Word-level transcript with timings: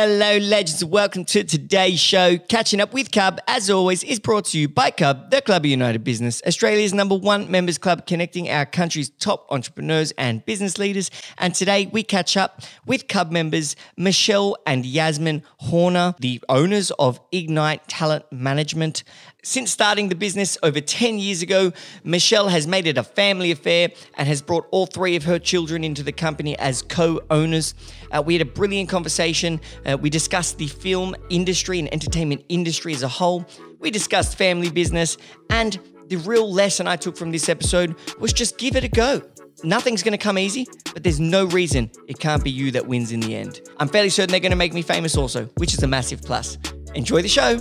Hello, 0.00 0.38
legends. 0.38 0.84
Welcome 0.84 1.24
to 1.24 1.42
today's 1.42 1.98
show. 1.98 2.38
Catching 2.38 2.80
up 2.80 2.92
with 2.92 3.10
Cub, 3.10 3.40
as 3.48 3.68
always, 3.68 4.04
is 4.04 4.20
brought 4.20 4.44
to 4.44 4.56
you 4.56 4.68
by 4.68 4.92
Cub, 4.92 5.32
the 5.32 5.42
Club 5.42 5.64
of 5.64 5.66
United 5.72 6.04
Business, 6.04 6.40
Australia's 6.46 6.94
number 6.94 7.16
one 7.16 7.50
members 7.50 7.78
club 7.78 8.06
connecting 8.06 8.48
our 8.48 8.64
country's 8.64 9.10
top 9.10 9.48
entrepreneurs 9.50 10.12
and 10.12 10.46
business 10.46 10.78
leaders. 10.78 11.10
And 11.38 11.52
today 11.52 11.86
we 11.86 12.04
catch 12.04 12.36
up 12.36 12.62
with 12.86 13.08
Cub 13.08 13.32
members 13.32 13.74
Michelle 13.96 14.56
and 14.68 14.86
Yasmin 14.86 15.42
Horner, 15.56 16.14
the 16.20 16.40
owners 16.48 16.92
of 17.00 17.18
Ignite 17.32 17.88
Talent 17.88 18.24
Management. 18.30 19.02
Since 19.44 19.70
starting 19.70 20.08
the 20.08 20.16
business 20.16 20.58
over 20.64 20.80
10 20.80 21.20
years 21.20 21.42
ago, 21.42 21.72
Michelle 22.02 22.48
has 22.48 22.66
made 22.66 22.88
it 22.88 22.98
a 22.98 23.04
family 23.04 23.52
affair 23.52 23.90
and 24.16 24.26
has 24.26 24.42
brought 24.42 24.66
all 24.72 24.86
three 24.86 25.14
of 25.14 25.22
her 25.24 25.38
children 25.38 25.84
into 25.84 26.02
the 26.02 26.10
company 26.10 26.58
as 26.58 26.82
co 26.82 27.20
owners. 27.30 27.74
Uh, 28.10 28.20
we 28.20 28.34
had 28.34 28.42
a 28.42 28.50
brilliant 28.50 28.88
conversation. 28.88 29.60
Uh, 29.86 29.96
we 29.96 30.10
discussed 30.10 30.58
the 30.58 30.66
film 30.66 31.14
industry 31.30 31.78
and 31.78 31.92
entertainment 31.94 32.44
industry 32.48 32.92
as 32.92 33.04
a 33.04 33.08
whole. 33.08 33.46
We 33.78 33.92
discussed 33.92 34.36
family 34.36 34.70
business. 34.70 35.16
And 35.50 35.78
the 36.08 36.16
real 36.16 36.52
lesson 36.52 36.88
I 36.88 36.96
took 36.96 37.16
from 37.16 37.30
this 37.30 37.48
episode 37.48 37.94
was 38.18 38.32
just 38.32 38.58
give 38.58 38.74
it 38.74 38.82
a 38.82 38.88
go. 38.88 39.22
Nothing's 39.62 40.02
going 40.02 40.12
to 40.12 40.18
come 40.18 40.36
easy, 40.36 40.66
but 40.92 41.04
there's 41.04 41.20
no 41.20 41.44
reason 41.46 41.92
it 42.08 42.18
can't 42.18 42.42
be 42.42 42.50
you 42.50 42.72
that 42.72 42.86
wins 42.88 43.12
in 43.12 43.20
the 43.20 43.36
end. 43.36 43.60
I'm 43.78 43.88
fairly 43.88 44.08
certain 44.08 44.32
they're 44.32 44.40
going 44.40 44.50
to 44.50 44.56
make 44.56 44.74
me 44.74 44.82
famous 44.82 45.16
also, 45.16 45.44
which 45.58 45.74
is 45.74 45.82
a 45.84 45.88
massive 45.88 46.22
plus. 46.22 46.58
Enjoy 46.94 47.22
the 47.22 47.28
show. 47.28 47.60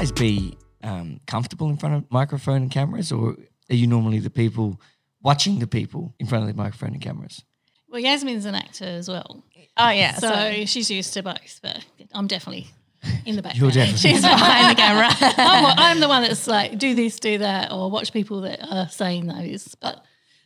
Guys 0.00 0.12
be 0.12 0.56
um, 0.82 1.20
comfortable 1.26 1.68
in 1.68 1.76
front 1.76 1.94
of 1.94 2.10
microphone 2.10 2.62
and 2.62 2.70
cameras, 2.70 3.12
or 3.12 3.36
are 3.68 3.74
you 3.74 3.86
normally 3.86 4.18
the 4.18 4.30
people 4.30 4.80
watching 5.22 5.58
the 5.58 5.66
people 5.66 6.14
in 6.18 6.26
front 6.26 6.42
of 6.42 6.48
the 6.48 6.54
microphone 6.54 6.92
and 6.92 7.02
cameras? 7.02 7.44
Well, 7.86 8.00
Yasmin's 8.00 8.46
an 8.46 8.54
actor 8.54 8.86
as 8.86 9.10
well. 9.10 9.44
Oh 9.76 9.90
yeah, 9.90 10.14
So, 10.14 10.30
so, 10.30 10.64
she's 10.64 10.90
used 10.90 11.12
to 11.14 11.22
both, 11.22 11.60
but 11.62 11.84
I'm 12.14 12.26
definitely 12.26 12.68
in 13.26 13.36
the 13.36 13.42
background. 13.42 13.74
You're 13.74 13.84
definitely. 13.84 14.10
she's 14.10 14.22
behind 14.22 14.70
the 14.70 14.80
camera. 14.80 15.08
I'm, 15.36 15.74
I'm 15.78 16.00
the 16.00 16.08
one 16.08 16.22
that's 16.22 16.46
like, 16.46 16.78
do 16.78 16.94
this, 16.94 17.20
do 17.20 17.36
that, 17.36 17.70
or 17.70 17.90
watch 17.90 18.10
people 18.10 18.40
that 18.42 18.60
are 18.70 18.88
saying 18.88 19.26
those. 19.26 19.74
But 19.82 20.02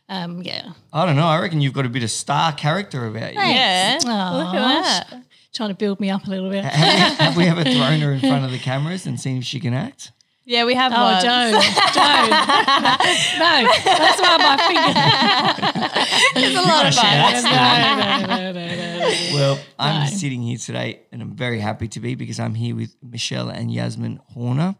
um, 0.09 0.41
yeah. 0.41 0.71
I 0.91 1.05
don't 1.05 1.15
know. 1.15 1.27
I 1.27 1.39
reckon 1.39 1.61
you've 1.61 1.73
got 1.73 1.85
a 1.85 1.89
bit 1.89 2.03
of 2.03 2.11
star 2.11 2.51
character 2.51 3.07
about 3.07 3.33
you. 3.33 3.39
yeah, 3.39 3.99
Aw, 4.03 4.37
look 4.37 4.53
at 4.53 5.09
that. 5.09 5.23
Trying 5.55 5.69
to 5.69 5.75
build 5.75 5.99
me 6.01 6.09
up 6.09 6.27
a 6.27 6.29
little 6.29 6.49
bit. 6.49 6.63
Have, 6.65 7.37
we, 7.37 7.45
ever 7.45 7.63
thrown 7.63 8.01
her 8.01 8.11
in 8.11 8.19
front 8.19 8.43
of 8.43 8.51
the 8.51 8.59
cameras 8.59 9.05
and 9.05 9.17
seen 9.19 9.37
if 9.37 9.45
she 9.45 9.59
can 9.61 9.73
act? 9.73 10.11
Yeah, 10.47 10.65
we 10.65 10.75
have. 10.75 10.91
Oh, 10.93 11.01
once. 11.01 11.23
don't, 11.23 11.53
don't. 11.95 12.29
no, 12.29 13.67
that's 13.83 14.21
why 14.21 14.37
my 14.37 14.57
finger. 14.67 16.45
It's 16.45 16.55
a 16.55 16.61
lot 16.61 16.85
of 16.85 16.93
She 16.93 16.99
fun. 16.99 17.43
no, 17.43 18.27
no, 18.27 18.27
no, 18.27 18.51
no, 18.51 18.75
no, 18.75 18.99
no. 18.99 19.33
Well, 19.33 19.59
I'm 19.79 20.01
No. 20.03 20.07
sitting 20.09 20.43
here 20.43 20.57
today 20.59 21.01
and 21.11 21.21
I'm 21.23 21.35
very 21.35 21.59
happy 21.59 21.87
to 21.87 21.99
be 21.99 22.13
because 22.15 22.39
I'm 22.39 22.53
here 22.53 22.75
with 22.75 22.95
Michelle 23.01 23.49
and 23.49 23.71
Yasmin 23.71 24.19
Horner, 24.33 24.75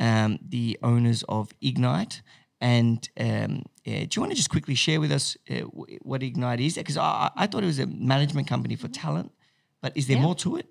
um, 0.00 0.38
the 0.48 0.78
owners 0.82 1.22
of 1.28 1.52
Ignite. 1.60 2.22
And 2.60 3.08
um, 3.20 3.62
yeah, 3.84 4.00
do 4.00 4.08
you 4.14 4.20
want 4.20 4.32
to 4.32 4.36
just 4.36 4.50
quickly 4.50 4.74
share 4.74 5.00
with 5.00 5.12
us 5.12 5.36
uh, 5.48 5.60
what 6.02 6.22
Ignite 6.24 6.60
is? 6.60 6.74
Because 6.74 6.96
I, 6.96 7.30
I 7.36 7.46
thought 7.46 7.62
it 7.62 7.66
was 7.66 7.78
a 7.78 7.86
management 7.86 8.48
company 8.48 8.74
for 8.74 8.88
talent, 8.88 9.30
but 9.84 9.92
is 9.96 10.06
there 10.08 10.18
more 10.26 10.34
to 10.36 10.56
it? 10.56 10.66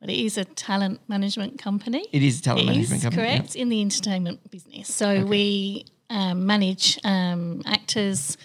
But 0.00 0.10
it 0.10 0.18
is 0.28 0.38
a 0.38 0.44
talent 0.44 1.00
management 1.08 1.58
company. 1.58 2.02
It 2.12 2.22
is 2.22 2.38
a 2.38 2.42
talent 2.42 2.62
It 2.62 2.66
management 2.72 2.98
is 2.98 3.02
company. 3.04 3.22
yeah. 3.26 3.36
correct 3.38 3.56
in 3.56 3.68
the 3.68 3.80
entertainment 3.80 4.38
business. 4.50 4.86
So 5.00 5.24
we 5.24 5.86
um, 6.08 6.46
manage 6.46 7.00
um, 7.04 7.62
actors, 7.66 8.36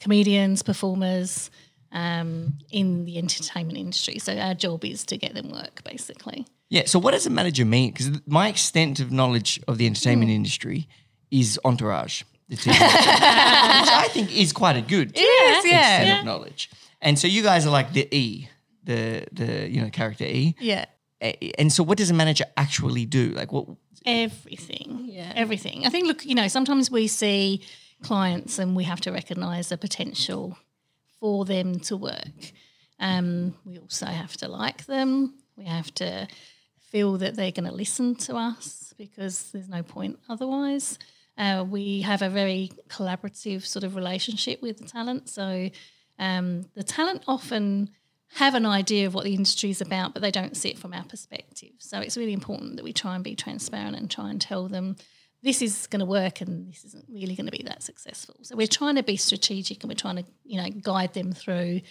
comedians, 0.00 0.62
performers 0.64 1.50
um, 1.92 2.58
in 2.70 3.04
the 3.04 3.18
entertainment 3.18 3.78
industry. 3.78 4.18
So 4.18 4.36
our 4.36 4.54
job 4.54 4.84
is 4.84 5.04
to 5.06 5.16
get 5.16 5.34
them 5.34 5.48
work, 5.50 5.84
basically. 5.84 6.44
Yeah. 6.70 6.82
So 6.86 6.98
what 6.98 7.12
does 7.12 7.26
a 7.26 7.30
manager 7.30 7.64
mean? 7.64 7.92
Because 7.92 8.10
my 8.26 8.48
extent 8.48 8.98
of 8.98 9.12
knowledge 9.12 9.60
of 9.68 9.78
the 9.78 9.86
entertainment 9.86 10.30
Hmm. 10.30 10.36
industry 10.40 10.88
is 11.30 11.48
Entourage, 11.64 12.24
the 12.48 12.56
TV 12.56 12.70
which 12.70 13.92
I 14.04 14.08
think 14.10 14.36
is 14.36 14.52
quite 14.52 14.76
a 14.76 14.82
good 14.82 15.12
Yes, 15.14 15.64
yeah. 15.64 15.98
extent 15.98 16.18
of 16.18 16.24
knowledge. 16.24 16.68
And 17.00 17.16
so 17.16 17.26
you 17.28 17.42
guys 17.44 17.64
are 17.66 17.70
like 17.70 17.92
the 17.92 18.04
E, 18.12 18.48
the 18.86 19.26
the 19.32 19.68
you 19.68 19.80
know 19.80 19.90
character 19.90 20.24
E. 20.24 20.54
Yeah. 20.58 20.86
And 21.58 21.72
so 21.72 21.82
what 21.82 21.98
does 21.98 22.10
a 22.10 22.14
manager 22.14 22.44
actually 22.56 23.06
do? 23.06 23.30
Like 23.30 23.52
what? 23.52 23.66
Everything. 24.04 25.08
Yeah. 25.10 25.32
Everything. 25.34 25.86
I 25.86 25.88
think, 25.88 26.06
look, 26.06 26.24
you 26.24 26.34
know, 26.34 26.46
sometimes 26.46 26.90
we 26.90 27.06
see 27.08 27.62
clients 28.02 28.58
and 28.58 28.76
we 28.76 28.84
have 28.84 29.00
to 29.00 29.10
recognise 29.10 29.70
the 29.70 29.78
potential 29.78 30.58
for 31.18 31.44
them 31.44 31.80
to 31.80 31.96
work. 31.96 32.52
Um, 33.00 33.54
we 33.64 33.78
also 33.78 34.06
have 34.06 34.36
to 34.38 34.48
like 34.48 34.86
them. 34.86 35.34
We 35.56 35.64
have 35.64 35.92
to 35.94 36.28
feel 36.78 37.16
that 37.18 37.34
they're 37.34 37.50
going 37.50 37.68
to 37.68 37.74
listen 37.74 38.14
to 38.14 38.36
us 38.36 38.94
because 38.96 39.50
there's 39.52 39.68
no 39.68 39.82
point 39.82 40.18
otherwise. 40.28 40.98
Uh, 41.36 41.64
we 41.68 42.02
have 42.02 42.22
a 42.22 42.28
very 42.28 42.70
collaborative 42.88 43.64
sort 43.64 43.84
of 43.84 43.96
relationship 43.96 44.62
with 44.62 44.78
the 44.78 44.84
talent. 44.84 45.28
So 45.28 45.70
um, 46.18 46.66
the 46.74 46.84
talent 46.84 47.24
often 47.26 47.90
have 48.34 48.54
an 48.54 48.66
idea 48.66 49.06
of 49.06 49.14
what 49.14 49.24
the 49.24 49.34
industry 49.34 49.70
is 49.70 49.80
about, 49.80 50.12
but 50.12 50.22
they 50.22 50.30
don't 50.30 50.56
see 50.56 50.70
it 50.70 50.78
from 50.78 50.92
our 50.92 51.04
perspective. 51.04 51.70
So 51.78 52.00
it's 52.00 52.16
really 52.16 52.32
important 52.32 52.76
that 52.76 52.84
we 52.84 52.92
try 52.92 53.14
and 53.14 53.24
be 53.24 53.34
transparent 53.34 53.96
and 53.96 54.10
try 54.10 54.30
and 54.30 54.40
tell 54.40 54.68
them 54.68 54.96
this 55.42 55.62
is 55.62 55.86
going 55.86 56.00
to 56.00 56.06
work 56.06 56.40
and 56.40 56.68
this 56.68 56.84
isn't 56.84 57.04
really 57.08 57.36
going 57.36 57.46
to 57.46 57.52
be 57.52 57.62
that 57.64 57.82
successful. 57.82 58.36
So 58.42 58.56
we're 58.56 58.66
trying 58.66 58.96
to 58.96 59.02
be 59.02 59.16
strategic 59.16 59.82
and 59.82 59.88
we're 59.88 59.94
trying 59.94 60.16
to, 60.16 60.24
you 60.44 60.60
know, 60.60 60.68
guide 60.68 61.14
them 61.14 61.32
through 61.32 61.82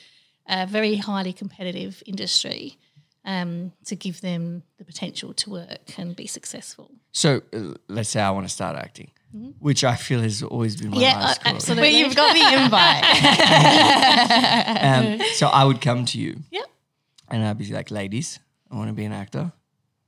a 0.48 0.68
very 0.68 0.96
highly 0.96 1.34
competitive 1.34 2.04
industry 2.06 2.78
um, 3.24 3.72
to 3.86 3.96
give 3.96 4.22
them 4.22 4.64
the 4.78 4.86
potential 4.86 5.34
to 5.34 5.50
work 5.50 5.98
and 5.98 6.16
be 6.16 6.28
successful. 6.28 6.92
So 7.12 7.42
uh, 7.54 7.74
let's 7.88 8.10
say 8.10 8.22
I 8.22 8.30
want 8.32 8.46
to 8.46 8.54
start 8.54 8.76
acting, 8.76 9.12
which 9.60 9.84
I 9.84 9.96
feel 9.96 10.22
has 10.22 10.42
always 10.44 10.76
been 10.76 10.90
my 10.92 10.98
Mm-hmm. 10.98 11.02
Yeah, 11.02 11.20
last 11.20 11.40
uh, 11.40 11.44
call. 11.44 11.56
absolutely. 11.56 11.92
But 11.92 11.98
you've 12.00 12.16
got 12.16 12.34
the 12.34 12.64
invite. 12.64 13.04
Um, 14.86 15.20
so 15.36 15.48
I 15.48 15.64
would 15.66 15.82
come 15.82 16.06
to 16.06 16.18
you 16.20 16.42
Yep. 16.52 16.66
and 17.30 17.44
I'd 17.46 17.58
be 17.58 17.72
like, 17.72 17.92
ladies, 17.92 18.40
I 18.72 18.76
want 18.76 18.90
to 18.90 18.94
be 18.94 19.06
an 19.06 19.12
actor. 19.14 19.52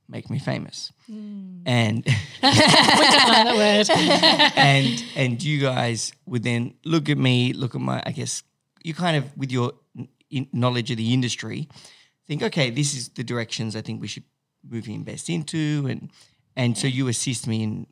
Make 0.08 0.30
me 0.30 0.38
famous. 0.38 0.90
Mm. 1.10 1.62
And 1.66 2.06
Another 2.42 3.56
word. 3.56 3.90
and 3.90 5.04
and 5.16 5.42
you 5.42 5.60
guys 5.60 6.12
would 6.26 6.42
then 6.42 6.74
look 6.84 7.08
at 7.10 7.18
me, 7.18 7.52
look 7.52 7.74
at 7.74 7.80
my, 7.80 8.02
I 8.06 8.12
guess 8.12 8.42
you 8.82 8.94
kind 8.94 9.16
of 9.18 9.24
with 9.36 9.52
your 9.52 9.72
in 10.30 10.46
knowledge 10.52 10.90
of 10.90 10.96
the 10.96 11.12
industry, 11.12 11.68
think, 12.26 12.42
okay, 12.42 12.70
this 12.70 12.94
is 12.94 13.10
the 13.10 13.24
directions 13.24 13.76
I 13.76 13.82
think 13.82 14.00
we 14.00 14.08
should 14.08 14.24
move 14.66 14.86
and 14.86 14.94
invest 14.96 15.28
into, 15.28 15.86
and 15.88 16.10
and 16.56 16.76
so 16.78 16.86
you 16.86 17.08
assist 17.08 17.46
me 17.46 17.62
in 17.62 17.70
kind 17.70 17.86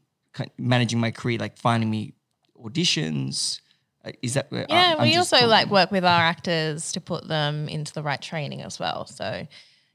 managing 0.59 1.01
my 1.01 1.11
career, 1.11 1.39
like 1.39 1.57
finding 1.57 1.91
me 1.91 2.15
auditions. 2.63 3.61
Uh, 4.05 4.13
Is 4.23 4.35
that 4.35 4.51
where 4.51 4.67
Yeah, 4.69 4.97
I'm 4.99 5.03
we 5.03 5.15
just 5.15 5.33
also 5.33 5.47
like 5.47 5.71
work 5.71 5.91
with 5.91 6.05
our 6.05 6.21
actors 6.21 6.93
to 6.93 7.01
put 7.01 7.27
them 7.29 7.69
into 7.69 7.93
the 7.93 8.03
right 8.03 8.21
training 8.21 8.63
as 8.63 8.79
well. 8.79 9.07
So, 9.07 9.47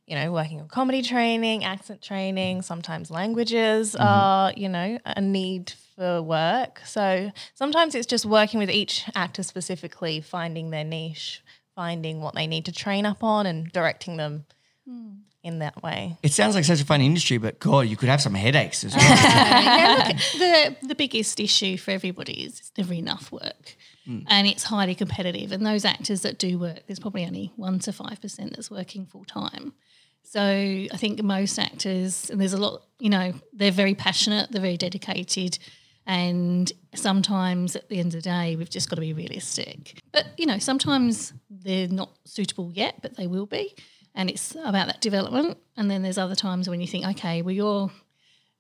you 0.06 0.16
know, 0.16 0.32
working 0.32 0.60
on 0.60 0.68
comedy 0.68 1.02
training, 1.02 1.64
accent 1.64 2.02
training, 2.02 2.62
sometimes 2.62 3.10
languages 3.10 3.96
are, 3.96 4.54
you 4.56 4.70
know, 4.70 5.00
a 5.06 5.22
need 5.22 5.74
for 5.96 6.22
work. 6.22 6.82
So 6.86 7.32
sometimes 7.54 7.96
it's 7.96 8.08
just 8.08 8.26
working 8.26 8.60
with 8.60 8.70
each 8.70 9.10
actor 9.16 9.44
specifically, 9.44 10.22
finding 10.22 10.72
their 10.72 10.84
niche, 10.84 11.44
finding 11.76 12.22
what 12.22 12.36
they 12.36 12.48
need 12.48 12.66
to 12.66 12.72
train 12.72 13.06
up 13.06 13.24
on 13.24 13.46
and 13.46 13.72
directing 13.72 14.18
them 14.18 14.46
in 15.44 15.60
that 15.60 15.82
way. 15.82 16.18
It 16.22 16.34
sounds 16.34 16.56
like 16.56 16.66
such 16.66 16.82
a 16.82 16.86
fun 16.86 17.02
industry, 17.02 17.38
but 17.38 17.60
God, 17.60 17.82
you 17.82 17.98
could 17.98 18.10
have 18.10 18.22
some 18.22 18.34
headaches 18.34 18.84
as 18.84 18.96
well. 18.96 19.04
yeah, 19.10 20.06
look, 20.08 20.18
the 20.40 20.88
the 20.88 20.96
biggest 20.96 21.40
issue 21.40 21.78
for 21.78 21.92
everybody 21.92 22.44
is 22.44 22.60
it's 22.60 22.72
never 22.78 22.94
enough 22.94 23.32
work, 23.32 23.76
hmm. 24.06 24.20
and 24.28 24.48
it's 24.48 24.64
highly 24.64 24.96
competitive. 24.96 25.52
And 25.52 25.66
those 25.66 25.86
actors 25.86 26.22
that 26.22 26.38
do 26.38 26.60
work, 26.60 26.84
there's 26.88 27.00
probably 27.00 27.26
only 27.26 27.52
one 27.56 27.80
to 27.80 27.92
five 27.92 28.22
percent 28.22 28.56
that's 28.56 28.70
working 28.70 29.06
full 29.06 29.26
time. 29.26 29.74
So 30.24 30.42
I 30.42 30.98
think 30.98 31.22
most 31.24 31.58
actors, 31.58 32.30
and 32.30 32.40
there's 32.40 32.54
a 32.54 32.58
lot, 32.58 32.84
you 33.00 33.10
know, 33.10 33.34
they're 33.52 33.72
very 33.72 33.96
passionate, 33.96 34.52
they're 34.52 34.62
very 34.62 34.78
dedicated, 34.78 35.58
and 36.06 36.72
sometimes 36.94 37.76
at 37.76 37.90
the 37.90 38.00
end 38.00 38.14
of 38.14 38.22
the 38.24 38.30
day, 38.30 38.56
we've 38.56 38.70
just 38.70 38.90
got 38.90 38.96
to 38.96 39.02
be 39.02 39.14
realistic. 39.14 40.00
But 40.12 40.28
you 40.38 40.46
know, 40.46 40.60
sometimes 40.60 41.34
they're 41.50 41.88
not 41.88 42.12
suitable 42.26 42.72
yet, 42.72 43.02
but 43.02 43.18
they 43.18 43.28
will 43.28 43.48
be. 43.48 43.76
And 44.14 44.30
it's 44.30 44.56
about 44.56 44.88
that 44.88 45.02
development. 45.02 45.58
And 45.78 45.90
then 45.90 46.04
there's 46.04 46.18
other 46.18 46.36
times 46.36 46.68
when 46.68 46.82
you 46.82 46.88
think, 46.88 47.06
okay, 47.06 47.42
well, 47.42 47.54
you're 47.54 47.92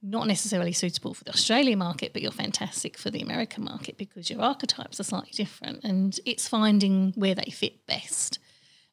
not 0.01 0.27
necessarily 0.27 0.71
suitable 0.71 1.13
for 1.13 1.24
the 1.24 1.31
Australian 1.33 1.80
market, 1.80 2.13
but 2.13 2.21
you're 2.21 2.31
fantastic 2.31 2.98
for 2.98 3.09
the 3.09 3.21
American 3.21 3.63
market 3.63 3.98
because 3.98 4.30
your 4.30 4.42
archetypes 4.42 5.00
are 5.00 5.03
slightly 5.03 5.31
different. 5.33 5.83
And 5.83 6.19
it's 6.25 6.48
finding 6.48 7.13
where 7.15 7.36
they 7.36 7.51
fit 7.51 7.86
best. 7.86 8.39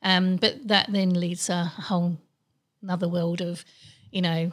Um, 0.03 0.37
but 0.37 0.69
that 0.69 0.93
then 0.93 1.15
leads 1.15 1.49
a 1.49 1.65
whole 1.65 2.19
another 2.83 3.09
world 3.09 3.41
of, 3.41 3.65
you 4.11 4.23
know, 4.23 4.53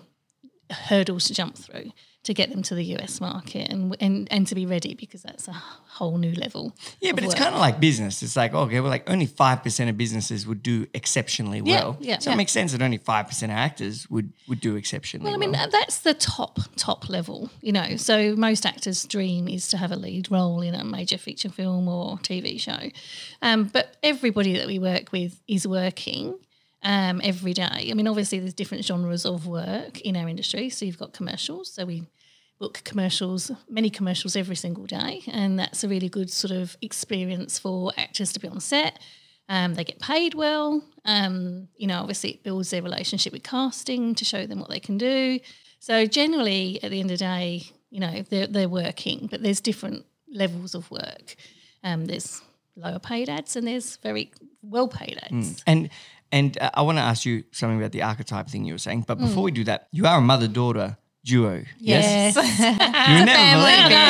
hurdles 0.71 1.25
to 1.25 1.33
jump 1.33 1.57
through. 1.57 1.91
To 2.25 2.33
get 2.33 2.51
them 2.51 2.61
to 2.63 2.75
the 2.75 2.83
US 2.97 3.21
market 3.21 3.69
and 3.71 3.95
and, 3.99 4.27
and 4.31 4.45
to 4.47 4.55
be 4.55 4.65
ready 4.65 4.93
because 4.95 5.21
that's 5.23 5.47
a 5.47 5.53
whole 5.53 6.17
new 6.17 6.33
level. 6.33 6.73
Yeah, 6.99 7.13
but 7.13 7.23
it's 7.23 7.33
work. 7.35 7.43
kind 7.43 7.55
of 7.55 7.61
like 7.61 7.79
business. 7.79 8.21
It's 8.21 8.35
like, 8.35 8.53
okay, 8.53 8.79
well, 8.81 8.89
like 8.89 9.09
only 9.09 9.27
5% 9.27 9.89
of 9.89 9.97
businesses 9.97 10.45
would 10.45 10.61
do 10.61 10.87
exceptionally 10.93 11.61
well. 11.61 11.95
yeah, 11.99 12.13
yeah 12.13 12.19
so 12.19 12.29
yeah. 12.29 12.33
it 12.33 12.37
makes 12.37 12.51
sense 12.51 12.73
that 12.73 12.81
only 12.81 12.97
5% 12.99 13.43
of 13.43 13.49
actors 13.51 14.09
would, 14.09 14.33
would 14.47 14.59
do 14.59 14.75
exceptionally 14.75 15.31
Well, 15.31 15.39
well. 15.39 15.39
I 15.39 15.45
mean, 15.45 15.51
that- 15.53 15.71
that's 15.71 15.99
the 15.99 16.13
top, 16.13 16.59
top 16.75 17.09
level, 17.09 17.49
you 17.61 17.71
know. 17.71 17.95
So 17.95 18.35
most 18.35 18.65
actors' 18.65 19.05
dream 19.05 19.47
is 19.47 19.69
to 19.69 19.77
have 19.77 19.91
a 19.91 19.95
lead 19.95 20.29
role 20.31 20.61
in 20.61 20.75
a 20.75 20.83
major 20.83 21.17
feature 21.17 21.49
film 21.49 21.87
or 21.87 22.17
TV 22.17 22.59
show. 22.59 22.89
Um, 23.41 23.65
but 23.65 23.95
everybody 24.03 24.57
that 24.57 24.67
we 24.67 24.79
work 24.79 25.11
with 25.11 25.39
is 25.47 25.67
working 25.67 26.37
um, 26.83 27.21
every 27.23 27.53
day. 27.53 27.89
I 27.89 27.93
mean, 27.93 28.07
obviously, 28.07 28.39
there's 28.39 28.53
different 28.53 28.85
genres 28.85 29.25
of 29.25 29.47
work 29.47 30.01
in 30.01 30.15
our 30.15 30.27
industry. 30.27 30.69
So 30.69 30.85
you've 30.85 30.99
got 30.99 31.13
commercials. 31.13 31.71
So 31.71 31.85
we 31.85 32.03
book 32.59 32.81
commercials, 32.83 33.51
many 33.69 33.89
commercials 33.89 34.35
every 34.35 34.55
single 34.55 34.85
day. 34.85 35.21
And 35.27 35.59
that's 35.59 35.83
a 35.83 35.87
really 35.87 36.09
good 36.09 36.31
sort 36.31 36.51
of 36.51 36.77
experience 36.81 37.59
for 37.59 37.91
actors 37.97 38.31
to 38.33 38.39
be 38.39 38.47
on 38.47 38.59
set. 38.59 38.99
Um, 39.47 39.75
they 39.75 39.83
get 39.83 39.99
paid 39.99 40.33
well. 40.33 40.83
Um, 41.03 41.67
you 41.75 41.87
know, 41.87 41.99
obviously, 41.99 42.31
it 42.31 42.43
builds 42.43 42.69
their 42.71 42.81
relationship 42.81 43.33
with 43.33 43.43
casting 43.43 44.15
to 44.15 44.25
show 44.25 44.47
them 44.47 44.59
what 44.59 44.69
they 44.69 44.79
can 44.79 44.97
do. 44.97 45.39
So, 45.79 46.05
generally, 46.07 46.79
at 46.81 46.89
the 46.89 46.99
end 46.99 47.11
of 47.11 47.19
the 47.19 47.25
day, 47.25 47.63
you 47.91 47.99
know, 47.99 48.23
they're, 48.29 48.47
they're 48.47 48.69
working, 48.69 49.27
but 49.29 49.43
there's 49.43 49.61
different 49.61 50.05
levels 50.31 50.73
of 50.73 50.89
work. 50.89 51.35
Um, 51.83 52.05
there's 52.05 52.41
lower 52.75 52.99
paid 52.99 53.29
ads 53.29 53.55
and 53.55 53.67
there's 53.67 53.97
very 53.97 54.31
well 54.61 54.87
paid 54.87 55.19
ads. 55.21 55.63
And 55.67 55.89
and 56.35 56.57
uh, 56.61 56.69
I 56.79 56.81
want 56.87 56.97
to 56.97 57.03
ask 57.11 57.25
you 57.25 57.43
something 57.51 57.79
about 57.79 57.91
the 57.91 58.01
archetype 58.11 58.47
thing 58.51 58.65
you 58.67 58.73
were 58.73 58.83
saying. 58.87 59.05
But 59.07 59.17
Mm. 59.17 59.27
before 59.27 59.43
we 59.43 59.51
do 59.51 59.63
that, 59.65 59.79
you 59.97 60.05
are 60.05 60.17
a 60.17 60.21
mother 60.21 60.47
daughter 60.47 60.97
duo. 61.23 61.63
Yes. 61.79 62.35
Yes. 62.35 62.35
You 63.11 63.25
never 63.25 63.45
believe 63.57 63.87
it. 63.91 64.05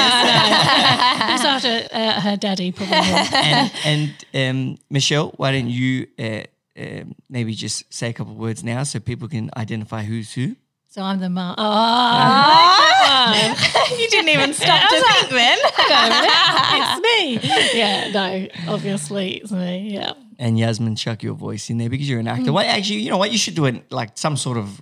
Who's 1.29 1.45
after 1.53 1.73
uh, 1.99 2.21
her 2.25 2.35
daddy, 2.37 2.71
probably. 2.71 2.95
and 3.51 3.71
and 3.91 4.09
um, 4.41 4.77
Michelle, 4.89 5.29
why 5.37 5.51
don't 5.55 5.69
you 5.69 6.07
uh, 6.19 6.43
um 6.83 7.15
maybe 7.29 7.53
just 7.53 7.77
say 7.93 8.09
a 8.09 8.13
couple 8.13 8.33
of 8.33 8.39
words 8.39 8.63
now 8.63 8.83
so 8.83 8.99
people 8.99 9.27
can 9.27 9.49
identify 9.63 10.01
who's 10.09 10.33
who? 10.33 10.55
So 10.89 11.01
I'm 11.01 11.19
the 11.19 11.29
mum. 11.29 11.55
Oh, 11.57 13.43
you 13.99 14.07
didn't 14.09 14.29
even 14.29 14.53
stop 14.53 14.89
to 14.89 14.95
think 15.11 15.29
then. 15.29 15.57
it's 16.77 16.97
me. 17.07 17.19
Yeah, 17.79 18.11
no, 18.11 18.47
obviously 18.73 19.27
it's 19.41 19.51
me. 19.51 19.89
Yeah. 19.93 20.13
And 20.37 20.59
Yasmin, 20.59 20.95
chuck 20.95 21.23
your 21.23 21.33
voice 21.33 21.69
in 21.69 21.77
there 21.77 21.89
because 21.89 22.09
you're 22.09 22.19
an 22.19 22.27
actor. 22.27 22.51
What 22.51 22.65
actually, 22.65 22.99
you 22.99 23.09
know 23.09 23.17
what? 23.17 23.31
You 23.31 23.37
should 23.37 23.55
do 23.55 23.65
it 23.65 23.91
like 23.91 24.17
some 24.17 24.35
sort 24.37 24.57
of 24.57 24.81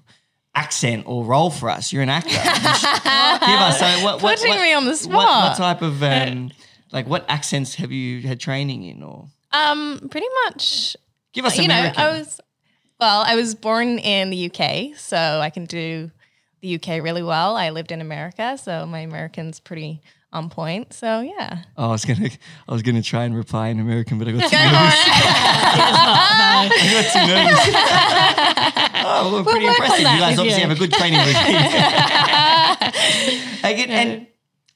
accent 0.55 1.03
or 1.07 1.23
role 1.25 1.49
for 1.49 1.69
us. 1.69 1.91
You're 1.93 2.03
an 2.03 2.09
actor. 2.09 2.29
You 2.29 2.35
Give 3.47 3.59
us 3.59 3.79
so 3.79 4.03
what, 4.03 4.21
what, 4.21 4.37
Putting 4.37 4.49
what- 4.49 4.61
me 4.61 4.73
on 4.73 4.85
the 4.85 5.07
What, 5.09 5.27
what 5.27 5.57
type 5.57 5.81
of 5.81 6.01
um, 6.03 6.51
like 6.91 7.07
what 7.07 7.25
accents 7.29 7.75
have 7.75 7.91
you 7.91 8.21
had 8.27 8.39
training 8.39 8.83
in, 8.83 9.03
or 9.03 9.27
Um, 9.51 10.07
pretty 10.11 10.27
much. 10.45 10.95
give 11.33 11.45
us 11.45 11.57
you 11.57 11.67
know, 11.67 11.91
I 11.95 12.17
was 12.19 12.39
well. 12.99 13.23
I 13.25 13.35
was 13.35 13.55
born 13.55 13.99
in 13.99 14.29
the 14.29 14.45
UK, 14.51 14.95
so 14.97 15.17
I 15.17 15.49
can 15.49 15.65
do 15.65 16.11
the 16.61 16.75
UK 16.75 17.03
really 17.03 17.23
well. 17.23 17.55
I 17.55 17.69
lived 17.71 17.91
in 17.91 17.99
America, 18.01 18.57
so 18.57 18.85
my 18.85 18.99
American's 18.99 19.59
pretty 19.59 20.01
on 20.33 20.49
point. 20.49 20.91
So 20.93 21.21
yeah, 21.21 21.63
oh, 21.77 21.87
I 21.89 21.91
was 21.91 22.03
gonna, 22.05 22.29
I 22.67 22.73
was 22.73 22.81
gonna 22.81 23.01
try 23.01 23.23
and 23.23 23.35
reply 23.35 23.67
in 23.69 23.79
American, 23.79 24.19
but 24.19 24.27
I 24.27 24.31
got 24.31 24.49
too 24.49 24.57
Go 24.57 24.57
nervous. 24.63 24.73
on. 24.73 24.81
I 26.65 26.67
got 26.91 27.05
too 27.13 27.25
nervous. 27.33 27.59
oh, 29.05 29.31
well, 29.31 29.43
pretty 29.43 29.65
work 29.65 29.79
on 29.79 29.85
impressive. 29.85 29.99
You 29.99 30.19
guys 30.19 30.39
obviously 30.39 30.61
you. 30.61 30.67
have 30.67 30.75
a 30.75 30.79
good 30.79 30.91
training 30.91 31.19
regime. 31.19 31.55
Again, 33.63 33.89
and 33.89 34.27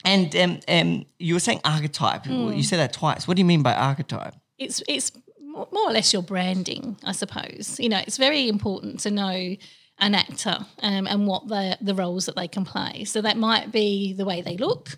and 0.06 0.36
um, 0.36 0.60
um, 0.70 1.06
you 1.20 1.34
were 1.34 1.40
saying 1.40 1.60
archetype. 1.66 2.26
Hmm. 2.26 2.54
You 2.54 2.64
said 2.64 2.80
that 2.80 2.94
twice. 2.94 3.28
What 3.28 3.36
do 3.36 3.42
you 3.42 3.46
mean 3.46 3.64
by 3.64 3.74
archetype? 3.74 4.36
it's 4.58 4.82
it's 4.88 5.12
more 5.42 5.68
more 5.72 5.90
or 5.90 5.92
less 5.92 6.14
your 6.14 6.24
branding, 6.24 6.98
I 7.04 7.12
suppose. 7.12 7.80
You 7.80 7.90
know, 7.90 8.00
it's 8.00 8.18
very 8.18 8.48
important 8.48 9.00
to 9.02 9.12
know 9.12 9.56
an 10.00 10.14
actor 10.16 10.60
um, 10.82 11.08
and 11.08 11.28
what 11.28 11.48
the 11.48 11.78
the 11.82 11.96
roles 11.96 12.26
that 12.28 12.36
they 12.36 12.48
can 12.48 12.66
play. 12.66 13.04
So 13.06 13.22
that 13.22 13.38
might 13.38 13.72
be 13.72 14.14
the 14.14 14.26
way 14.26 14.42
they 14.42 14.58
look. 14.58 14.98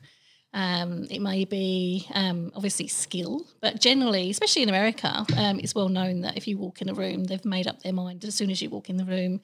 Um, 0.53 1.05
it 1.11 1.21
may 1.21 1.45
be 1.45 2.07
um, 2.13 2.51
obviously 2.55 2.87
skill, 2.87 3.45
but 3.61 3.79
generally, 3.79 4.31
especially 4.31 4.63
in 4.63 4.69
America, 4.69 5.25
um, 5.37 5.59
it's 5.59 5.75
well 5.75 5.89
known 5.89 6.21
that 6.21 6.37
if 6.37 6.47
you 6.47 6.57
walk 6.57 6.81
in 6.81 6.89
a 6.89 6.93
room, 6.93 7.25
they've 7.25 7.45
made 7.45 7.67
up 7.67 7.83
their 7.83 7.93
mind 7.93 8.25
as 8.25 8.33
soon 8.33 8.49
as 8.49 8.61
you 8.61 8.69
walk 8.69 8.89
in 8.89 8.97
the 8.97 9.05
room 9.05 9.41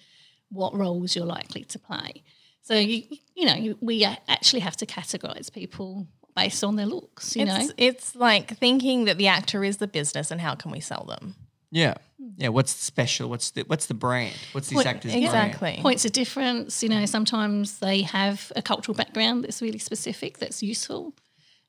what 0.50 0.76
roles 0.76 1.16
you're 1.16 1.26
likely 1.26 1.64
to 1.66 1.80
play. 1.80 2.24
So 2.62 2.74
you 2.74 3.04
you 3.36 3.46
know 3.46 3.56
you, 3.56 3.78
we 3.82 4.04
actually 4.04 4.62
have 4.62 4.78
to 4.78 4.86
categorize 4.88 5.54
people 5.54 6.08
based 6.36 6.64
on 6.64 6.76
their 6.76 6.88
looks. 6.88 7.36
You 7.36 7.46
know, 7.46 7.58
it's 7.58 7.74
it's 7.78 8.16
like 8.16 8.58
thinking 8.58 9.06
that 9.06 9.18
the 9.18 9.28
actor 9.28 9.64
is 9.64 9.78
the 9.78 9.88
business, 9.88 10.32
and 10.32 10.42
how 10.42 10.56
can 10.56 10.72
we 10.72 10.80
sell 10.80 11.06
them? 11.06 11.36
Yeah, 11.72 11.96
yeah. 12.38 12.50
What's 12.50 12.72
special? 12.72 13.30
What's 13.30 13.52
the 13.52 13.64
what's 13.64 13.88
the 13.88 13.94
brand? 13.94 14.36
What's 14.54 14.70
these 14.70 14.78
What- 14.78 14.86
actors' 14.86 15.12
brand? 15.12 15.26
Exactly. 15.26 15.80
points 15.82 16.06
of 16.06 16.12
difference. 16.12 16.82
You 16.84 16.90
know, 16.90 17.06
sometimes 17.06 17.80
they 17.80 18.02
have 18.04 18.52
a 18.56 18.62
cultural 18.62 18.96
background 18.96 19.44
that's 19.44 19.62
really 19.62 19.80
specific, 19.80 20.38
that's 20.38 20.62
useful. 20.64 21.14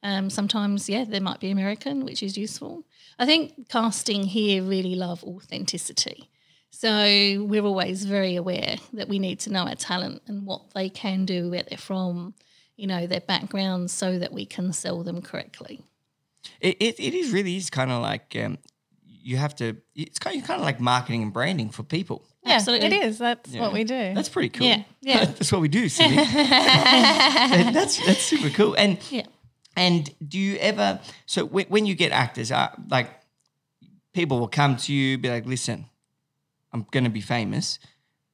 Um, 0.03 0.31
sometimes, 0.31 0.89
yeah, 0.89 1.05
there 1.05 1.21
might 1.21 1.41
be 1.41 1.51
American, 1.51 2.05
which 2.05 2.23
is 2.23 2.37
useful. 2.39 2.85
I 3.19 3.27
think 3.27 3.69
casting 3.69 4.25
here 4.25 4.63
really 4.63 4.95
love 4.95 5.25
authenticity. 5.25 6.29
So 6.71 7.45
we're 7.49 7.65
always 7.65 8.05
very 8.05 8.37
aware 8.37 8.77
that 8.93 9.09
we 9.09 9.19
need 9.19 9.41
to 9.41 9.51
know 9.51 9.65
our 9.67 9.75
talent 9.75 10.23
and 10.27 10.45
what 10.47 10.75
they 10.75 10.91
can 10.91 11.25
do, 11.25 11.49
where 11.51 11.63
they're 11.69 11.79
from, 11.79 12.35
you 12.77 12.87
know, 12.87 13.07
their 13.07 13.23
backgrounds, 13.23 13.93
so 13.93 14.19
that 14.19 14.33
we 14.33 14.45
can 14.45 14.73
sell 14.75 15.03
them 15.03 15.23
correctly. 15.23 15.81
It, 16.61 16.77
it, 16.79 17.01
it 17.01 17.15
is 17.15 17.33
really 17.33 17.57
is 17.57 17.71
kind 17.71 17.91
of 17.91 18.03
like 18.03 18.37
um, 18.39 18.59
you 19.27 19.37
have 19.39 19.57
to. 19.57 19.77
It's 19.97 20.19
kind 20.21 20.41
of, 20.41 20.47
kind 20.47 20.61
of 20.61 20.65
like 20.65 20.79
marketing 20.81 21.23
and 21.23 21.33
branding 21.33 21.71
for 21.71 21.83
people. 21.83 22.23
Yeah, 22.45 22.55
Absolutely. 22.55 22.87
it 22.87 22.93
is. 23.05 23.19
That's 23.19 23.51
what 23.55 23.73
we 23.73 23.83
do. 23.83 24.15
That's 24.15 24.29
pretty 24.29 24.51
cool. 24.51 24.67
Yeah, 24.69 24.83
yeah. 25.03 25.25
that's 25.25 25.51
what 25.51 25.61
we 25.61 25.69
do. 25.69 25.89
Sydney. 25.89 26.17
that's 27.77 28.05
that's 28.07 28.23
super 28.23 28.51
cool. 28.51 28.75
And 28.75 28.99
Yeah. 29.11 29.27
and 29.77 30.09
do 30.27 30.39
you 30.39 30.57
ever? 30.59 31.01
So 31.27 31.45
when, 31.45 31.67
when 31.67 31.87
you 31.87 31.95
get 31.97 32.13
actors, 32.13 32.53
uh, 32.53 32.69
like 32.89 33.11
people 34.13 34.39
will 34.39 34.49
come 34.49 34.77
to 34.77 34.93
you, 34.93 35.19
be 35.19 35.29
like, 35.29 35.45
"Listen, 35.47 35.87
I'm 36.73 36.87
going 36.93 37.05
to 37.05 37.11
be 37.11 37.21
famous. 37.21 37.81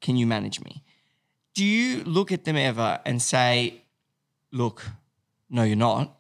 Can 0.02 0.16
you 0.16 0.26
manage 0.26 0.60
me?" 0.60 0.84
Do 1.54 1.64
you 1.64 2.04
look 2.04 2.32
at 2.32 2.44
them 2.44 2.56
ever 2.56 3.00
and 3.06 3.20
say, 3.22 3.82
"Look, 4.52 4.82
no, 5.48 5.62
you're 5.62 5.76
not. 5.76 6.18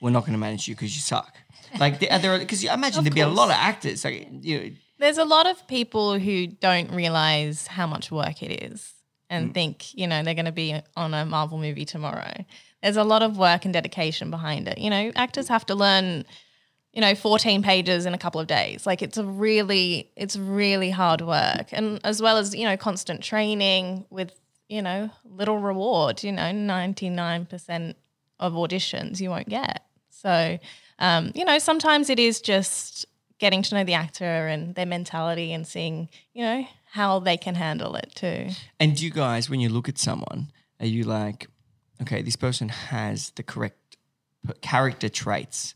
We're 0.00 0.10
not 0.10 0.20
going 0.20 0.32
to 0.32 0.38
manage 0.38 0.68
you 0.68 0.74
because 0.74 0.94
you 0.94 1.02
suck." 1.02 1.34
Like, 1.78 2.02
are 2.10 2.18
there? 2.18 2.38
Because 2.38 2.64
I 2.66 2.74
imagine 2.74 3.04
there'd 3.04 3.14
be 3.14 3.20
a 3.20 3.28
lot 3.28 3.48
of 3.48 3.56
actors. 3.56 4.04
Like, 4.04 4.28
you 4.42 4.58
know, 4.60 4.70
There's 4.98 5.18
a 5.18 5.24
lot 5.24 5.46
of 5.46 5.66
people 5.68 6.18
who 6.18 6.46
don't 6.46 6.90
realize 6.92 7.66
how 7.66 7.86
much 7.86 8.10
work 8.10 8.42
it 8.42 8.62
is 8.64 8.92
Mm. 9.30 9.36
and 9.36 9.54
think, 9.54 9.92
you 9.94 10.06
know, 10.06 10.22
they're 10.22 10.34
going 10.34 10.44
to 10.46 10.52
be 10.52 10.80
on 10.96 11.12
a 11.12 11.24
Marvel 11.26 11.58
movie 11.58 11.84
tomorrow. 11.84 12.44
There's 12.80 12.96
a 12.96 13.02
lot 13.02 13.22
of 13.22 13.36
work 13.36 13.64
and 13.64 13.74
dedication 13.74 14.30
behind 14.30 14.68
it. 14.68 14.78
You 14.78 14.88
know, 14.90 15.10
actors 15.16 15.48
have 15.48 15.66
to 15.66 15.74
learn, 15.74 16.24
you 16.92 17.00
know, 17.00 17.14
14 17.16 17.60
pages 17.62 18.06
in 18.06 18.14
a 18.14 18.18
couple 18.18 18.40
of 18.40 18.46
days. 18.46 18.86
Like 18.86 19.02
it's 19.02 19.18
a 19.18 19.24
really, 19.24 20.12
it's 20.16 20.36
really 20.36 20.90
hard 20.90 21.22
work. 21.22 21.68
And 21.72 22.00
as 22.04 22.22
well 22.22 22.36
as, 22.36 22.54
you 22.54 22.64
know, 22.64 22.76
constant 22.76 23.20
training 23.20 24.06
with, 24.10 24.30
you 24.68 24.80
know, 24.80 25.10
little 25.24 25.58
reward, 25.58 26.22
you 26.22 26.30
know, 26.30 26.52
99% 26.52 27.94
of 28.38 28.52
auditions 28.52 29.20
you 29.20 29.30
won't 29.30 29.48
get. 29.48 29.82
So, 30.10 30.58
um, 30.98 31.32
you 31.34 31.44
know, 31.44 31.58
sometimes 31.58 32.10
it 32.10 32.18
is 32.18 32.40
just 32.40 33.06
getting 33.38 33.62
to 33.62 33.74
know 33.74 33.84
the 33.84 33.94
actor 33.94 34.24
and 34.24 34.74
their 34.74 34.86
mentality 34.86 35.52
and 35.52 35.66
seeing, 35.66 36.08
you 36.32 36.42
know, 36.42 36.66
how 36.92 37.18
they 37.18 37.36
can 37.36 37.54
handle 37.54 37.94
it 37.96 38.12
too. 38.14 38.48
And 38.80 38.96
do 38.96 39.04
you 39.04 39.10
guys, 39.10 39.50
when 39.50 39.60
you 39.60 39.68
look 39.68 39.88
at 39.88 39.98
someone, 39.98 40.50
are 40.80 40.86
you 40.86 41.04
like, 41.04 41.48
okay, 42.02 42.22
this 42.22 42.36
person 42.36 42.68
has 42.68 43.30
the 43.30 43.42
correct 43.42 43.96
character 44.62 45.08
traits 45.08 45.74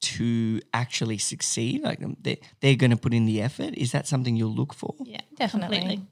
to 0.00 0.60
actually 0.72 1.18
succeed? 1.18 1.82
Like 1.82 2.02
um, 2.02 2.16
they, 2.20 2.40
they're 2.60 2.76
going 2.76 2.92
to 2.92 2.96
put 2.96 3.12
in 3.12 3.26
the 3.26 3.42
effort? 3.42 3.74
Is 3.74 3.92
that 3.92 4.06
something 4.06 4.36
you'll 4.36 4.54
look 4.54 4.74
for? 4.74 4.94
Yeah, 5.00 5.20
Definitely. 5.36 5.78
Completely. 5.78 6.06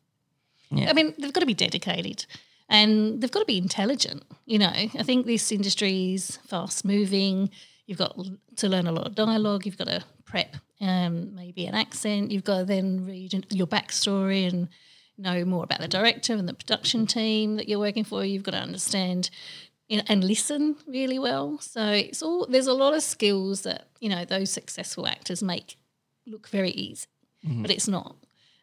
Yeah. 0.71 0.91
I 0.91 0.93
mean, 0.95 1.15
they've 1.19 1.33
got 1.33 1.41
to 1.41 1.47
be 1.47 1.55
dedicated 1.55 2.27
and 2.69 3.21
they've 3.21 3.31
got 3.31 3.41
to 3.41 3.47
be 3.47 3.59
intelligent. 3.59 4.25
You 4.47 4.59
know, 4.59 4.73
I 4.75 5.03
think 5.05 5.27
this 5.27 5.53
industry 5.53 6.15
is 6.15 6.39
fast 6.49 6.85
moving. 6.85 7.51
You've 7.87 7.99
got 7.99 8.17
to 8.57 8.69
learn 8.69 8.87
a 8.87 8.93
lot 8.93 9.07
of 9.07 9.15
dialogue. 9.15 9.65
You've 9.65 9.79
got 9.79 9.89
to 9.89 10.05
prep 10.25 10.57
um, 10.81 11.35
maybe 11.35 11.67
an 11.67 11.75
accent. 11.75 12.31
You've 12.31 12.45
got 12.45 12.59
to 12.59 12.65
then 12.65 13.07
read 13.07 13.47
your 13.51 13.67
backstory 13.67 14.49
and 14.49 14.69
know 15.19 15.45
more 15.45 15.65
about 15.65 15.81
the 15.81 15.89
director 15.89 16.35
and 16.35 16.49
the 16.49 16.55
production 16.55 17.07
team 17.07 17.57
that 17.57 17.69
you're 17.69 17.79
working 17.79 18.05
for. 18.05 18.25
You've 18.25 18.43
got 18.43 18.53
to 18.53 18.59
understand 18.59 19.31
you 19.89 19.99
know, 19.99 20.03
and 20.09 20.25
listen 20.25 20.77
really 20.87 21.19
well. 21.19 21.59
So 21.61 21.87
it's 21.91 22.23
all 22.23 22.47
there's 22.47 22.67
a 22.67 22.75
lot 22.75 22.95
of 22.95 23.03
skills 23.03 23.63
that 23.63 23.89
you 24.01 24.09
know 24.09 24.25
those 24.25 24.51
successful 24.51 25.07
actors 25.07 25.43
make 25.43 25.77
look 26.27 26.49
very 26.49 26.71
easy, 26.71 27.07
but 27.63 27.71
it's 27.71 27.89
not. 27.89 28.17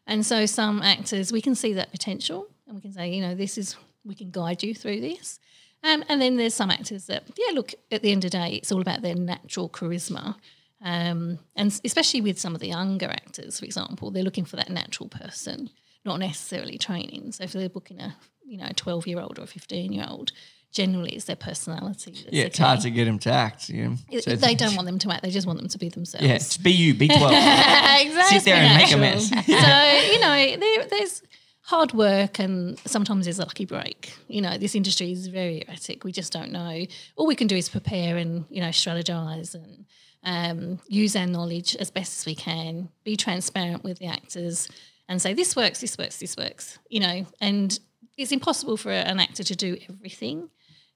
And 0.05 0.25
so 0.25 0.45
some 0.45 0.81
actors 0.81 1.31
we 1.31 1.41
can 1.41 1.55
see 1.55 1.73
that 1.73 1.91
potential 1.91 2.47
and 2.67 2.75
we 2.75 2.81
can 2.81 2.91
say, 2.91 3.09
you 3.09 3.21
know, 3.21 3.35
this 3.35 3.57
is 3.57 3.77
we 4.03 4.15
can 4.15 4.31
guide 4.31 4.63
you 4.63 4.75
through 4.75 4.99
this. 4.99 5.39
Um, 5.83 6.03
and 6.07 6.21
then 6.21 6.37
there's 6.37 6.53
some 6.53 6.71
actors 6.71 7.07
that, 7.07 7.23
yeah, 7.37 7.53
look, 7.53 7.73
at 7.91 8.01
the 8.01 8.11
end 8.11 8.23
of 8.23 8.31
the 8.31 8.37
day, 8.37 8.53
it's 8.55 8.71
all 8.71 8.81
about 8.81 9.01
their 9.01 9.15
natural 9.15 9.69
charisma. 9.69 10.35
Um, 10.81 11.39
and 11.55 11.79
especially 11.83 12.21
with 12.21 12.39
some 12.39 12.55
of 12.55 12.61
the 12.61 12.67
younger 12.67 13.07
actors, 13.09 13.59
for 13.59 13.65
example, 13.65 14.11
they're 14.11 14.23
looking 14.23 14.45
for 14.45 14.55
that 14.55 14.69
natural 14.69 15.09
person, 15.09 15.69
not 16.05 16.19
necessarily 16.19 16.77
training. 16.77 17.31
So 17.33 17.43
if 17.43 17.53
they're 17.53 17.69
booking 17.69 17.99
a, 17.99 18.15
you 18.45 18.57
know, 18.57 18.67
a 18.69 18.73
12 18.73 19.07
year 19.07 19.19
old 19.19 19.39
or 19.39 19.43
a 19.43 19.47
15 19.47 19.91
year 19.91 20.05
old, 20.07 20.31
generally 20.73 21.11
it's 21.11 21.25
their 21.25 21.35
personality. 21.37 22.25
Yeah, 22.29 22.45
it's 22.45 22.57
hard 22.57 22.81
to 22.81 22.89
get 22.89 23.05
them 23.05 23.19
to 23.19 23.31
act. 23.31 23.69
You 23.69 23.89
know? 23.89 24.19
So 24.19 24.35
they 24.35 24.55
don't 24.55 24.75
want 24.75 24.87
them 24.87 24.99
to 24.99 25.11
act, 25.11 25.23
they 25.23 25.31
just 25.31 25.47
want 25.47 25.59
them 25.59 25.69
to 25.69 25.77
be 25.77 25.89
themselves. 25.89 26.25
Yeah, 26.25 26.63
be 26.63 26.71
you, 26.71 26.93
be 26.93 27.07
12. 27.17 27.21
exactly. 27.23 28.39
Sit 28.39 28.43
there 28.45 28.55
and 28.55 28.77
make 28.77 28.91
a 28.91 28.97
mess. 28.97 29.29
so 29.29 29.35
you 29.35 30.19
know 30.19 30.57
there, 30.59 30.85
there's 30.87 31.21
hard 31.63 31.93
work 31.93 32.39
and 32.39 32.77
sometimes 32.79 33.25
there's 33.25 33.39
a 33.39 33.46
lucky 33.46 33.65
break. 33.65 34.13
You 34.27 34.41
know 34.41 34.58
this 34.58 34.75
industry 34.75 35.12
is 35.12 35.27
very 35.27 35.63
erratic. 35.67 36.03
We 36.03 36.12
just 36.12 36.32
don't 36.32 36.51
know. 36.51 36.86
All 37.15 37.27
we 37.27 37.36
can 37.36 37.48
do 37.48 37.55
is 37.55 37.70
prepare 37.70 38.17
and 38.17 38.46
you 38.50 38.62
know 38.62 38.70
strategize 38.70 39.55
and 39.55 39.86
um, 40.24 40.79
use 40.88 41.15
our 41.15 41.27
knowledge 41.27 41.75
as 41.75 41.91
best 41.91 42.20
as 42.20 42.25
we 42.25 42.36
can 42.36 42.89
be 43.03 43.15
transparent 43.15 43.84
with 43.84 44.00
the 44.00 44.08
actors 44.08 44.70
and 45.10 45.22
say 45.22 45.34
this 45.34 45.55
works 45.55 45.82
this 45.82 45.98
works 45.98 46.20
this 46.20 46.38
works 46.38 46.79
you 46.89 47.00
know 47.00 47.25
and 47.41 47.79
it's 48.17 48.32
impossible 48.32 48.77
for 48.77 48.91
an 48.91 49.20
actor 49.20 49.43
to 49.43 49.55
do 49.55 49.77
everything 49.89 50.50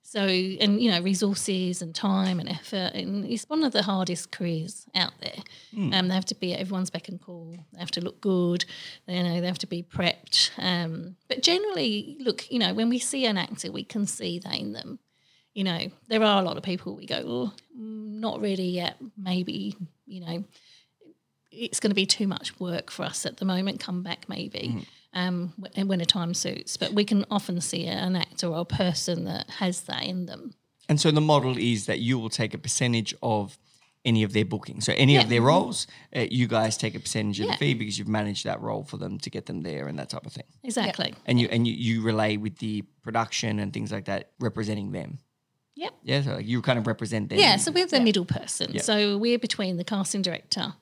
so, 0.09 0.21
and 0.21 0.81
you 0.81 0.89
know, 0.89 1.01
resources 1.01 1.81
and 1.81 1.93
time 1.93 2.39
and 2.39 2.47
effort, 2.47 2.93
and 2.93 3.25
it's 3.25 3.43
one 3.49 3.65
of 3.65 3.73
the 3.73 3.83
hardest 3.83 4.31
careers 4.31 4.85
out 4.95 5.11
there. 5.19 5.43
Um, 5.93 6.07
they 6.07 6.13
have 6.13 6.23
to 6.27 6.35
be 6.35 6.53
at 6.53 6.61
everyone's 6.61 6.89
beck 6.89 7.09
and 7.09 7.21
call. 7.21 7.57
They 7.73 7.79
have 7.79 7.91
to 7.91 7.99
look 7.99 8.21
good. 8.21 8.63
They, 9.05 9.17
you 9.17 9.23
know, 9.23 9.41
they 9.41 9.47
have 9.47 9.57
to 9.57 9.67
be 9.67 9.83
prepped. 9.83 10.51
Um, 10.57 11.17
but 11.27 11.43
generally, 11.43 12.15
look, 12.21 12.49
you 12.49 12.57
know, 12.57 12.73
when 12.73 12.87
we 12.87 12.99
see 12.99 13.25
an 13.25 13.37
actor, 13.37 13.69
we 13.69 13.83
can 13.83 14.07
see 14.07 14.39
that 14.39 14.57
in 14.57 14.71
them. 14.71 14.99
You 15.53 15.65
know, 15.65 15.91
there 16.07 16.23
are 16.23 16.41
a 16.41 16.45
lot 16.45 16.55
of 16.55 16.63
people 16.63 16.95
we 16.95 17.05
go, 17.05 17.21
oh, 17.25 17.53
mm, 17.77 18.21
not 18.21 18.39
really 18.39 18.69
yet. 18.69 18.95
Maybe, 19.17 19.75
you 20.05 20.21
know, 20.21 20.45
it's 21.51 21.81
going 21.81 21.91
to 21.91 21.95
be 21.95 22.05
too 22.05 22.29
much 22.29 22.57
work 22.61 22.91
for 22.91 23.03
us 23.03 23.25
at 23.25 23.37
the 23.37 23.45
moment. 23.45 23.81
Come 23.81 24.03
back 24.03 24.29
maybe 24.29 24.87
um, 25.17 25.53
when, 25.85 25.99
a 25.99 26.05
time 26.05 26.33
suits. 26.33 26.77
But 26.77 26.93
we 26.93 27.03
can 27.03 27.25
often 27.31 27.59
see 27.59 27.85
an 27.85 28.15
actor 28.15 28.47
or 28.47 28.59
a 28.59 28.65
person 28.65 29.25
that 29.25 29.49
has 29.49 29.81
that 29.81 30.03
in 30.03 30.27
them. 30.27 30.53
And 30.87 31.01
so 31.01 31.11
the 31.11 31.21
model 31.21 31.57
is 31.57 31.85
that 31.87 31.99
you 31.99 32.19
will 32.19 32.29
take 32.29 32.53
a 32.53 32.57
percentage 32.57 33.13
of 33.21 33.57
any 34.05 34.23
of 34.23 34.31
their 34.31 34.45
bookings. 34.45 34.85
So 34.85 34.93
any 34.95 35.17
of 35.17 35.27
their 35.27 35.41
roles, 35.41 35.85
uh, 36.15 36.25
you 36.31 36.47
guys 36.47 36.77
take 36.77 36.95
a 36.95 36.99
percentage 36.99 37.41
of 37.41 37.47
Yeah. 37.47 37.51
the 37.53 37.57
fee 37.57 37.73
because 37.73 37.99
you've 37.99 38.07
managed 38.07 38.45
that 38.45 38.61
role 38.61 38.83
for 38.83 38.95
them 38.97 39.17
to 39.19 39.29
get 39.29 39.47
them 39.47 39.63
there 39.63 39.87
and 39.87 39.99
that 39.99 40.09
type 40.09 40.25
of 40.25 40.31
thing. 40.31 40.45
Exactly. 40.63 41.13
And 41.25 41.41
you 41.41 41.49
and 41.51 41.67
you, 41.67 41.73
you 41.73 42.01
relay 42.01 42.37
with 42.37 42.59
the 42.59 42.83
production 43.01 43.59
and 43.59 43.73
things 43.73 43.91
like 43.91 44.05
that, 44.05 44.31
representing 44.39 44.91
them. 44.91 45.19
Yep. 45.75 45.93
Yeah, 46.03 46.21
so 46.21 46.35
like 46.35 46.47
you 46.47 46.61
kind 46.61 46.79
of 46.79 46.87
represent 46.87 47.29
them. 47.29 47.39
Yeah, 47.39 47.57
so 47.57 47.71
we're 47.71 47.85
the 47.85 47.99
middle 47.99 48.25
person. 48.25 48.71
Yeah. 48.73 48.81
So 48.81 49.17
we're 49.17 49.39
between 49.39 49.77
the 49.77 49.83
casting 49.83 50.21
director 50.21 50.73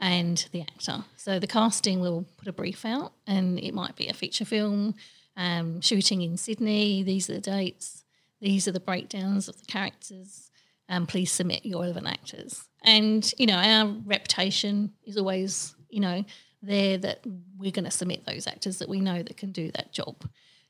and 0.00 0.48
the 0.52 0.62
actor. 0.62 1.04
So 1.16 1.38
the 1.38 1.46
casting 1.46 2.00
will 2.00 2.24
put 2.38 2.48
a 2.48 2.52
brief 2.52 2.84
out, 2.84 3.12
and 3.26 3.58
it 3.60 3.74
might 3.74 3.94
be 3.96 4.08
a 4.08 4.14
feature 4.14 4.46
film, 4.46 4.94
um, 5.36 5.80
shooting 5.80 6.22
in 6.22 6.36
Sydney. 6.36 7.02
These 7.02 7.28
are 7.30 7.34
the 7.34 7.40
dates. 7.40 8.04
These 8.40 8.66
are 8.66 8.72
the 8.72 8.80
breakdowns 8.80 9.48
of 9.48 9.60
the 9.60 9.66
characters. 9.66 10.50
Um, 10.88 11.06
please 11.06 11.30
submit 11.30 11.64
your 11.64 11.82
relevant 11.82 12.08
actors. 12.08 12.66
And 12.82 13.30
you 13.38 13.46
know, 13.46 13.58
our 13.58 13.94
reputation 14.06 14.94
is 15.04 15.16
always, 15.16 15.76
you 15.90 16.00
know, 16.00 16.24
there 16.62 16.98
that 16.98 17.20
we're 17.58 17.70
going 17.70 17.84
to 17.84 17.90
submit 17.90 18.24
those 18.24 18.46
actors 18.46 18.78
that 18.78 18.88
we 18.88 19.00
know 19.00 19.22
that 19.22 19.36
can 19.36 19.52
do 19.52 19.70
that 19.72 19.92
job. 19.92 20.24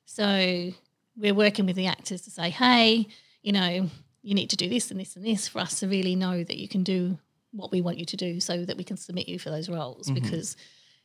So 0.05 0.71
we're 1.17 1.35
working 1.35 1.67
with 1.67 1.77
the 1.77 1.87
actors 1.87 2.23
to 2.23 2.31
say, 2.31 2.51
hey, 2.51 3.07
you 3.43 3.53
know, 3.53 3.89
you 4.23 4.35
need 4.35 4.51
to 4.51 4.57
do 4.57 4.69
this 4.69 4.91
and 4.91 4.99
this 4.99 5.17
and 5.17 5.25
this 5.25 5.49
for 5.49 5.61
us 5.61 5.81
to 5.81 5.89
really 5.89 6.17
know 6.17 6.43
that 6.43 6.59
you 6.59 6.69
can 6.69 6.83
do 6.83 7.19
what 7.53 7.71
we 7.73 7.81
want 7.81 7.99
you 7.99 8.05
to 8.07 8.17
do 8.17 8.41
so 8.41 8.65
that 8.65 8.77
we 8.77 8.85
can 8.85 8.97
submit 8.97 9.29
you 9.29 9.39
for 9.39 9.51
those 9.51 9.69
roles 9.69 10.07
Mm-hmm. 10.09 10.15
because, 10.23 10.57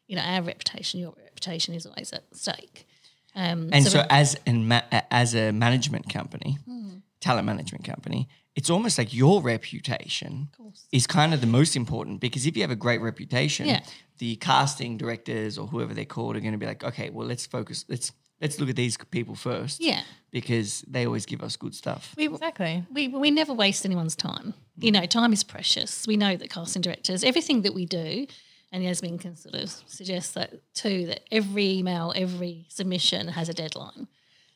you 0.07 0.15
know, 0.15 0.21
our 0.21 0.41
reputation, 0.43 0.99
your 0.99 1.13
reputation 1.17 1.73
is 1.73 1.85
always 1.85 2.11
at 2.13 2.23
stake. 2.35 2.87
Um, 3.35 3.69
And 3.73 3.85
so, 3.85 3.97
we're- 3.99 4.07
as 4.09 4.37
an 4.45 4.67
ma- 4.67 4.83
as 5.11 5.33
a 5.35 5.51
management 5.51 6.07
company, 6.13 6.57
Hmm. 6.65 6.97
talent 7.19 7.45
management 7.45 7.83
company, 7.83 8.27
it's 8.55 8.69
almost 8.69 8.97
like 8.97 9.13
your 9.13 9.41
reputation 9.41 10.49
is 10.91 11.05
kind 11.07 11.33
of 11.33 11.41
the 11.41 11.47
most 11.47 11.75
important 11.75 12.21
because 12.21 12.45
if 12.45 12.55
you 12.55 12.61
have 12.61 12.71
a 12.71 12.75
great 12.77 13.01
reputation, 13.01 13.67
Yeah. 13.67 13.81
the 14.19 14.35
casting 14.37 14.97
directors 14.97 15.57
or 15.57 15.67
whoever 15.67 15.93
they're 15.93 16.05
called 16.05 16.35
are 16.37 16.39
going 16.39 16.53
to 16.53 16.57
be 16.57 16.65
like, 16.65 16.83
okay, 16.83 17.09
well, 17.09 17.27
let's 17.27 17.45
focus. 17.45 17.83
Let's 17.89 18.11
let's 18.41 18.59
look 18.59 18.69
at 18.69 18.75
these 18.75 18.97
people 19.11 19.35
first. 19.35 19.81
Yeah. 19.81 20.03
because 20.31 20.83
they 20.91 21.05
always 21.05 21.25
give 21.25 21.41
us 21.41 21.55
good 21.55 21.73
stuff. 21.73 22.13
we, 22.17 22.27
Exactly. 22.27 22.83
we, 22.91 23.07
we 23.07 23.31
never 23.31 23.53
waste 23.53 23.85
anyone's 23.85 24.17
time. 24.17 24.53
You 24.77 24.91
know, 24.91 25.05
time 25.05 25.31
is 25.33 25.43
precious. 25.43 26.05
We 26.05 26.17
know 26.17 26.35
that 26.35 26.49
casting 26.49 26.81
directors, 26.81 27.23
everything 27.23 27.61
that 27.61 27.73
we 27.73 27.85
do, 27.85 28.27
and 28.71 28.83
Yasmin 28.83 29.17
can 29.17 29.35
sort 29.37 29.55
of 29.55 29.69
suggest 29.87 30.33
that 30.35 30.53
too, 30.73 31.05
that 31.07 31.21
every 31.31 31.69
email, 31.77 32.11
every 32.15 32.65
submission 32.69 33.29
has 33.29 33.47
a 33.47 33.53
deadline. 33.53 34.07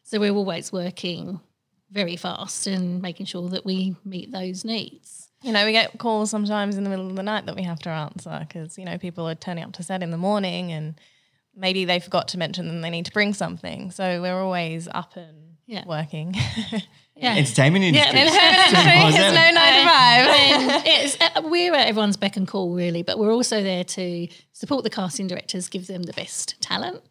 So 0.03 0.19
we're 0.19 0.33
always 0.33 0.71
working 0.73 1.39
very 1.91 2.17
fast 2.17 2.67
and 2.67 3.01
making 3.01 3.27
sure 3.27 3.47
that 3.49 3.65
we 3.65 3.95
meet 4.03 4.31
those 4.31 4.65
needs. 4.65 5.29
You 5.41 5.53
know, 5.53 5.65
we 5.65 5.71
get 5.71 5.97
calls 5.97 6.29
sometimes 6.29 6.75
in 6.77 6.83
the 6.83 6.89
middle 6.89 7.07
of 7.09 7.15
the 7.15 7.23
night 7.23 7.45
that 7.45 7.55
we 7.55 7.63
have 7.63 7.79
to 7.79 7.89
answer 7.89 8.45
because, 8.47 8.77
you 8.77 8.83
know, 8.85 8.97
people 8.97 9.27
are 9.29 9.35
turning 9.35 9.63
up 9.63 9.71
to 9.73 9.83
set 9.83 10.03
in 10.03 10.11
the 10.11 10.17
morning 10.17 10.71
and 10.73 10.99
maybe 11.55 11.85
they 11.85 11.99
forgot 11.99 12.27
to 12.29 12.37
mention 12.37 12.67
that 12.67 12.81
they 12.81 12.89
need 12.89 13.05
to 13.05 13.11
bring 13.13 13.33
something. 13.33 13.89
So 13.91 14.21
we're 14.21 14.41
always 14.41 14.87
up 14.93 15.15
and 15.15 15.55
Yeah. 15.65 15.85
working. 15.85 16.35
Yeah. 17.21 17.35
Entertainment 17.35 17.83
industry. 17.83 18.13
There's 18.13 19.33
no 19.33 19.51
nine 19.51 19.53
to 19.53 19.89
five. 19.89 20.83
it's, 20.85 21.17
uh, 21.21 21.41
we're 21.43 21.73
at 21.75 21.87
everyone's 21.87 22.17
beck 22.17 22.37
and 22.37 22.47
call, 22.47 22.73
really, 22.73 23.03
but 23.03 23.19
we're 23.19 23.33
also 23.33 23.61
there 23.61 23.83
to 23.83 24.27
support 24.53 24.83
the 24.83 24.89
casting 24.89 25.27
directors, 25.27 25.67
give 25.67 25.87
them 25.87 26.03
the 26.03 26.13
best 26.13 26.59
talent. 26.61 27.01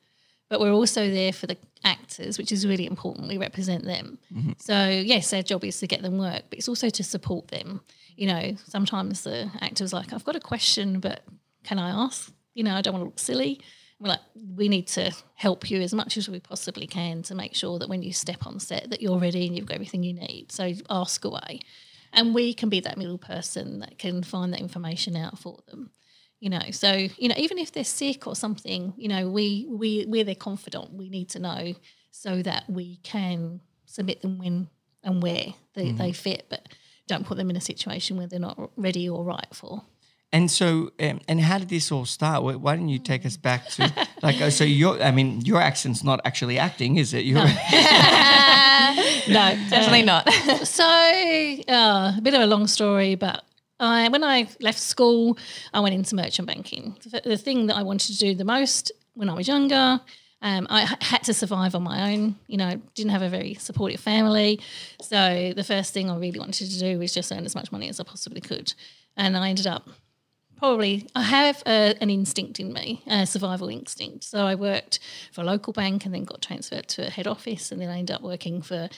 But 0.49 0.61
we're 0.61 0.73
also 0.73 1.11
there 1.11 1.33
for 1.35 1.47
the 1.47 1.59
actors, 1.85 2.39
which 2.39 2.53
is 2.53 2.67
really 2.67 2.87
important. 2.87 3.29
We 3.29 3.37
represent 3.37 3.85
them. 3.85 4.19
So, 4.59 4.89
yes, 4.89 5.33
our 5.35 5.43
job 5.43 5.63
is 5.63 5.79
to 5.81 5.87
get 5.87 6.01
them 6.01 6.17
work, 6.19 6.45
but 6.49 6.59
it's 6.59 6.69
also 6.69 6.89
to 6.89 7.05
support 7.05 7.49
them. 7.49 7.83
You 8.17 8.29
know, 8.29 8.57
sometimes 8.67 9.23
the 9.25 9.51
actor's 9.61 9.93
like, 9.93 10.13
I've 10.15 10.25
got 10.25 10.37
a 10.37 10.41
question, 10.41 11.01
but 11.01 11.21
can 11.65 11.79
I 11.79 11.91
ask? 11.91 12.33
You 12.55 12.65
know, 12.65 12.75
I 12.75 12.81
don't 12.81 12.95
want 12.95 13.03
to 13.03 13.07
look 13.07 13.19
silly. 13.19 13.61
We're 14.01 14.11
like, 14.11 14.21
we 14.55 14.69
need 14.69 14.87
to 14.89 15.13
help 15.35 15.71
you 15.71 15.81
as 15.81 15.93
much 15.93 16.17
as 16.17 16.29
we 16.29 16.39
possibly 16.39 16.87
can 16.87 17.23
to 17.23 17.35
make 17.35 17.55
sure 17.55 17.79
that 17.79 17.89
when 17.89 18.03
you 18.03 18.13
step 18.13 18.47
on 18.47 18.61
set 18.61 18.91
that 18.91 19.03
you're 19.03 19.19
ready 19.19 19.47
and 19.47 19.57
you've 19.57 19.67
got 19.67 19.75
everything 19.75 20.05
you 20.05 20.15
need. 20.15 20.53
So 20.53 20.73
ask 20.89 21.25
away. 21.25 21.61
And 22.13 22.35
we 22.35 22.55
can 22.55 22.69
be 22.69 22.81
that 22.81 22.97
middle 22.97 23.19
person 23.19 23.81
that 23.81 23.99
can 23.99 24.23
find 24.23 24.53
that 24.53 24.61
information 24.61 25.17
out 25.17 25.39
for 25.39 25.59
them. 25.67 25.91
You 26.41 26.51
know, 26.51 26.71
so 26.71 26.93
you 26.93 27.29
know, 27.29 27.35
even 27.37 27.59
if 27.59 27.73
they're 27.73 27.83
sick 27.83 28.27
or 28.29 28.37
something, 28.37 28.95
you 28.97 29.09
know, 29.09 29.29
we 29.29 29.67
we 29.69 30.05
we're 30.07 30.23
their 30.23 30.37
confidant. 30.37 30.95
We 30.95 31.09
need 31.09 31.31
to 31.31 31.41
know 31.41 31.75
so 32.13 32.43
that 32.43 32.71
we 32.71 32.99
can 33.03 33.61
submit 33.87 34.23
them 34.23 34.39
when 34.39 34.69
and 35.03 35.23
where 35.23 35.55
they, 35.75 35.87
mm-hmm. 35.87 35.97
they 35.97 36.13
fit, 36.13 36.47
but 36.49 36.69
don't 37.07 37.27
put 37.27 37.37
them 37.39 37.51
in 37.51 37.57
a 37.57 37.61
situation 37.61 38.17
where 38.17 38.27
they're 38.27 38.39
not 38.39 38.71
ready 38.77 39.09
or 39.09 39.25
right 39.25 39.47
for. 39.53 39.83
And 40.31 40.51
so, 40.51 40.91
um, 41.01 41.21
and 41.27 41.41
how 41.41 41.59
did 41.59 41.71
this 41.71 41.91
all 41.91 42.05
start? 42.05 42.43
Why, 42.43 42.75
didn't 42.77 42.91
you 42.91 42.99
take 42.99 43.25
us 43.25 43.37
back 43.39 43.69
to 43.71 43.91
like? 44.23 44.41
uh, 44.41 44.51
So 44.51 44.65
your, 44.65 45.03
I 45.03 45.11
mean, 45.11 45.41
your 45.41 45.61
accent's 45.61 46.05
not 46.05 46.21
actually 46.25 46.59
acting, 46.59 46.97
is 46.97 47.15
it? 47.15 47.25
You're, 47.25 47.39
No, 47.39 47.45
Definitely 49.71 50.03
not. 50.03 50.29
so 50.67 50.85
uh, 50.85 52.13
a 52.17 52.21
bit 52.23 52.35
of 52.35 52.43
a 52.43 52.47
long 52.47 52.67
story, 52.67 53.15
but 53.15 53.43
I, 53.81 54.09
when 54.09 54.23
I 54.23 54.49
left 54.61 54.79
school, 54.79 55.39
I 55.73 55.81
went 55.81 55.95
into 55.95 56.15
merchant 56.15 56.47
banking. 56.47 56.97
The, 57.25 57.37
thing 57.39 57.67
that 57.69 57.77
I 57.77 57.83
wanted 57.83 58.13
to 58.13 58.19
do 58.19 58.35
the 58.35 58.45
most 58.45 58.93
when 59.15 59.31
I 59.31 59.35
was 59.35 59.49
younger, 59.49 60.01
um, 60.43 60.67
I 60.69 60.95
had 61.01 61.23
to 61.25 61.33
survive 61.35 61.75
on 61.75 61.83
my 61.85 62.13
own. 62.13 62.37
You 62.49 62.59
know, 62.59 62.81
didn't 62.95 63.13
have 63.13 63.23
a 63.23 63.29
very 63.29 63.55
supportive 63.55 64.01
family, 64.01 64.61
so 65.01 65.53
the 65.57 65.65
first 65.65 65.95
thing 65.95 66.11
I 66.11 66.17
really 66.17 66.39
wanted 66.39 66.71
to 66.71 66.79
do 66.79 66.99
was 66.99 67.15
just 67.15 67.33
earn 67.33 67.45
as 67.45 67.55
much 67.55 67.73
money 67.73 67.89
as 67.89 67.99
I 67.99 68.05
possibly 68.05 68.41
could, 68.41 68.75
and 69.17 69.37
I 69.37 69.49
ended 69.49 69.67
up 69.67 69.89
probably 70.59 71.09
I 71.15 71.23
have 71.23 71.63
a, 71.67 71.95
an 72.01 72.11
instinct 72.11 72.61
in 72.61 72.73
me, 72.73 73.03
a 73.07 73.27
survival 73.27 73.69
instinct. 73.69 74.25
So 74.25 74.47
I 74.47 74.55
worked 74.55 74.99
for 75.33 75.43
a 75.43 75.45
local 75.45 75.73
bank 75.73 76.05
and 76.05 76.15
then 76.15 76.25
got 76.25 76.43
transferred 76.43 76.89
to 76.89 77.07
a 77.07 77.11
head 77.11 77.27
office, 77.27 77.73
and 77.73 77.81
then 77.81 77.89
I 77.89 77.99
ended 77.99 78.17
up 78.17 78.23
working 78.23 78.61
for 78.63 78.89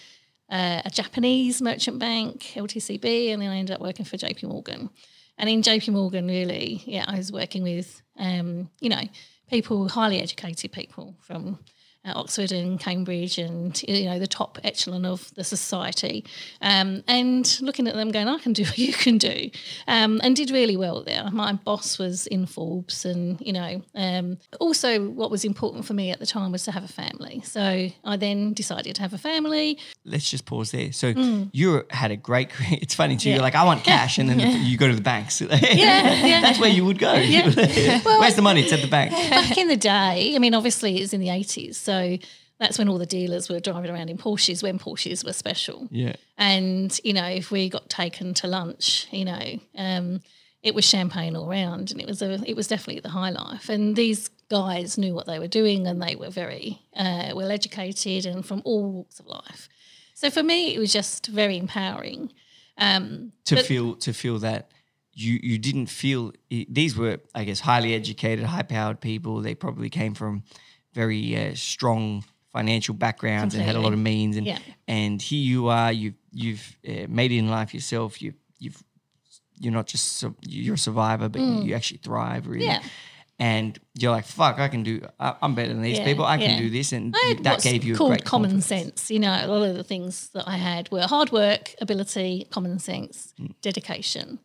uh, 0.51 0.83
a 0.85 0.91
Japanese 0.91 1.63
merchant 1.63 1.99
bank, 1.99 2.53
LTCB, 2.55 3.33
and 3.33 3.41
then 3.41 3.51
I 3.51 3.57
ended 3.57 3.75
up 3.75 3.81
working 3.81 4.05
for 4.05 4.17
JP 4.17 4.45
Morgan. 4.45 4.91
And 5.39 5.49
in 5.49 5.63
JP 5.63 5.93
Morgan, 5.93 6.27
really, 6.27 6.83
yeah, 6.85 7.05
I 7.07 7.17
was 7.17 7.33
working 7.33 7.63
with, 7.63 8.03
um, 8.19 8.69
you 8.81 8.89
know, 8.89 9.03
people, 9.49 9.89
highly 9.89 10.21
educated 10.21 10.73
people 10.73 11.15
from 11.21 11.59
uh, 12.05 12.13
Oxford 12.15 12.53
and 12.53 12.79
Cambridge 12.81 13.37
and 13.39 13.83
you 13.89 14.05
know 14.07 14.19
the 14.19 14.27
top 14.27 14.59
echelon 14.65 15.05
of 15.05 15.35
the 15.35 15.45
society, 15.45 16.25
um, 16.63 17.03
and 17.09 17.59
looking 17.61 17.89
at 17.89 17.95
them 17.95 18.11
going, 18.11 18.29
I 18.29 18.39
can 18.39 18.53
do 18.53 18.63
what 18.65 18.79
you 18.87 18.93
can 18.93 19.19
do, 19.19 19.51
um, 19.89 20.21
and 20.23 20.37
did 20.37 20.51
really 20.51 20.77
well 20.77 21.03
there. 21.03 21.29
My 21.31 21.53
boss 21.55 21.99
was 21.99 22.27
in 22.29 22.47
Forbes, 22.47 23.05
and 23.05 23.41
you 23.41 23.53
know, 23.53 23.83
um, 23.95 24.39
also 24.61 25.09
what 25.09 25.31
was 25.31 25.45
important 25.45 25.85
for 25.85 25.95
me 25.95 26.11
at 26.11 26.21
the 26.21 26.27
time 26.27 26.53
was 26.53 26.63
to 26.65 26.73
have 26.73 26.85
a 26.85 26.89
family. 26.89 27.43
So 27.45 27.89
I 28.05 28.17
then 28.17 28.53
decided 28.53 28.95
to 28.97 29.03
have 29.03 29.13
a 29.13 29.19
family. 29.19 29.79
Let's 30.05 30.31
just 30.31 30.47
pause 30.47 30.71
there. 30.71 30.93
So 30.93 31.09
you 31.53 31.85
had 31.91 32.11
a 32.11 32.17
great 32.17 32.51
career. 32.55 32.79
It's 32.81 32.95
funny 32.95 33.17
too. 33.17 33.31
You're 33.31 33.41
Mm. 33.41 33.43
Like, 33.43 33.55
I 33.55 33.65
want 33.65 33.85
cash, 33.85 34.19
and 34.19 34.29
then 34.29 34.39
you 34.67 34.77
go 34.77 34.87
to 34.89 34.95
the 34.95 35.01
banks. 35.01 35.41
Yeah, 35.51 36.27
yeah. 36.27 36.41
That's 36.41 36.59
where 36.59 36.69
you 36.71 36.85
would 36.85 36.99
go. 36.99 37.13
Where's 37.15 38.35
the 38.35 38.43
money? 38.43 38.63
It's 38.63 38.73
at 38.73 38.81
the 38.83 38.87
bank. 38.89 39.13
back 39.13 39.57
in 39.57 39.69
the 39.69 39.77
day, 39.77 40.35
I 40.35 40.39
mean, 40.39 40.55
obviously 40.55 40.99
it's 40.99 41.13
in 41.13 41.21
the 41.21 41.29
80s. 41.29 41.75
So 41.77 41.90
that's 42.59 42.79
when 42.79 42.89
all 42.89 42.99
the 42.99 43.07
dealers 43.07 43.49
were 43.49 43.59
driving 43.59 43.91
around 43.91 44.11
in 44.11 44.19
Porsches 44.19 44.63
when 44.63 44.79
Porsches 44.79 45.25
were 45.25 45.33
special. 45.33 45.89
Yeah. 45.91 46.17
And, 46.37 46.99
you 47.03 47.15
know, 47.15 47.27
if 47.27 47.51
we 47.51 47.71
got 47.71 47.89
taken 47.89 48.35
to 48.35 48.47
lunch, 48.47 49.09
you 49.11 49.25
know, 49.25 49.61
um, 49.77 50.21
it 50.63 50.75
was 50.75 50.85
champagne 50.85 51.37
all 51.37 51.49
round 51.49 51.91
and 51.91 52.01
it 52.01 52.07
was 52.07 52.21
a 52.21 52.39
it 52.47 52.55
was 52.55 52.69
definitely 52.69 53.01
the 53.01 53.09
high 53.09 53.31
life. 53.31 53.71
And 53.71 53.97
these 53.97 54.29
guys 54.51 54.99
knew 54.99 55.15
what 55.15 55.27
they 55.27 55.39
were 55.39 55.49
doing 55.49 55.87
and 55.87 56.03
they 56.03 56.17
were 56.17 56.29
very 56.29 56.83
uh, 56.95 57.31
well 57.35 57.51
educated 57.51 58.27
and 58.27 58.45
from 58.45 58.61
all 58.65 58.91
walks 58.93 59.19
of 59.21 59.27
life. 59.27 59.69
So 60.15 60.29
for 60.29 60.43
me, 60.43 60.75
it 60.75 60.79
was 60.79 60.93
just 60.93 61.29
very 61.29 61.57
empowering. 61.57 62.31
Um, 62.77 63.33
to 63.47 63.55
but- 63.57 63.67
feel 63.67 63.95
to 63.97 64.13
feel 64.13 64.39
that 64.41 64.71
you 65.15 65.41
you 65.43 65.59
didn't 65.59 65.87
feel 65.87 66.33
these 66.51 66.95
were 66.95 67.21
I 67.35 67.45
guess 67.45 67.61
highly 67.61 67.95
educated, 67.95 68.45
high 68.45 68.63
powered 68.63 69.01
people. 69.01 69.41
They 69.41 69.55
probably 69.55 69.89
came 69.89 70.15
from 70.15 70.43
very 70.93 71.37
uh, 71.37 71.55
strong 71.55 72.25
financial 72.53 72.95
backgrounds 72.95 73.55
and 73.55 73.63
had 73.63 73.77
a 73.77 73.81
lot 73.81 73.93
of 73.93 73.99
means. 73.99 74.37
And 74.37 74.47
Yeah. 74.47 74.59
and 74.89 75.21
here 75.23 75.41
you 75.43 75.69
are, 75.69 75.93
You've 75.93 76.15
you've 76.33 76.77
uh, 76.89 77.07
made 77.09 77.33
it 77.33 77.39
in 77.39 77.49
life 77.49 77.73
yourself. 77.75 78.21
You 78.23 78.35
you've 78.59 78.83
you're 79.59 79.73
not 79.73 79.87
just 79.87 80.15
su- 80.19 80.37
you're 80.47 80.75
a 80.75 80.79
survivor, 80.79 81.29
but 81.29 81.41
you 81.41 81.75
actually 81.75 81.99
thrive 81.99 82.47
really. 82.47 82.67
Mm. 82.67 82.83
Yeah. 82.83 82.83
And 83.39 83.79
you're 83.99 84.11
like, 84.13 84.27
fuck, 84.27 84.59
I 84.59 84.69
can 84.69 84.83
do. 84.83 85.01
I, 85.19 85.35
I'm 85.41 85.55
better 85.55 85.73
than 85.73 85.81
these 85.81 85.99
Yeah, 85.99 86.05
people. 86.05 86.27
I 86.27 86.37
can 86.37 86.59
do 86.59 86.69
this, 86.69 86.93
and 86.93 87.15
I 87.17 87.37
that 87.43 87.63
gave 87.63 87.85
you 87.85 87.95
a 87.95 87.97
called 87.97 88.11
great 88.11 88.25
common 88.25 88.51
confidence. 88.51 88.67
sense. 89.01 89.11
You 89.11 89.19
know, 89.19 89.33
a 89.33 89.47
lot 89.47 89.63
of 89.63 89.77
the 89.77 89.83
things 89.85 90.29
that 90.35 90.47
I 90.47 90.57
had 90.59 90.91
were 90.93 91.07
hard 91.07 91.33
work, 91.33 91.75
ability, 91.81 92.49
common 92.51 92.79
sense, 92.79 93.33
Mm. 93.41 93.55
dedication. 93.63 94.41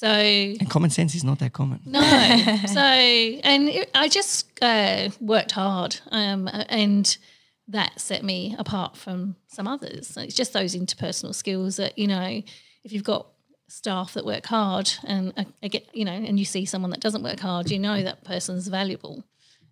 So 0.00 0.08
And 0.08 0.70
common 0.70 0.88
sense 0.88 1.14
is 1.14 1.24
not 1.24 1.40
that 1.40 1.52
common. 1.52 1.80
no, 1.84 2.00
so 2.66 2.80
and 2.80 3.68
it, 3.68 3.90
I 3.94 4.08
just 4.08 4.48
uh, 4.62 5.10
worked 5.20 5.52
hard, 5.52 6.00
um, 6.10 6.48
and 6.70 7.18
that 7.68 8.00
set 8.00 8.24
me 8.24 8.56
apart 8.58 8.96
from 8.96 9.36
some 9.48 9.68
others. 9.68 10.06
So 10.06 10.22
it's 10.22 10.34
just 10.34 10.54
those 10.54 10.74
interpersonal 10.74 11.34
skills 11.34 11.76
that 11.76 11.98
you 11.98 12.06
know, 12.06 12.42
if 12.82 12.92
you've 12.94 13.04
got 13.04 13.26
staff 13.68 14.14
that 14.14 14.24
work 14.24 14.46
hard, 14.46 14.90
and 15.04 15.34
uh, 15.36 15.68
get 15.68 15.94
you 15.94 16.06
know, 16.06 16.12
and 16.12 16.38
you 16.38 16.46
see 16.46 16.64
someone 16.64 16.92
that 16.92 17.00
doesn't 17.00 17.22
work 17.22 17.40
hard, 17.40 17.70
you 17.70 17.78
know 17.78 18.02
that 18.02 18.24
person's 18.24 18.68
valuable. 18.68 19.22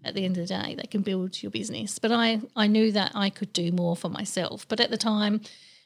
At 0.04 0.14
the 0.14 0.26
end 0.26 0.36
of 0.36 0.46
the 0.46 0.54
day, 0.62 0.74
they 0.74 0.86
can 0.86 1.00
build 1.00 1.42
your 1.42 1.50
business. 1.50 1.98
But 1.98 2.12
I, 2.12 2.42
I 2.54 2.66
knew 2.66 2.92
that 2.92 3.12
I 3.14 3.30
could 3.30 3.52
do 3.54 3.72
more 3.72 3.96
for 3.96 4.10
myself. 4.10 4.68
But 4.68 4.78
at 4.78 4.90
the 4.90 4.98
time, 4.98 5.40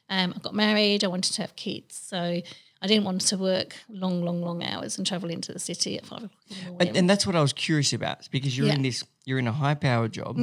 um, 0.09 0.33
I 0.35 0.39
got 0.39 0.53
married. 0.53 1.03
I 1.03 1.07
wanted 1.07 1.33
to 1.33 1.41
have 1.41 1.55
kids, 1.55 1.95
so 1.97 2.41
I 2.83 2.87
didn't 2.87 3.05
want 3.05 3.21
to 3.21 3.37
work 3.37 3.75
long, 3.89 4.23
long, 4.25 4.41
long 4.41 4.61
hours 4.61 4.97
and 4.97 5.07
travel 5.07 5.29
into 5.29 5.53
the 5.53 5.59
city 5.59 5.97
at 5.97 6.05
five 6.05 6.23
o'clock 6.25 6.41
in 6.49 6.57
the 6.57 6.63
morning. 6.71 6.87
And, 6.89 6.97
and 6.97 7.09
that's 7.09 7.25
what 7.25 7.35
I 7.35 7.41
was 7.41 7.53
curious 7.53 7.93
about 7.93 8.27
because 8.29 8.57
you're 8.57 8.67
Yeah. 8.67 8.73
Mm. 8.73 8.77
in 8.77 8.81
this, 8.83 9.03
you're 9.25 9.39
in 9.39 9.47
a 9.47 9.53
high 9.53 9.75
power 9.75 10.09
job. 10.09 10.37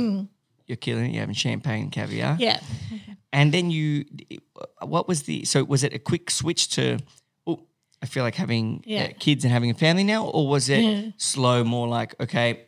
You're 0.67 0.77
killing 0.77 1.05
it. 1.07 1.13
You're 1.13 1.21
having 1.21 1.35
champagne 1.35 1.83
and 1.85 1.93
caviar. 1.93 2.37
yeah, 2.39 2.61
And 3.33 3.53
then 3.53 3.71
you, 3.71 4.05
what 4.83 5.07
was 5.07 5.25
the, 5.25 5.45
so 5.45 5.65
was 5.65 5.85
it 5.85 5.93
a 5.93 5.99
quick 5.99 6.31
switch 6.31 6.69
to, 6.77 6.99
oh, 7.47 7.61
I 8.03 8.07
feel 8.07 8.23
like 8.25 8.37
having 8.37 8.83
uh, 8.91 9.09
kids 9.19 9.45
and 9.45 9.53
having 9.53 9.71
a 9.71 9.75
family 9.75 10.05
now? 10.05 10.27
Or 10.27 10.49
was 10.49 10.69
it 10.71 10.81
Yeah. 10.83 11.11
slow, 11.19 11.63
more 11.65 11.89
like, 11.89 12.15
okay, 12.21 12.67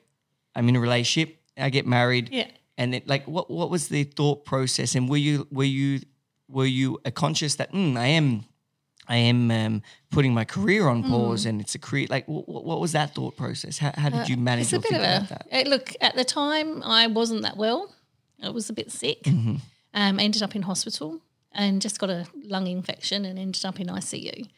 I'm 0.55 0.69
in 0.69 0.76
a 0.76 0.81
relationship, 0.81 1.38
I 1.57 1.71
get 1.71 1.87
married. 1.87 2.29
Yeah. 2.31 2.49
And 2.76 2.95
it, 2.95 3.07
like, 3.09 3.26
what, 3.26 3.50
what 3.50 3.71
was 3.71 3.88
the 3.88 4.05
thought 4.05 4.45
process? 4.45 4.95
And 4.97 5.09
were 5.09 5.17
you, 5.17 5.47
were 5.50 5.64
you, 5.64 6.00
were 6.49 6.67
you 6.67 6.99
uh, 7.07 7.11
conscious 7.11 7.55
that, 7.57 7.73
mm, 7.73 7.97
I 7.97 8.07
am, 8.09 8.45
I 9.12 9.16
am 9.16 9.50
um, 9.50 9.83
putting 10.11 10.33
my 10.33 10.45
career 10.45 10.88
on 10.88 11.02
Mm. 11.02 11.09
pause 11.11 11.47
and 11.49 11.61
it's 11.61 11.75
a 11.75 11.78
career. 11.78 12.07
Like, 12.09 12.26
what, 12.26 12.64
what 12.64 12.80
was 12.80 12.93
that 12.93 13.15
thought 13.15 13.37
process? 13.37 13.78
How, 13.78 13.93
how 14.02 14.08
did 14.08 14.28
you 14.30 14.37
manage 14.37 14.73
Uh, 14.73 14.76
it's 14.76 14.87
a 14.87 14.89
bit 14.89 14.89
think 14.89 14.95
of 14.95 15.00
about 15.02 15.23
a 15.25 15.28
that? 15.50 15.67
uh, 15.67 15.71
look. 15.71 15.87
At 16.00 16.15
the 16.17 16.25
time, 16.25 16.82
I 16.82 17.06
wasn't 17.08 17.43
that 17.43 17.56
well. 17.56 17.95
I 18.43 18.49
was 18.49 18.71
a 18.71 18.73
bit 18.73 18.91
sick. 18.91 19.23
Mm-hmm. 19.25 19.56
Um, 19.95 20.19
ended 20.19 20.43
up 20.43 20.56
in 20.56 20.63
hospital 20.63 21.21
and 21.52 21.82
just 21.82 21.99
got 22.00 22.08
a 22.10 22.26
lung 22.45 22.67
infection 22.67 23.25
and 23.26 23.39
ended 23.39 23.65
up 23.65 23.78
in 23.78 23.89
ICU. 23.89 24.49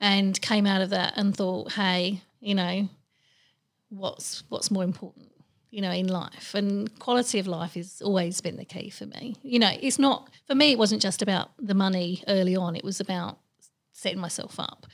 And 0.00 0.40
came 0.40 0.66
out 0.66 0.80
of 0.80 0.90
that 0.90 1.12
and 1.18 1.36
thought, 1.36 1.72
hey, 1.72 2.22
you 2.40 2.54
know, 2.54 2.88
what's 3.90 4.44
what's 4.48 4.70
more 4.70 4.84
important? 4.84 5.26
you 5.72 5.80
know, 5.80 5.92
in 5.92 6.08
life. 6.08 6.52
And 6.56 6.98
quality 6.98 7.38
of 7.38 7.46
life 7.46 7.74
has 7.74 8.02
always 8.02 8.40
been 8.40 8.56
the 8.56 8.64
key 8.64 8.90
for 8.90 9.06
me. 9.06 9.36
You 9.44 9.60
know, 9.60 9.70
it's 9.80 10.00
not, 10.00 10.28
for 10.48 10.56
me, 10.56 10.72
it 10.72 10.78
wasn't 10.80 11.00
just 11.00 11.22
about 11.22 11.52
the 11.60 11.74
money 11.74 12.24
early 12.26 12.56
on, 12.56 12.74
it 12.74 12.82
was 12.82 12.98
about 12.98 13.38
setting 14.00 14.20
myself 14.20 14.58
up, 14.58 14.86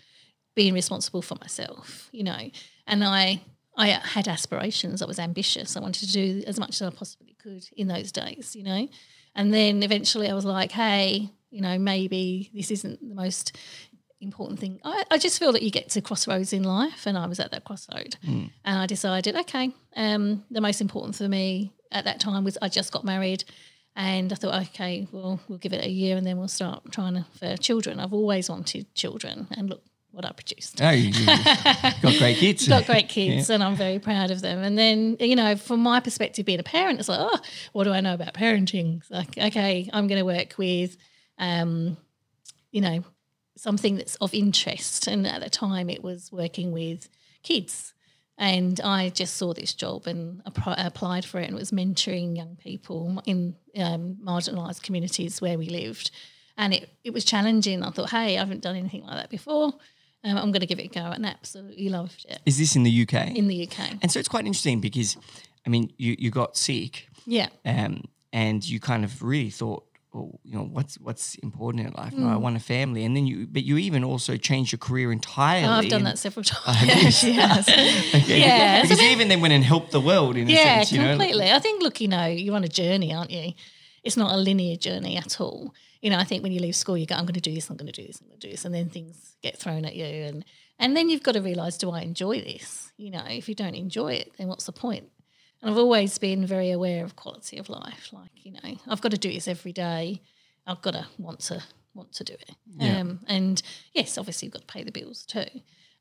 being 0.55 0.75
responsible 0.75 1.23
for 1.23 1.37
myself, 1.41 2.09
you 2.13 2.25
know. 2.25 2.51
And 2.87 3.05
I, 3.05 3.43
I 3.77 3.89
had 3.89 4.29
aspirations. 4.29 5.03
I 5.03 5.07
was 5.07 5.19
ambitious. 5.19 5.77
I 5.77 5.81
wanted 5.81 6.07
to 6.07 6.13
do 6.13 6.43
as 6.47 6.59
much 6.59 6.81
as 6.81 6.83
I 6.83 6.91
possibly 6.91 7.37
could 7.43 7.65
in 7.77 7.89
those 7.89 8.11
days, 8.13 8.57
you 8.57 8.65
know. 8.65 8.89
And 9.35 9.53
then 9.53 9.83
eventually 9.83 10.29
I 10.29 10.35
was 10.35 10.45
like, 10.45 10.73
hey, 10.73 11.31
you 11.51 11.61
know, 11.61 11.79
maybe 11.79 12.51
this 12.55 12.71
isn't 12.71 13.07
the 13.07 13.15
most 13.15 13.57
important 14.21 14.59
thing. 14.59 14.81
I, 14.83 15.05
I 15.11 15.19
just 15.19 15.39
feel 15.39 15.53
that 15.53 15.63
you 15.63 15.71
get 15.71 15.91
to 15.91 16.01
crossroads 16.01 16.53
in 16.53 16.65
life, 16.65 17.07
and 17.07 17.17
I 17.19 17.27
was 17.27 17.39
at 17.39 17.51
that 17.53 17.65
crossroad, 17.65 18.17
and 18.65 18.79
I 18.79 18.87
decided, 18.87 19.37
okay, 19.37 19.73
um, 19.95 20.45
the 20.51 20.61
most 20.61 20.81
important 20.81 21.17
for 21.17 21.29
me 21.29 21.73
at 21.93 22.05
that 22.05 22.19
time 22.19 22.43
was 22.45 22.57
I 22.61 22.69
just 22.69 22.93
got 22.93 23.05
married, 23.05 23.45
and 23.97 24.31
I 24.31 24.37
thought, 24.37 24.63
okay, 24.69 25.09
well, 25.11 25.41
we'll 25.49 25.59
give 25.59 25.73
it 25.73 25.85
a 25.85 25.89
year, 25.91 26.19
and 26.19 26.27
then 26.27 26.37
we'll 26.37 26.49
start 26.49 26.93
trying 26.93 27.15
to, 27.15 27.25
for 27.39 27.57
children. 27.57 27.99
I've 27.99 28.13
always 28.13 28.51
wanted 28.51 28.95
children, 28.95 29.49
and 29.57 29.71
look 29.71 29.83
what 30.11 30.27
I 30.27 30.33
produced. 30.33 30.81
Oh, 30.83 30.91
you, 30.91 31.13
got 31.27 32.19
great 32.19 32.37
kids. 32.37 32.69
Got 32.69 32.87
great 32.87 33.09
kids, 33.09 33.51
and 33.51 33.63
I'm 33.63 33.75
very 33.75 33.99
proud 33.99 34.31
of 34.31 34.43
them. 34.43 34.63
And 34.63 34.77
then, 34.77 35.17
you 35.19 35.35
know, 35.35 35.57
from 35.57 35.81
my 35.81 36.01
perspective, 36.01 36.45
being 36.47 36.61
a 36.61 36.63
parent, 36.63 37.01
it's 37.01 37.09
like, 37.09 37.21
oh, 37.21 37.39
what 37.73 37.85
do 37.85 37.93
I 37.93 38.01
know 38.01 38.15
about 38.15 38.35
parenting? 38.35 38.99
It's 38.99 39.11
like, 39.11 39.37
okay, 39.37 39.89
I'm 39.93 40.07
going 40.07 40.19
to 40.19 40.25
work 40.25 40.57
with, 40.59 40.97
um, 41.39 41.97
you 42.71 42.81
know, 42.81 43.05
something 43.57 43.97
that's 43.97 44.17
of 44.17 44.33
interest. 44.35 45.07
And 45.07 45.27
at 45.27 45.43
the 45.43 45.51
time, 45.51 45.91
it 45.91 46.03
was 46.03 46.31
working 46.31 46.73
with 46.73 47.09
kids. 47.43 47.95
And 48.39 48.81
I 48.83 49.09
just 49.09 49.37
saw 49.37 49.55
this 49.55 49.73
job 49.73 50.07
and 50.07 50.43
applied 50.45 51.25
for 51.25 51.41
it, 51.41 51.47
and 51.49 51.57
it 51.57 51.59
was 51.59 51.71
mentoring 51.71 52.37
young 52.37 52.57
people 52.57 53.23
in 53.25 53.57
um, 53.79 54.19
marginalised 54.23 54.83
communities 54.83 55.41
where 55.41 55.57
we 55.57 55.69
lived. 55.71 56.11
And 56.59 56.75
it, 56.75 56.91
it 57.03 57.13
was 57.15 57.25
challenging. 57.25 57.83
I 57.83 57.91
thought, 57.91 58.11
hey, 58.11 58.37
I 58.37 58.41
haven't 58.41 58.61
done 58.63 58.77
anything 58.77 59.05
like 59.05 59.17
that 59.17 59.31
before. 59.31 59.73
Um, 60.25 60.37
I'm 60.37 60.51
going 60.53 60.61
to 60.61 60.67
give 60.67 60.79
it 60.79 60.87
a 60.87 60.89
go, 60.89 61.07
and 61.07 61.25
absolutely 61.25 61.89
loved 61.89 62.27
it 62.29 62.41
Is 62.45 62.59
this 62.59 62.75
in 62.77 62.83
the 62.83 63.03
UK? 63.03 63.35
in 63.37 63.47
the 63.49 63.63
UK. 63.69 63.93
and 64.03 64.11
so 64.11 64.19
it's 64.19 64.29
quite 64.29 64.45
interesting 64.45 64.81
because, 64.81 65.17
I 65.67 65.71
mean, 65.71 65.93
you, 65.97 66.17
you 66.19 66.31
got 66.31 66.57
sick 66.57 67.09
Yeah, 67.27 67.49
um, 67.65 68.03
and 68.33 68.69
you 68.69 68.81
kind 68.81 69.05
of 69.05 69.23
really 69.23 69.51
thought, 69.51 69.86
well, 70.17 70.41
you 70.45 70.55
know, 70.57 70.65
what's 70.65 70.99
what's 70.99 71.35
important 71.37 71.87
in 71.87 71.93
life? 71.93 72.15
No, 72.15 72.29
I 72.29 72.35
hmm. 72.35 72.41
want 72.41 72.57
a 72.57 72.61
family, 72.61 73.05
and 73.05 73.15
then 73.15 73.27
you, 73.27 73.47
but 73.47 73.65
you 73.65 73.77
even 73.77 74.03
also 74.03 74.37
changed 74.39 74.73
your 74.73 74.79
career 74.79 75.13
entirely. 75.13 75.69
Oh, 75.69 75.73
I've 75.73 75.89
done 75.89 75.99
and- 75.99 76.07
that 76.07 76.19
several 76.19 76.45
Oh, 76.67 76.73
times. 76.73 77.23
yes. 77.25 77.69
Okay. 77.69 78.41
Yeah, 78.41 78.83
because 78.83 79.01
even 79.03 79.29
then 79.29 79.41
went 79.43 79.53
and 79.53 79.63
helped 79.63 79.91
the 79.91 80.01
world 80.01 80.37
in 80.37 80.49
a 80.49 80.51
yeah, 80.51 80.79
sense, 80.79 80.93
you 80.93 81.03
know. 81.03 81.11
completely. 81.11 81.51
I 81.51 81.59
think, 81.59 81.83
look, 81.83 82.01
you 82.01 82.09
know, 82.09 82.25
you're 82.25 82.57
on 82.57 82.65
a 82.65 82.69
journey, 82.69 83.13
aren't 83.13 83.31
you? 83.31 83.53
It's 84.03 84.17
not 84.17 84.33
a 84.33 84.39
linear 84.39 84.77
journey 84.77 85.17
at 85.17 85.41
all. 85.41 85.75
You 86.01 86.11
know, 86.11 86.19
I 86.19 86.25
think 86.25 86.43
when 86.43 86.53
you 86.53 86.61
leave 86.61 86.77
school, 86.77 86.97
you 86.97 87.07
go, 87.07 87.17
I'm 87.17 87.25
going 87.25 87.35
to 87.35 87.41
do 87.41 87.55
this, 87.55 87.69
I'm 87.69 87.77
going 87.77 87.93
to 87.93 88.01
do 88.01 88.07
this, 88.07 88.21
I'm 88.21 88.29
going 88.29 88.39
to 88.39 88.47
do 88.47 88.53
this, 88.53 88.65
and 88.65 88.75
then 88.75 88.89
things 88.89 89.37
get 89.43 89.59
thrown 89.59 89.85
at 89.85 89.95
you, 89.95 90.07
and 90.07 90.45
and 90.79 90.97
then 90.97 91.09
you've 91.11 91.23
got 91.23 91.33
to 91.33 91.41
realise, 91.41 91.77
do 91.77 91.91
I 91.91 92.01
enjoy 92.01 92.41
this? 92.41 92.93
You 92.97 93.11
know, 93.11 93.25
if 93.29 93.49
you 93.49 93.55
don't 93.55 93.75
enjoy 93.75 94.15
it, 94.15 94.33
then 94.39 94.49
what's 94.49 94.65
the 94.67 94.73
point? 94.73 95.09
And 95.63 95.71
I've 95.71 95.79
always 95.79 96.19
been 96.19 96.47
very 96.47 96.71
aware 96.71 97.05
of 97.05 97.17
quality 97.17 97.59
of 97.59 97.69
life. 97.69 98.11
Like, 98.13 98.31
you 98.35 98.53
know, 98.53 98.77
I've 98.87 99.01
got 99.01 99.13
to 99.13 99.19
do 99.19 99.33
this 99.33 99.49
every 99.49 99.73
day. 99.73 100.21
I've 100.67 100.83
got 100.83 100.93
to 100.93 101.07
want 101.19 101.41
to 101.41 101.63
want 101.95 102.13
to 102.13 102.25
do 102.25 102.35
it. 102.35 102.51
Um, 102.81 103.21
and 103.27 103.63
yes, 103.95 104.19
obviously 104.19 104.47
you've 104.47 104.53
got 104.53 104.69
to 104.69 104.73
pay 104.73 104.85
the 104.85 104.93
bills 104.93 105.25
too. 105.25 105.47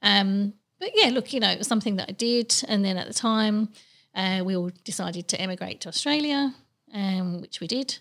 Um, 0.02 0.54
but 0.80 0.92
yeah, 0.94 1.10
look, 1.10 1.32
you 1.32 1.40
know, 1.40 1.50
it 1.50 1.58
was 1.58 1.68
something 1.68 1.96
that 1.96 2.10
I 2.10 2.12
did. 2.12 2.54
And 2.68 2.84
then 2.84 2.98
at 2.98 3.08
the 3.08 3.14
time, 3.14 3.70
uh, 4.14 4.42
we 4.46 4.58
all 4.58 4.72
decided 4.84 5.28
to 5.30 5.40
emigrate 5.40 5.82
to 5.82 5.88
Australia, 5.88 6.54
um, 6.94 7.42
which 7.42 7.62
we 7.62 7.68
did. 7.68 7.98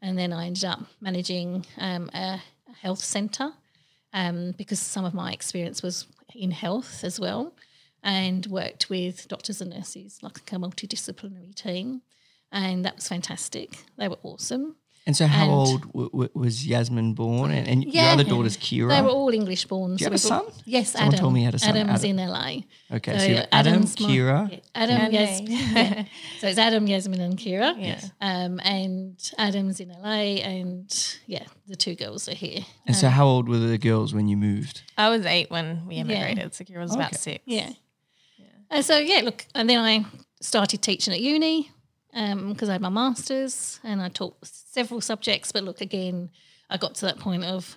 And 0.00 0.18
then 0.18 0.32
I 0.32 0.46
ended 0.46 0.64
up 0.64 0.80
managing 1.00 1.66
um, 1.78 2.10
a, 2.14 2.40
a 2.68 2.72
health 2.80 3.00
centre 3.00 3.52
um, 4.12 4.52
because 4.56 4.78
some 4.78 5.04
of 5.04 5.12
my 5.12 5.32
experience 5.32 5.82
was 5.82 6.06
in 6.34 6.50
health 6.50 7.04
as 7.04 7.20
well 7.20 7.52
and 8.04 8.46
worked 8.46 8.88
with 8.88 9.26
doctors 9.26 9.60
and 9.60 9.70
nurses 9.70 10.18
like 10.22 10.38
a 10.52 10.56
multidisciplinary 10.56 11.54
team. 11.54 12.02
and 12.52 12.84
that 12.84 12.94
was 12.96 13.08
fantastic. 13.08 13.78
They 13.98 14.06
were 14.06 14.18
awesome. 14.22 14.76
And 15.06 15.14
so, 15.14 15.26
how 15.26 15.42
And- 15.44 15.52
old 15.52 15.82
w- 15.92 16.08
w- 16.10 16.30
was 16.34 16.66
Yasmin 16.66 17.12
born? 17.12 17.50
And, 17.50 17.68
and 17.68 17.84
your 17.84 18.04
other 18.04 18.24
daughter's 18.24 18.56
Kira. 18.56 18.88
They 18.88 19.02
were 19.02 19.10
all 19.10 19.28
English 19.34 19.66
born. 19.66 19.96
Do 19.96 20.02
you 20.02 20.10
have 20.10 20.14
a 20.14 20.22
we 20.22 20.28
brought- 20.30 20.54
son? 20.54 20.62
Yes, 20.64 20.92
Someone 20.92 21.08
Adam. 21.08 21.20
told 21.20 21.34
me 21.34 21.40
you 21.40 21.44
had 21.46 21.54
a 21.54 21.58
son, 21.58 21.76
Adam's 21.76 22.04
Adam. 22.04 22.18
in 22.18 22.28
LA. 22.30 22.96
okay, 22.96 23.18
so, 23.18 23.24
you 23.26 23.34
have 23.36 23.48
Adam, 23.52 23.72
Adam's 23.74 24.00
my- 24.00 24.06
Kira. 24.08 24.50
yeah, 24.52 24.58
Adam, 24.74 24.96
And 25.02 25.12
yes. 25.12 25.40
yeah. 25.46 26.04
So 26.40 26.46
it's 26.48 26.58
Adam, 26.58 26.86
Yasmin, 26.86 27.20
and 27.20 27.36
Kira. 27.36 27.74
Yeah. 27.78 28.00
Um, 28.22 28.60
and 28.64 29.18
Adam's 29.36 29.78
in 29.80 29.90
LA, 29.90 30.40
and 30.52 30.88
yeah, 31.26 31.44
the 31.66 31.76
two 31.76 31.96
girls 31.96 32.26
are 32.30 32.34
here. 32.34 32.60
And 32.86 32.96
so, 32.96 33.08
how 33.08 33.26
old 33.26 33.46
were 33.48 33.58
the 33.58 33.76
girls 33.76 34.14
when 34.14 34.26
you 34.28 34.38
moved? 34.38 34.84
I 34.96 35.10
was 35.10 35.26
eight 35.26 35.50
when 35.50 35.86
we 35.86 35.96
immigrated. 35.96 36.54
So 36.54 36.64
Kira 36.64 36.80
was 36.80 36.94
about 36.94 37.08
Okay. 37.12 37.16
six. 37.18 37.42
Yeah. 37.46 37.70
And 38.70 38.84
so 38.84 38.98
yeah, 38.98 39.20
look, 39.22 39.46
and 39.54 39.68
then 39.68 39.78
I 39.78 40.04
started 40.40 40.82
teaching 40.82 41.14
at 41.14 41.20
uni 41.20 41.70
because 42.12 42.68
I 42.68 42.72
had 42.72 42.80
my 42.80 42.88
masters 42.88 43.80
and 43.82 44.00
I 44.00 44.08
taught 44.08 44.36
several 44.42 45.00
subjects. 45.00 45.52
But 45.52 45.64
look, 45.64 45.80
again, 45.80 46.30
I 46.70 46.76
got 46.76 46.94
to 46.96 47.06
that 47.06 47.18
point 47.18 47.44
of 47.44 47.76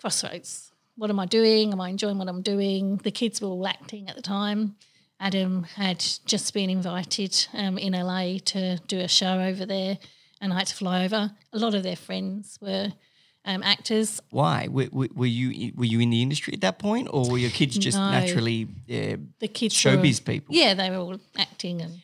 crossroads. 0.00 0.72
What 0.96 1.10
am 1.10 1.20
I 1.20 1.26
doing? 1.26 1.72
Am 1.72 1.80
I 1.80 1.90
enjoying 1.90 2.18
what 2.18 2.28
I'm 2.28 2.42
doing? 2.42 2.98
The 2.98 3.10
kids 3.10 3.40
were 3.40 3.48
all 3.48 3.66
acting 3.66 4.08
at 4.08 4.16
the 4.16 4.22
time. 4.22 4.76
Adam 5.18 5.64
had 5.64 6.04
just 6.26 6.52
been 6.52 6.70
invited 6.70 7.46
um, 7.54 7.78
in 7.78 7.92
LA 7.92 8.38
to 8.44 8.78
do 8.86 9.00
a 9.00 9.08
show 9.08 9.40
over 9.40 9.64
there, 9.64 9.98
and 10.40 10.52
I 10.52 10.58
had 10.58 10.66
to 10.66 10.74
fly 10.74 11.04
over. 11.04 11.32
A 11.52 11.58
lot 11.58 11.74
of 11.74 11.82
their 11.82 11.96
friends 11.96 12.58
were 12.60 12.92
um, 13.46 13.62
actors. 13.62 14.20
Why 14.30 14.68
were, 14.70 14.88
were, 14.92 15.08
were 15.14 15.26
you 15.26 15.72
were 15.76 15.84
you 15.84 16.00
in 16.00 16.10
the 16.10 16.20
industry 16.22 16.52
at 16.54 16.60
that 16.60 16.78
point, 16.78 17.08
or 17.10 17.30
were 17.30 17.38
your 17.38 17.50
kids 17.50 17.78
just 17.78 17.96
No. 17.96 18.10
naturally 18.10 18.64
uh, 18.90 19.16
The 19.38 19.48
kids 19.48 19.82
were- 19.84 19.92
showbiz 19.92 20.24
people? 20.24 20.54
Yeah, 20.54 20.74
they 20.74 20.90
were 20.90 20.96
all 20.98 21.20
acting 21.38 21.80
and 21.82 22.00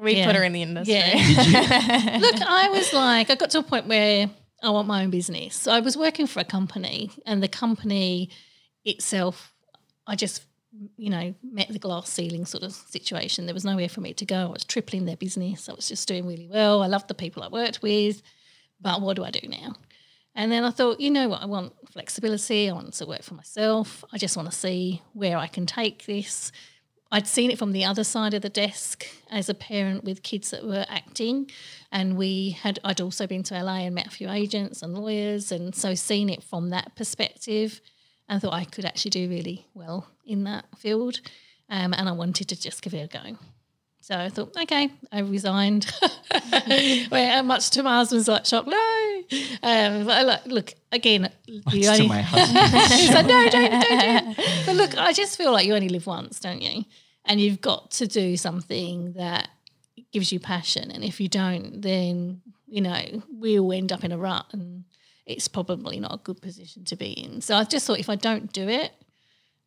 We 0.00 0.16
Yeah. 0.16 0.26
put 0.26 0.36
her 0.36 0.44
in 0.44 0.52
the 0.52 0.62
industry. 0.62 0.94
Yeah. 0.94 2.18
Look, 2.20 2.40
I 2.42 2.68
was 2.70 2.92
like, 2.92 3.30
I 3.30 3.34
got 3.34 3.50
to 3.50 3.58
a 3.58 3.62
point 3.62 3.86
where 3.88 4.30
I 4.62 4.70
want 4.70 4.86
my 4.86 5.02
own 5.02 5.10
business. 5.10 5.56
So 5.56 5.72
I 5.72 5.80
was 5.80 5.96
working 5.96 6.26
for 6.26 6.40
a 6.40 6.44
company, 6.44 7.10
and 7.26 7.42
the 7.42 7.48
company 7.48 8.28
itself, 8.84 9.52
I 10.06 10.16
just, 10.16 10.42
you 10.96 11.10
know, 11.10 11.34
met 11.42 11.68
the 11.68 11.78
glass 11.78 12.08
ceiling 12.08 12.46
sort 12.46 12.62
of 12.62 12.72
situation. 12.72 13.46
There 13.46 13.54
was 13.54 13.64
nowhere 13.64 13.88
for 13.88 14.00
me 14.00 14.12
to 14.14 14.24
go. 14.24 14.36
I 14.48 14.52
was 14.52 14.64
tripling 14.64 15.04
their 15.06 15.16
business. 15.16 15.68
I 15.68 15.72
was 15.72 15.88
just 15.88 16.06
doing 16.08 16.26
really 16.26 16.46
well. 16.46 16.82
I 16.82 16.86
loved 16.86 17.08
the 17.08 17.14
people 17.14 17.42
I 17.42 17.48
worked 17.48 17.82
with, 17.82 18.22
but 18.80 19.00
what 19.00 19.16
do 19.16 19.24
I 19.24 19.30
do 19.30 19.46
now? 19.48 19.74
And 20.34 20.50
then 20.50 20.64
I 20.64 20.70
thought, 20.70 21.00
you 21.00 21.10
know 21.10 21.28
what, 21.28 21.42
I 21.42 21.46
want 21.46 21.72
flexibility. 21.90 22.70
I 22.70 22.72
want 22.72 22.92
to 22.94 23.06
work 23.06 23.22
for 23.22 23.34
myself. 23.34 24.04
I 24.12 24.18
just 24.18 24.36
want 24.36 24.50
to 24.50 24.56
see 24.56 25.02
where 25.12 25.36
I 25.36 25.46
can 25.48 25.66
take 25.66 26.06
this. 26.06 26.52
I'd 27.12 27.26
seen 27.26 27.50
it 27.50 27.58
from 27.58 27.72
the 27.72 27.84
other 27.84 28.04
side 28.04 28.34
of 28.34 28.42
the 28.42 28.48
desk 28.48 29.04
as 29.30 29.48
a 29.48 29.54
parent 29.54 30.04
with 30.04 30.22
kids 30.22 30.50
that 30.50 30.64
were 30.64 30.86
acting, 30.88 31.50
and 31.90 32.16
we 32.16 32.50
had. 32.50 32.78
I'd 32.84 33.00
also 33.00 33.26
been 33.26 33.42
to 33.44 33.60
LA 33.60 33.78
and 33.78 33.94
met 33.96 34.06
a 34.06 34.10
few 34.10 34.30
agents 34.30 34.80
and 34.80 34.96
lawyers, 34.96 35.50
and 35.50 35.74
so 35.74 35.94
seen 35.94 36.28
it 36.28 36.42
from 36.42 36.70
that 36.70 36.94
perspective, 36.94 37.80
and 38.28 38.40
thought 38.40 38.54
I 38.54 38.64
could 38.64 38.84
actually 38.84 39.10
do 39.10 39.28
really 39.28 39.66
well 39.74 40.06
in 40.24 40.44
that 40.44 40.66
field, 40.78 41.20
um, 41.68 41.92
and 41.94 42.08
I 42.08 42.12
wanted 42.12 42.48
to 42.48 42.60
just 42.60 42.80
give 42.80 42.94
it 42.94 43.12
a 43.12 43.18
go. 43.18 43.36
So 44.10 44.18
I 44.18 44.28
thought, 44.28 44.56
okay, 44.62 44.90
I 45.12 45.20
resigned. 45.20 45.84
Where 47.10 47.44
much 47.44 47.70
to 47.70 47.84
my 47.84 47.98
husband's 47.98 48.26
like 48.26 48.44
shock, 48.44 48.66
no. 48.66 49.22
Um, 49.62 50.04
but 50.04 50.12
I 50.12 50.22
like, 50.22 50.46
look 50.46 50.74
again. 50.90 51.30
you 51.46 51.62
It's 51.68 51.98
to 51.98 52.08
my 52.08 52.20
husband. 52.20 52.92
He's 52.92 53.14
like, 53.14 53.26
no, 53.26 53.48
don't, 53.48 53.70
don't 53.70 53.82
do 53.82 53.86
it. 53.90 54.66
But 54.66 54.74
look, 54.74 54.98
I 54.98 55.12
just 55.12 55.36
feel 55.36 55.52
like 55.52 55.64
you 55.64 55.76
only 55.76 55.88
live 55.88 56.08
once, 56.08 56.40
don't 56.40 56.60
you? 56.60 56.84
And 57.24 57.40
you've 57.40 57.60
got 57.60 57.92
to 57.92 58.08
do 58.08 58.36
something 58.36 59.12
that 59.12 59.48
gives 60.10 60.32
you 60.32 60.40
passion. 60.40 60.90
And 60.90 61.04
if 61.04 61.20
you 61.20 61.28
don't, 61.28 61.80
then, 61.80 62.42
you 62.66 62.80
know, 62.80 63.22
we'll 63.30 63.72
end 63.72 63.92
up 63.92 64.02
in 64.02 64.10
a 64.10 64.18
rut 64.18 64.46
and 64.50 64.86
it's 65.24 65.46
probably 65.46 66.00
not 66.00 66.14
a 66.14 66.18
good 66.18 66.42
position 66.42 66.84
to 66.86 66.96
be 66.96 67.12
in. 67.12 67.42
So 67.42 67.54
I 67.54 67.62
just 67.62 67.86
thought 67.86 68.00
if 68.00 68.08
I 68.08 68.16
don't 68.16 68.52
do 68.52 68.68
it, 68.68 68.90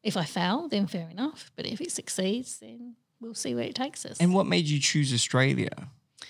if 0.03 0.17
I 0.17 0.25
fail, 0.25 0.67
then 0.67 0.87
fair 0.87 1.07
enough. 1.09 1.49
But 1.55 1.65
if 1.65 1.79
it 1.79 1.93
succeeds, 1.93 2.59
then 2.59 2.95
we'll 3.23 3.33
see 3.33 3.55
where 3.55 3.63
it 3.63 3.75
takes 3.75 4.05
us. 4.05 4.17
and 4.19 4.33
what 4.33 4.45
made 4.45 4.65
you 4.65 4.79
choose 4.79 5.13
Australia? 5.13 5.71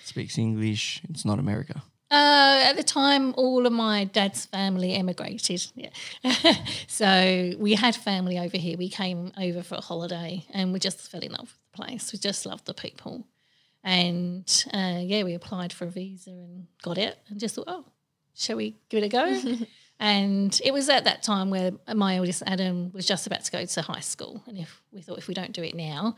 Speaks 0.04 0.38
English. 0.38 1.02
It's 1.08 1.24
not 1.24 1.38
America. 1.38 1.82
Uh, 2.10 2.60
at 2.64 2.74
the 2.74 2.82
time, 2.82 3.34
all 3.36 3.66
of 3.66 3.72
my 3.72 4.04
dad's 4.04 4.46
family 4.46 4.94
emigrated. 4.94 5.66
Yeah. 5.74 5.90
so 6.86 7.52
we 7.58 7.74
had 7.74 7.96
family 7.96 8.38
over 8.38 8.56
here. 8.56 8.76
We 8.76 8.88
came 8.88 9.32
over 9.36 9.62
for 9.62 9.76
a 9.76 9.80
holiday 9.80 10.44
and 10.50 10.72
we 10.72 10.78
just 10.78 11.10
fell 11.10 11.22
in 11.22 11.32
love 11.32 11.40
with 11.40 11.72
the 11.72 11.76
place. 11.82 12.12
We 12.12 12.18
just 12.18 12.46
loved 12.46 12.66
the 12.66 12.74
people. 12.74 13.26
And 13.82 14.64
uh, 14.72 15.00
yeah, 15.00 15.24
we 15.24 15.34
applied 15.34 15.72
for 15.72 15.86
a 15.86 15.90
visa 15.90 16.30
and 16.30 16.66
got 16.82 16.98
it 16.98 17.18
and 17.28 17.40
just 17.40 17.56
thought, 17.56 17.64
oh, 17.66 17.84
shall 18.34 18.56
we 18.56 18.76
give 18.88 19.02
it 19.02 19.06
a 19.06 19.08
go? 19.08 19.66
and 19.98 20.60
it 20.64 20.72
was 20.72 20.88
at 20.88 21.04
that 21.04 21.22
time 21.22 21.50
where 21.50 21.72
my 21.94 22.18
oldest 22.18 22.42
Adam 22.46 22.92
was 22.92 23.06
just 23.06 23.26
about 23.26 23.44
to 23.44 23.50
go 23.50 23.64
to 23.64 23.82
high 23.82 24.00
school. 24.00 24.42
And 24.46 24.56
if 24.56 24.82
we 24.92 25.02
thought 25.02 25.18
if 25.18 25.26
we 25.26 25.34
don't 25.34 25.52
do 25.52 25.62
it 25.62 25.74
now, 25.74 26.16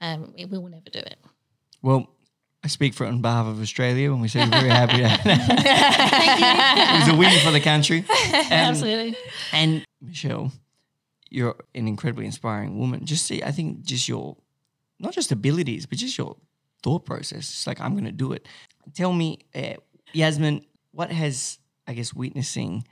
um, 0.00 0.34
we 0.36 0.44
will 0.46 0.68
never 0.68 0.90
do 0.90 0.98
it. 0.98 1.16
Well, 1.82 2.08
I 2.64 2.68
speak 2.68 2.94
for 2.94 3.06
on 3.06 3.22
behalf 3.22 3.46
of 3.46 3.60
Australia 3.60 4.10
when 4.10 4.20
we 4.20 4.28
say 4.28 4.40
we're 4.40 4.50
very 4.50 4.68
happy. 4.68 5.02
it 5.02 7.00
was 7.00 7.08
a 7.14 7.16
win 7.16 7.38
for 7.40 7.50
the 7.52 7.60
country. 7.60 8.04
Um, 8.36 8.52
Absolutely. 8.52 9.16
And 9.52 9.84
Michelle, 10.00 10.52
you're 11.30 11.56
an 11.74 11.88
incredibly 11.88 12.26
inspiring 12.26 12.78
woman. 12.78 13.04
Just 13.04 13.26
see, 13.26 13.42
I 13.42 13.50
think 13.50 13.82
just 13.82 14.08
your, 14.08 14.36
not 14.98 15.12
just 15.14 15.32
abilities, 15.32 15.86
but 15.86 15.98
just 15.98 16.16
your 16.18 16.36
thought 16.82 17.04
process. 17.04 17.38
It's 17.50 17.66
like, 17.66 17.80
I'm 17.80 17.92
going 17.92 18.04
to 18.04 18.12
do 18.12 18.32
it. 18.32 18.46
Tell 18.94 19.12
me, 19.12 19.38
uh, 19.54 19.74
Yasmin, 20.12 20.64
what 20.92 21.10
has, 21.10 21.58
I 21.86 21.94
guess, 21.94 22.12
witnessing 22.14 22.86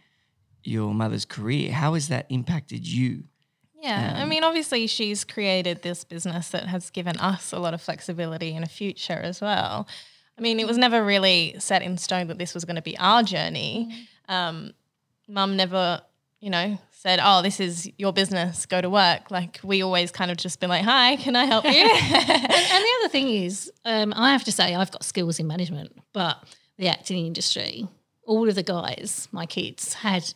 your 0.64 0.94
mother's 0.94 1.24
career, 1.24 1.72
how 1.72 1.94
has 1.94 2.08
that 2.08 2.26
impacted 2.30 2.86
you? 2.86 3.24
Yeah, 3.84 4.14
I 4.16 4.24
mean, 4.24 4.44
obviously, 4.44 4.86
she's 4.86 5.24
created 5.24 5.82
this 5.82 6.04
business 6.04 6.48
that 6.50 6.64
has 6.68 6.88
given 6.88 7.18
us 7.18 7.52
a 7.52 7.58
lot 7.58 7.74
of 7.74 7.82
flexibility 7.82 8.54
in 8.54 8.62
a 8.62 8.66
future 8.66 9.12
as 9.12 9.42
well. 9.42 9.86
I 10.38 10.40
mean, 10.40 10.58
it 10.58 10.66
was 10.66 10.78
never 10.78 11.04
really 11.04 11.54
set 11.58 11.82
in 11.82 11.98
stone 11.98 12.28
that 12.28 12.38
this 12.38 12.54
was 12.54 12.64
going 12.64 12.76
to 12.76 12.82
be 12.82 12.96
our 12.98 13.22
journey. 13.22 14.08
Um, 14.28 14.72
Mum 15.28 15.56
never, 15.56 16.00
you 16.40 16.48
know, 16.48 16.78
said, 16.92 17.20
"Oh, 17.22 17.42
this 17.42 17.60
is 17.60 17.90
your 17.98 18.12
business. 18.12 18.64
Go 18.64 18.80
to 18.80 18.88
work." 18.88 19.30
Like 19.30 19.60
we 19.62 19.82
always 19.82 20.10
kind 20.10 20.30
of 20.30 20.38
just 20.38 20.60
been 20.60 20.70
like, 20.70 20.84
"Hi, 20.84 21.16
can 21.16 21.36
I 21.36 21.44
help 21.44 21.64
you?" 21.66 21.70
and 21.72 22.84
the 22.84 22.92
other 23.00 23.08
thing 23.10 23.28
is, 23.28 23.70
um, 23.84 24.14
I 24.16 24.32
have 24.32 24.44
to 24.44 24.52
say, 24.52 24.74
I've 24.74 24.90
got 24.90 25.04
skills 25.04 25.38
in 25.38 25.46
management, 25.46 25.92
but 26.14 26.42
the 26.78 26.88
acting 26.88 27.26
industry, 27.26 27.86
all 28.24 28.48
of 28.48 28.54
the 28.54 28.62
guys, 28.62 29.28
my 29.30 29.44
kids, 29.46 29.94
had 29.94 30.32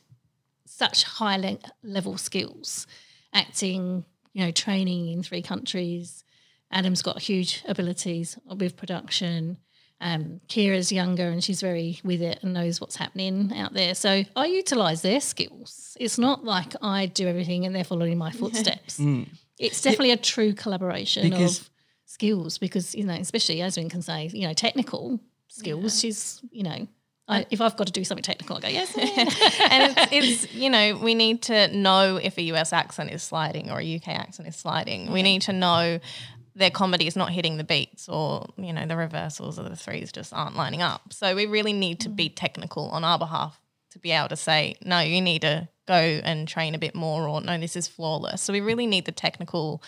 such 0.67 1.05
high 1.05 1.39
le- 1.39 1.59
level 1.83 2.17
skills, 2.19 2.87
acting, 3.33 4.05
you 4.33 4.45
know, 4.45 4.51
training 4.51 5.09
in 5.09 5.23
three 5.23 5.43
countries. 5.43 6.25
Adam's 6.71 7.03
got 7.03 7.21
huge 7.21 7.63
abilities 7.67 8.39
with 8.47 8.77
production. 8.77 9.57
Um, 10.01 10.41
Kira's 10.49 10.93
younger 10.93 11.29
and 11.29 11.43
she's 11.43 11.61
very 11.61 11.99
with 12.05 12.23
it 12.23 12.39
and 12.43 12.55
knows 12.55 12.81
what's 12.81 12.95
happening 12.97 13.53
out 13.57 13.73
there. 13.73 13.95
So 13.97 14.23
I 14.37 14.47
utilise 14.47 15.01
their 15.03 15.21
skills. 15.21 15.97
It's 15.99 16.19
not 16.19 16.45
like 16.45 16.75
I 16.81 17.07
do 17.07 17.27
everything 17.27 17.67
and 17.67 17.75
they're 17.75 17.83
following 17.83 18.17
my 18.17 18.31
footsteps. 18.31 19.01
It's 19.59 19.83
definitely 19.83 20.13
a 20.13 20.17
true 20.17 20.53
collaboration 20.53 21.33
of 21.59 21.71
skills 22.05 22.59
because, 22.59 22.95
you 22.95 23.05
know, 23.05 23.15
especially 23.15 23.57
Yasmin 23.59 23.89
can 23.89 24.03
say, 24.03 24.29
you 24.33 24.47
know, 24.47 24.53
technical 24.55 25.19
skills. 25.49 25.99
She's, 26.01 26.41
you 26.53 26.63
know, 26.63 26.87
I, 27.29 27.47
if 27.51 27.61
I've 27.61 27.77
got 27.77 27.87
to 27.89 27.93
do 27.93 28.05
something 28.05 28.23
technical, 28.23 28.57
I 28.57 28.61
go, 28.61 28.69
yes. 28.69 28.97
and 28.97 29.95
it's, 29.97 30.13
it's 30.45 30.55
you 30.55 30.71
know 30.71 30.97
we 30.97 31.15
need 31.15 31.43
to 31.43 31.69
know 31.77 32.17
if 32.17 32.39
a 32.39 32.43
US 32.43 32.73
accent 32.73 33.11
is 33.11 33.23
sliding 33.23 33.71
or 33.71 33.81
a 33.81 33.97
UK 33.97 34.09
accent 34.09 34.49
is 34.49 34.57
sliding. 34.57 35.13
We 35.13 35.23
need 35.23 35.43
to 35.43 35.53
know 35.53 36.01
their 36.55 36.71
comedy 36.71 37.07
is 37.07 37.15
not 37.15 37.31
hitting 37.31 37.57
the 37.57 37.65
beats 37.65 38.09
or 38.09 38.47
you 38.57 38.73
know 38.73 38.87
the 38.87 38.97
reversals 38.97 39.59
of 39.59 39.69
the 39.69 39.77
threes 39.77 40.11
just 40.11 40.33
aren't 40.33 40.57
lining 40.57 40.83
up. 40.83 41.13
So 41.13 41.35
we 41.35 41.47
really 41.47 41.73
need 41.73 42.01
to 42.01 42.09
be 42.09 42.31
mm. 42.31 42.35
technical 42.35 42.89
on 42.91 43.05
our 43.05 43.19
behalf 43.19 43.61
to 43.91 43.99
be 43.99 44.11
able 44.13 44.29
to 44.29 44.37
say 44.37 44.77
no, 44.85 45.01
you 45.01 45.21
need 45.21 45.43
to 45.43 45.69
go 45.87 45.95
and 45.95 46.47
train 46.47 46.75
a 46.75 46.79
bit 46.79 46.95
more 46.95 47.29
or 47.29 47.41
no, 47.41 47.59
this 47.59 47.77
is 47.77 47.89
flawless. 47.89 48.43
So 48.43 48.53
we 48.53 48.61
really 48.61 48.87
need 48.87 49.05
the 49.07 49.13
technical 49.13 49.83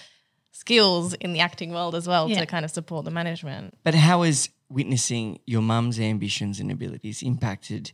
skills 0.52 1.14
in 1.14 1.32
the 1.32 1.40
acting 1.40 1.72
world 1.72 1.94
as 1.94 2.08
well 2.08 2.28
Yeah. 2.28 2.40
to 2.40 2.46
kind 2.46 2.64
of 2.64 2.70
support 2.70 3.04
the 3.04 3.10
management. 3.10 3.76
But 3.84 3.94
how 3.94 4.22
has 4.22 4.48
witnessing 4.70 5.40
your 5.46 5.62
mum's 5.62 5.98
ambitions 5.98 6.60
and 6.60 6.70
abilities 6.70 7.22
impacted 7.22 7.92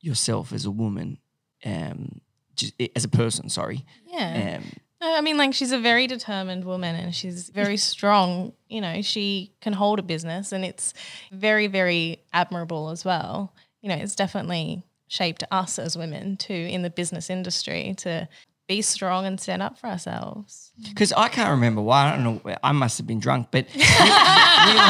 yourself 0.00 0.52
as 0.52 0.64
a 0.64 0.70
woman, 0.70 1.18
um, 1.64 2.20
just, 2.54 2.74
as 2.94 3.04
a 3.04 3.08
person? 3.08 3.48
Sorry. 3.48 3.84
Yeah. 4.06 4.58
Um, 4.58 4.64
I 5.00 5.20
mean, 5.20 5.36
like 5.36 5.54
she's 5.54 5.72
a 5.72 5.78
very 5.78 6.06
determined 6.06 6.64
woman 6.64 6.94
and 6.96 7.14
she's 7.14 7.50
very 7.50 7.76
strong. 7.90 8.52
You 8.68 8.80
know, 8.80 9.02
she 9.02 9.52
can 9.60 9.72
hold 9.72 9.98
a 9.98 10.02
business 10.02 10.52
and 10.52 10.64
it's 10.64 10.94
very, 11.32 11.66
very 11.66 12.22
admirable 12.32 12.90
as 12.90 13.04
well. 13.04 13.54
You 13.80 13.88
know, 13.88 13.96
it's 13.96 14.14
definitely 14.14 14.82
shaped 15.08 15.42
us 15.50 15.78
as 15.78 15.96
women 15.96 16.36
too 16.36 16.52
in 16.52 16.82
the 16.82 16.90
business 16.90 17.30
industry 17.30 17.94
to 17.98 18.28
be 18.68 18.82
strong 18.82 19.24
and 19.26 19.40
stand 19.40 19.62
up 19.62 19.78
for 19.78 19.86
ourselves. 19.88 20.70
Because 20.90 21.12
I 21.14 21.28
can't 21.28 21.50
remember 21.50 21.80
why. 21.80 22.12
I 22.12 22.16
don't 22.16 22.44
know. 22.44 22.54
I 22.62 22.72
must 22.72 22.98
have 22.98 23.06
been 23.06 23.18
drunk, 23.18 23.48
but 23.50 23.66
we, 23.74 23.80
we, 23.80 23.86
were, 23.86 23.88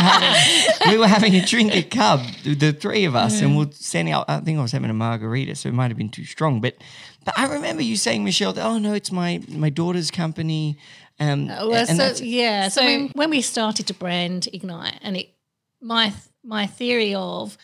having, 0.02 0.90
we 0.90 0.98
were 0.98 1.06
having 1.06 1.34
a 1.36 1.44
drink 1.44 1.74
at 1.76 1.90
Cub, 1.90 2.20
the, 2.42 2.54
the 2.54 2.72
three 2.72 3.04
of 3.04 3.14
us, 3.14 3.40
and 3.40 3.56
we're 3.56 3.70
standing 3.70 4.12
out. 4.12 4.24
I 4.28 4.40
think 4.40 4.58
I 4.58 4.62
was 4.62 4.72
having 4.72 4.90
a 4.90 4.94
margarita, 4.94 5.54
so 5.54 5.68
it 5.68 5.74
might 5.74 5.88
have 5.90 5.96
been 5.96 6.10
too 6.10 6.24
strong. 6.24 6.60
But 6.60 6.76
but 7.24 7.38
I 7.38 7.46
remember 7.46 7.82
you 7.82 7.96
saying, 7.96 8.24
Michelle, 8.24 8.52
that, 8.52 8.66
oh 8.66 8.78
no, 8.78 8.92
it's 8.94 9.12
my 9.12 9.40
my 9.48 9.70
daughter's 9.70 10.10
company. 10.10 10.78
Um, 11.20 11.46
Well, 11.46 11.74
and 11.74 11.96
so, 11.98 12.24
yeah. 12.24 12.68
So, 12.68 12.80
So- 12.80 12.86
when, 12.86 13.08
when 13.14 13.30
we 13.30 13.42
started 13.42 13.86
to 13.86 13.94
brand 13.94 14.48
Ignite, 14.52 14.98
and 15.02 15.16
it, 15.16 15.30
my 15.80 16.12
my 16.44 16.66
theory 16.66 17.14
of 17.14 17.56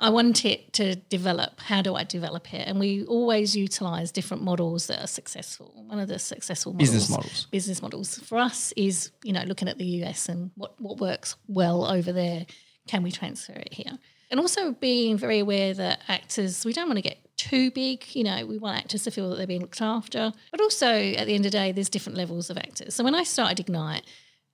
I 0.00 0.08
want 0.08 0.44
it 0.46 0.72
to 0.74 0.96
develop. 0.96 1.60
How 1.60 1.82
do 1.82 1.94
I 1.94 2.04
develop 2.04 2.52
it? 2.54 2.66
And 2.66 2.80
we 2.80 3.04
always 3.04 3.54
utilize 3.54 4.10
different 4.10 4.42
models 4.42 4.86
that 4.86 5.02
are 5.04 5.06
successful. 5.06 5.72
One 5.86 6.00
of 6.00 6.08
the 6.08 6.18
successful 6.18 6.72
models, 6.72 6.90
Business 6.90 7.10
models. 7.10 7.46
business 7.50 7.82
models 7.82 8.18
for 8.18 8.38
us 8.38 8.72
is 8.76 9.10
you 9.22 9.32
know 9.32 9.42
looking 9.42 9.68
at 9.68 9.76
the 9.78 9.84
US 10.02 10.28
and 10.28 10.50
what 10.56 10.80
what 10.80 10.98
works 10.98 11.36
well 11.46 11.84
over 11.84 12.12
there. 12.12 12.46
Can 12.88 13.02
we 13.02 13.12
transfer 13.12 13.52
it 13.52 13.74
here? 13.74 13.98
And 14.30 14.40
also 14.40 14.72
being 14.72 15.18
very 15.18 15.40
aware 15.40 15.74
that 15.74 16.00
actors, 16.08 16.64
we 16.64 16.72
don't 16.72 16.86
want 16.88 16.98
to 16.98 17.02
get 17.02 17.18
too 17.36 17.70
big. 17.70 18.04
You 18.14 18.24
know, 18.24 18.46
we 18.46 18.58
want 18.58 18.78
actors 18.78 19.02
to 19.04 19.10
feel 19.10 19.28
that 19.30 19.36
they're 19.36 19.46
being 19.46 19.60
looked 19.60 19.82
after. 19.82 20.32
But 20.50 20.60
also 20.60 20.86
at 20.88 21.26
the 21.26 21.34
end 21.34 21.46
of 21.46 21.52
the 21.52 21.58
day, 21.58 21.72
there's 21.72 21.88
different 21.88 22.16
levels 22.16 22.48
of 22.48 22.56
actors. 22.56 22.94
So 22.94 23.02
when 23.04 23.14
I 23.14 23.24
started 23.24 23.60
Ignite, 23.60 24.04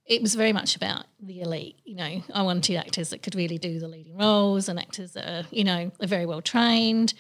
it 0.07 0.23
was 0.23 0.35
very 0.35 0.53
much 0.53 0.77
about 0.77 1.07
the 1.21 1.41
elite. 1.41 1.77
You 1.85 1.97
know, 1.97 2.23
I 2.33 2.43
wanted 2.43 2.77
actors 2.77 3.11
that 3.11 3.23
could 3.23 3.35
really 3.35 3.59
do 3.59 3.79
the 3.81 3.89
leading 3.89 4.17
roles 4.17 4.69
and 4.69 4.79
actors 4.79 5.13
that 5.13 5.27
are, 5.29 5.47
you 5.51 5.65
know, 5.65 5.91
are 6.01 6.07
very 6.07 6.27
well 6.27 6.41
trained. 6.43 7.15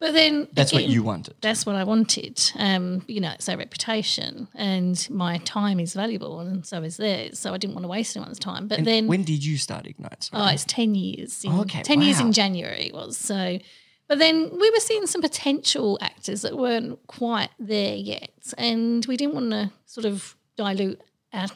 But 0.00 0.14
then 0.14 0.48
that's 0.52 0.72
what 0.72 0.82
you 0.88 1.04
wanted. 1.04 1.36
that's 1.40 1.64
what 1.64 1.76
I 1.76 1.84
wanted. 1.84 2.40
Um, 2.58 3.04
you 3.06 3.20
know, 3.20 3.30
it's 3.30 3.46
their 3.46 3.56
reputation, 3.56 4.48
and 4.52 5.08
my 5.08 5.38
time 5.38 5.78
is 5.78 5.94
valuable, 5.94 6.40
and 6.40 6.66
so 6.66 6.82
is 6.82 6.96
theirs. 6.96 7.38
So 7.38 7.54
I 7.54 7.56
didn't 7.56 7.74
want 7.76 7.84
to 7.84 7.88
waste 7.88 8.16
anyone's 8.16 8.40
time. 8.40 8.66
But 8.66 8.78
And 8.78 8.86
then, 8.86 9.06
when 9.06 9.22
did 9.22 9.44
you 9.44 9.56
start 9.56 9.86
Ignite? 9.86 10.24
Sorry. 10.24 10.42
oh, 10.42 10.48
it's 10.48 10.64
ten 10.64 10.96
years. 10.96 11.44
In, 11.44 11.52
Okay, 11.52 11.82
ten 11.84 12.02
years 12.02 12.18
in 12.18 12.32
January 12.32 12.86
it 12.88 12.94
was 12.94 13.16
so. 13.16 13.60
But 14.08 14.18
then 14.18 14.50
we 14.58 14.70
were 14.70 14.80
seeing 14.80 15.06
some 15.06 15.20
potential 15.22 15.98
actors 16.02 16.42
that 16.42 16.58
weren't 16.58 16.98
quite 17.06 17.50
there 17.60 17.94
yet, 17.94 18.52
and 18.58 19.06
we 19.06 19.16
didn't 19.16 19.34
want 19.36 19.50
to 19.52 19.70
sort 19.86 20.04
of 20.04 20.36
dilute 20.56 21.00
our 21.32 21.46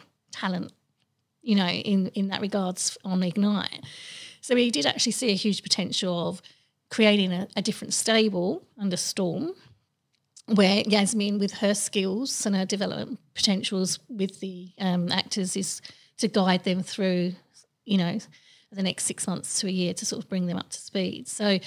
talent, 0.40 0.72
you 1.42 1.54
know, 1.54 1.68
in 1.68 2.08
in 2.08 2.28
that 2.28 2.40
regards 2.40 2.98
on 3.04 3.22
Ignite. 3.22 3.84
So 4.40 4.54
we 4.54 4.70
did 4.70 4.86
actually 4.86 5.12
see 5.12 5.30
a 5.30 5.34
huge 5.34 5.62
potential 5.62 6.28
of 6.28 6.42
creating 6.88 7.32
a, 7.32 7.48
a 7.56 7.62
different 7.62 7.94
stable 7.94 8.62
under 8.78 8.96
Storm, 8.96 9.52
where 10.46 10.82
Yasmin, 10.86 11.38
with 11.38 11.54
her 11.54 11.74
skills 11.74 12.46
and 12.46 12.54
her 12.54 12.66
development 12.66 13.18
potentials 13.34 13.98
with 14.08 14.40
the 14.40 14.70
um, 14.78 15.10
actors, 15.10 15.56
is 15.56 15.80
to 16.18 16.28
guide 16.28 16.62
them 16.64 16.82
through, 16.82 17.32
you 17.84 17.98
know, 17.98 18.18
the 18.72 18.82
next 18.82 19.04
six 19.04 19.26
months 19.26 19.60
to 19.60 19.66
a 19.66 19.70
year 19.70 19.94
to 19.94 20.04
sort 20.06 20.22
of 20.22 20.28
bring 20.28 20.46
them 20.46 20.58
up 20.58 20.70
to 20.70 20.78
speed. 20.78 21.28
So 21.28 21.58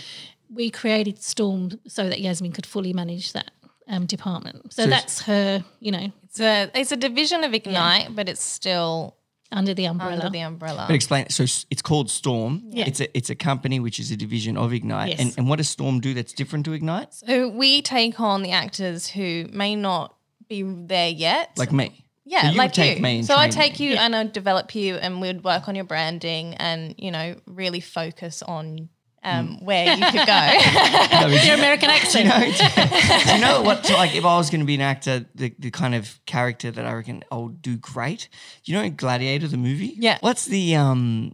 we 0.50 0.70
created 0.70 1.22
Storm 1.22 1.80
so 1.88 2.10
that 2.10 2.20
Yasmin 2.22 2.52
could 2.52 2.66
fully 2.66 2.94
manage 2.94 3.34
that 3.34 3.52
um, 3.90 4.06
department. 4.06 4.72
So, 4.74 4.84
So- 4.84 4.90
that's 4.90 5.22
her, 5.24 5.64
you 5.82 5.92
know, 5.92 6.12
It's 6.24 6.40
a 6.40 6.70
it's 6.74 6.92
a 6.92 6.98
division 6.98 7.44
of 7.44 7.54
Ignite, 7.54 8.16
but 8.16 8.30
it's 8.30 8.44
still 8.44 9.16
under 9.52 9.74
the 9.74 9.86
umbrella. 9.86 10.14
under 10.14 10.30
the 10.30 10.42
umbrella. 10.42 10.86
But 10.88 10.94
explain. 10.96 11.28
So 11.30 11.44
it's 11.72 11.82
called 11.82 12.10
Storm. 12.12 12.62
Yeah. 12.70 12.86
It's 12.88 13.02
a 13.02 13.18
it's 13.18 13.30
a 13.32 13.36
company 13.36 13.80
which 13.80 14.00
is 14.00 14.12
a 14.12 14.16
division 14.16 14.56
of 14.58 14.72
Ignite. 14.74 15.10
Yes. 15.10 15.20
And 15.20 15.34
and 15.38 15.50
what 15.50 15.58
does 15.58 15.68
Storm 15.70 16.00
do 16.00 16.14
that's 16.14 16.34
different 16.34 16.66
to 16.66 16.74
Ignite? 16.74 17.14
So 17.16 17.50
we 17.50 17.82
take 17.82 18.20
on 18.20 18.44
the 18.44 18.52
actors 18.52 19.08
who 19.08 19.48
may 19.52 19.76
not 19.76 20.16
be 20.48 20.62
there 20.64 21.10
yet. 21.10 21.50
Like 21.58 21.72
me. 21.74 22.06
yeah, 22.26 22.44
So 22.44 22.52
you 22.52 22.58
like 22.58 22.74
take 22.74 22.98
you. 22.98 23.04
me 23.04 23.18
and 23.20 23.26
so 23.28 23.36
I 23.36 23.50
take 23.50 23.80
me. 23.80 23.88
you 23.88 23.94
and 23.96 24.16
I 24.16 24.24
develop 24.28 24.76
you, 24.76 24.96
and 24.96 25.20
we'd 25.20 25.44
work 25.44 25.68
on 25.68 25.74
your 25.76 25.86
branding 25.86 26.54
and 26.56 26.94
you 27.00 27.10
know 27.12 27.36
really 27.48 27.80
focus 27.82 28.44
on 28.44 28.90
um, 29.24 29.48
Mm. 29.58 29.64
where 29.64 29.96
you 29.98 30.06
could 30.06 30.26
go. 30.26 30.50
No, 31.22 31.28
Your 31.44 31.56
American 31.56 31.90
accent. 31.90 32.26
you 32.26 32.30
know, 32.30 32.40
do 32.40 33.34
you 33.36 33.42
know 33.42 33.62
what? 33.62 33.90
Like, 33.90 34.16
if 34.16 34.24
I 34.26 34.38
was 34.38 34.50
going 34.50 34.62
to 34.62 34.66
be 34.66 34.76
an 34.76 34.82
actor, 34.82 35.26
the, 35.36 35.54
the 35.60 35.72
kind 35.72 35.94
of 35.96 36.20
character 36.26 36.72
that 36.72 36.86
I 36.86 36.94
reckon 36.94 37.24
I'll 37.32 37.50
do 37.50 37.78
great. 37.78 38.30
You 38.66 38.76
know 38.76 38.90
Gladiator, 38.90 39.48
the 39.48 39.58
movie? 39.58 39.96
Yeah. 39.98 40.18
What's 40.22 40.46
the 40.46 40.76
um, 40.76 41.34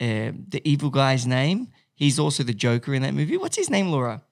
uh, 0.00 0.32
the 0.48 0.60
evil 0.64 0.90
guy's 0.90 1.26
name? 1.26 1.68
He's 1.94 2.18
also 2.18 2.42
the 2.42 2.54
Joker 2.54 2.94
in 2.94 3.02
that 3.02 3.14
movie. 3.14 3.36
What's 3.36 3.56
his 3.56 3.70
name, 3.70 3.88
Laura? 3.90 4.22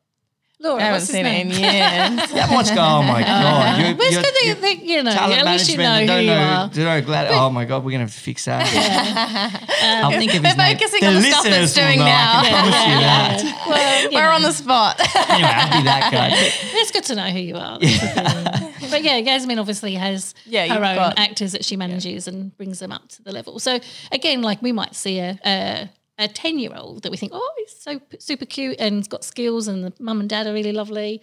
Laura, 0.62 0.76
I 0.82 0.84
haven't 0.84 0.92
what's 1.00 1.06
his 1.06 1.14
seen 1.14 1.22
name? 1.24 1.50
it 1.50 1.56
in 1.56 1.60
years. 1.62 2.30
You 2.32 2.36
haven't 2.36 2.54
watched. 2.54 2.72
Oh 2.72 3.02
my 3.02 3.22
uh, 3.22 3.26
god! 3.26 3.80
You're, 3.80 3.94
But 3.94 4.04
it's 4.06 4.12
you're- 4.12 4.22
good 4.24 4.34
that 4.34 4.40
you 4.42 4.46
you're 4.48 4.56
think, 4.56 4.84
you 4.84 5.02
know, 5.02 5.10
talent 5.12 5.40
at 5.40 5.46
least 5.46 5.70
you 5.70 5.76
know 5.78 5.82
management 5.84 6.00
who 6.02 6.06
that 6.06 6.20
you 6.22 6.28
don't 6.28 6.38
are. 6.38 6.66
know, 6.68 6.72
don't 6.74 6.84
know 6.84 7.00
Glad- 7.06 7.28
oh 7.32 7.48
my 7.50 7.64
god, 7.64 7.82
we're 7.82 7.92
gonna 7.92 8.04
have 8.04 8.14
to 8.14 8.20
fix 8.20 8.44
that. 8.44 8.60
Um, 9.80 10.04
I'll 10.04 10.10
think 10.10 10.34
of 10.34 10.42
We're 10.42 10.48
his 10.48 10.56
name. 10.58 10.76
focusing 10.76 11.04
on 11.06 11.14
the 11.14 11.22
stuff 11.22 11.44
that's 11.44 11.56
listeners 11.74 11.74
doing 11.74 11.98
know, 12.00 12.04
now. 12.04 12.40
I 12.40 12.44
can 12.44 12.52
promise 12.52 12.84
you 12.84 13.00
that. 13.00 13.64
Well, 13.70 14.02
you 14.02 14.08
We're 14.18 14.22
know, 14.24 14.30
on 14.34 14.42
the 14.42 14.52
spot. 14.52 15.00
Anyway, 15.30 15.48
I'll 15.54 15.78
be 15.80 15.84
that 15.84 16.10
guy. 16.12 16.28
It's 16.32 16.90
good 16.90 17.04
to 17.04 17.14
know 17.14 17.28
who 17.30 17.38
you 17.38 17.56
are. 17.56 17.78
That's 17.78 18.00
the 18.00 18.70
thing. 18.80 18.90
but 18.90 19.02
yeah, 19.02 19.16
Yasmin 19.16 19.58
obviously 19.58 19.94
has 19.94 20.34
Yeah, 20.44 20.66
her 20.68 20.84
own 20.84 20.96
got- 20.96 21.18
actors 21.18 21.52
that 21.52 21.64
she 21.64 21.76
manages 21.76 22.28
and 22.28 22.54
brings 22.58 22.78
them 22.80 22.92
up 22.92 23.08
to 23.10 23.22
the 23.22 23.32
level. 23.32 23.58
So 23.58 23.78
again, 24.12 24.42
like 24.42 24.60
we 24.60 24.72
might 24.72 24.94
see 24.94 25.18
a 25.20 25.38
a, 25.46 25.88
a 26.20 26.28
ten 26.28 26.58
year 26.58 26.72
old 26.76 27.02
that 27.02 27.10
we 27.10 27.16
think, 27.16 27.32
oh, 27.34 27.52
he's 27.58 27.74
so 27.76 28.00
super 28.18 28.46
cute 28.46 28.76
and 28.78 28.96
he's 28.96 29.08
got 29.08 29.24
skills, 29.24 29.66
and 29.66 29.84
the 29.84 29.92
mum 29.98 30.20
and 30.20 30.28
dad 30.28 30.46
are 30.46 30.52
really 30.52 30.72
lovely. 30.72 31.22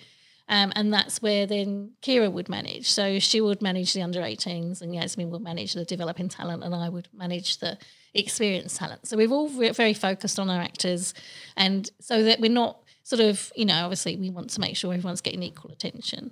Um, 0.49 0.71
and 0.75 0.93
that's 0.93 1.21
where 1.21 1.45
then 1.45 1.91
Kira 2.01 2.31
would 2.31 2.47
manage. 2.47 2.89
So 2.89 3.19
she 3.19 3.41
would 3.41 3.61
manage 3.61 3.93
the 3.93 4.01
under 4.01 4.21
18s, 4.21 4.81
and 4.81 4.95
Yasmin 4.95 5.29
would 5.29 5.41
manage 5.41 5.73
the 5.73 5.85
developing 5.85 6.29
talent, 6.29 6.63
and 6.63 6.73
I 6.73 6.89
would 6.89 7.09
manage 7.13 7.57
the 7.59 7.77
experienced 8.13 8.77
talent. 8.77 9.07
So 9.07 9.17
we've 9.17 9.31
all 9.31 9.49
re- 9.49 9.71
very 9.71 9.93
focused 9.93 10.39
on 10.39 10.49
our 10.49 10.61
actors, 10.61 11.13
and 11.55 11.89
so 11.99 12.23
that 12.23 12.39
we're 12.39 12.51
not 12.51 12.79
sort 13.03 13.21
of, 13.21 13.51
you 13.55 13.65
know, 13.65 13.83
obviously 13.83 14.15
we 14.17 14.29
want 14.29 14.49
to 14.51 14.59
make 14.59 14.75
sure 14.75 14.93
everyone's 14.93 15.21
getting 15.21 15.43
equal 15.43 15.71
attention. 15.71 16.31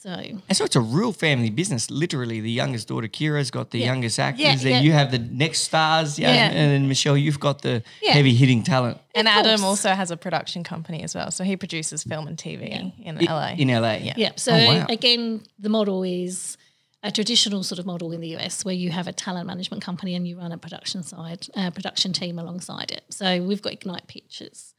So 0.00 0.10
And 0.10 0.42
so 0.56 0.64
it's 0.64 0.76
a 0.76 0.80
real 0.80 1.12
family 1.12 1.50
business. 1.50 1.90
Literally, 1.90 2.40
the 2.40 2.50
youngest 2.50 2.88
daughter 2.88 3.08
Kira's 3.08 3.50
got 3.50 3.70
the 3.70 3.78
Yeah. 3.78 3.86
youngest 3.86 4.18
actors. 4.18 4.40
Yeah, 4.44 4.56
then 4.56 4.72
yeah. 4.72 4.80
you 4.80 4.92
have 4.92 5.10
the 5.10 5.18
next 5.18 5.60
stars, 5.62 6.18
yeah, 6.18 6.34
Yeah. 6.34 6.46
and 6.50 6.70
then 6.72 6.88
Michelle, 6.88 7.16
you've 7.16 7.40
got 7.40 7.62
the 7.62 7.82
Yeah. 8.02 8.12
heavy 8.12 8.34
hitting 8.34 8.62
talent 8.64 8.98
and 9.14 9.28
Adam 9.28 9.62
also 9.64 9.90
has 9.90 10.10
a 10.10 10.16
production 10.16 10.64
company 10.64 11.02
as 11.02 11.14
well. 11.14 11.30
So 11.30 11.44
he 11.44 11.56
produces 11.56 12.02
film 12.02 12.26
and 12.26 12.36
TV 12.36 12.92
in 13.02 13.18
I- 13.18 13.24
LA. 13.24 13.54
in 13.56 13.70
LA. 13.70 13.94
Yeah. 13.98 14.14
Yeah. 14.16 14.32
So 14.36 14.52
Oh, 14.52 14.66
wow. 14.66 14.86
again, 14.88 15.40
the 15.58 15.68
model 15.68 16.02
is 16.02 16.56
a 17.02 17.10
traditional 17.12 17.62
sort 17.62 17.78
of 17.78 17.86
model 17.86 18.12
in 18.12 18.20
the 18.20 18.28
US 18.36 18.64
where 18.64 18.74
you 18.74 18.90
have 18.90 19.06
a 19.06 19.12
talent 19.12 19.46
management 19.46 19.82
company 19.82 20.14
and 20.14 20.26
you 20.26 20.38
run 20.38 20.52
a 20.52 20.58
production 20.58 21.02
side, 21.02 21.46
uh, 21.54 21.70
production 21.70 22.12
team 22.12 22.38
alongside 22.38 22.90
it. 22.90 23.04
So 23.10 23.42
we've 23.42 23.62
got 23.62 23.72
Ignite 23.74 24.06
Pictures, 24.06 24.74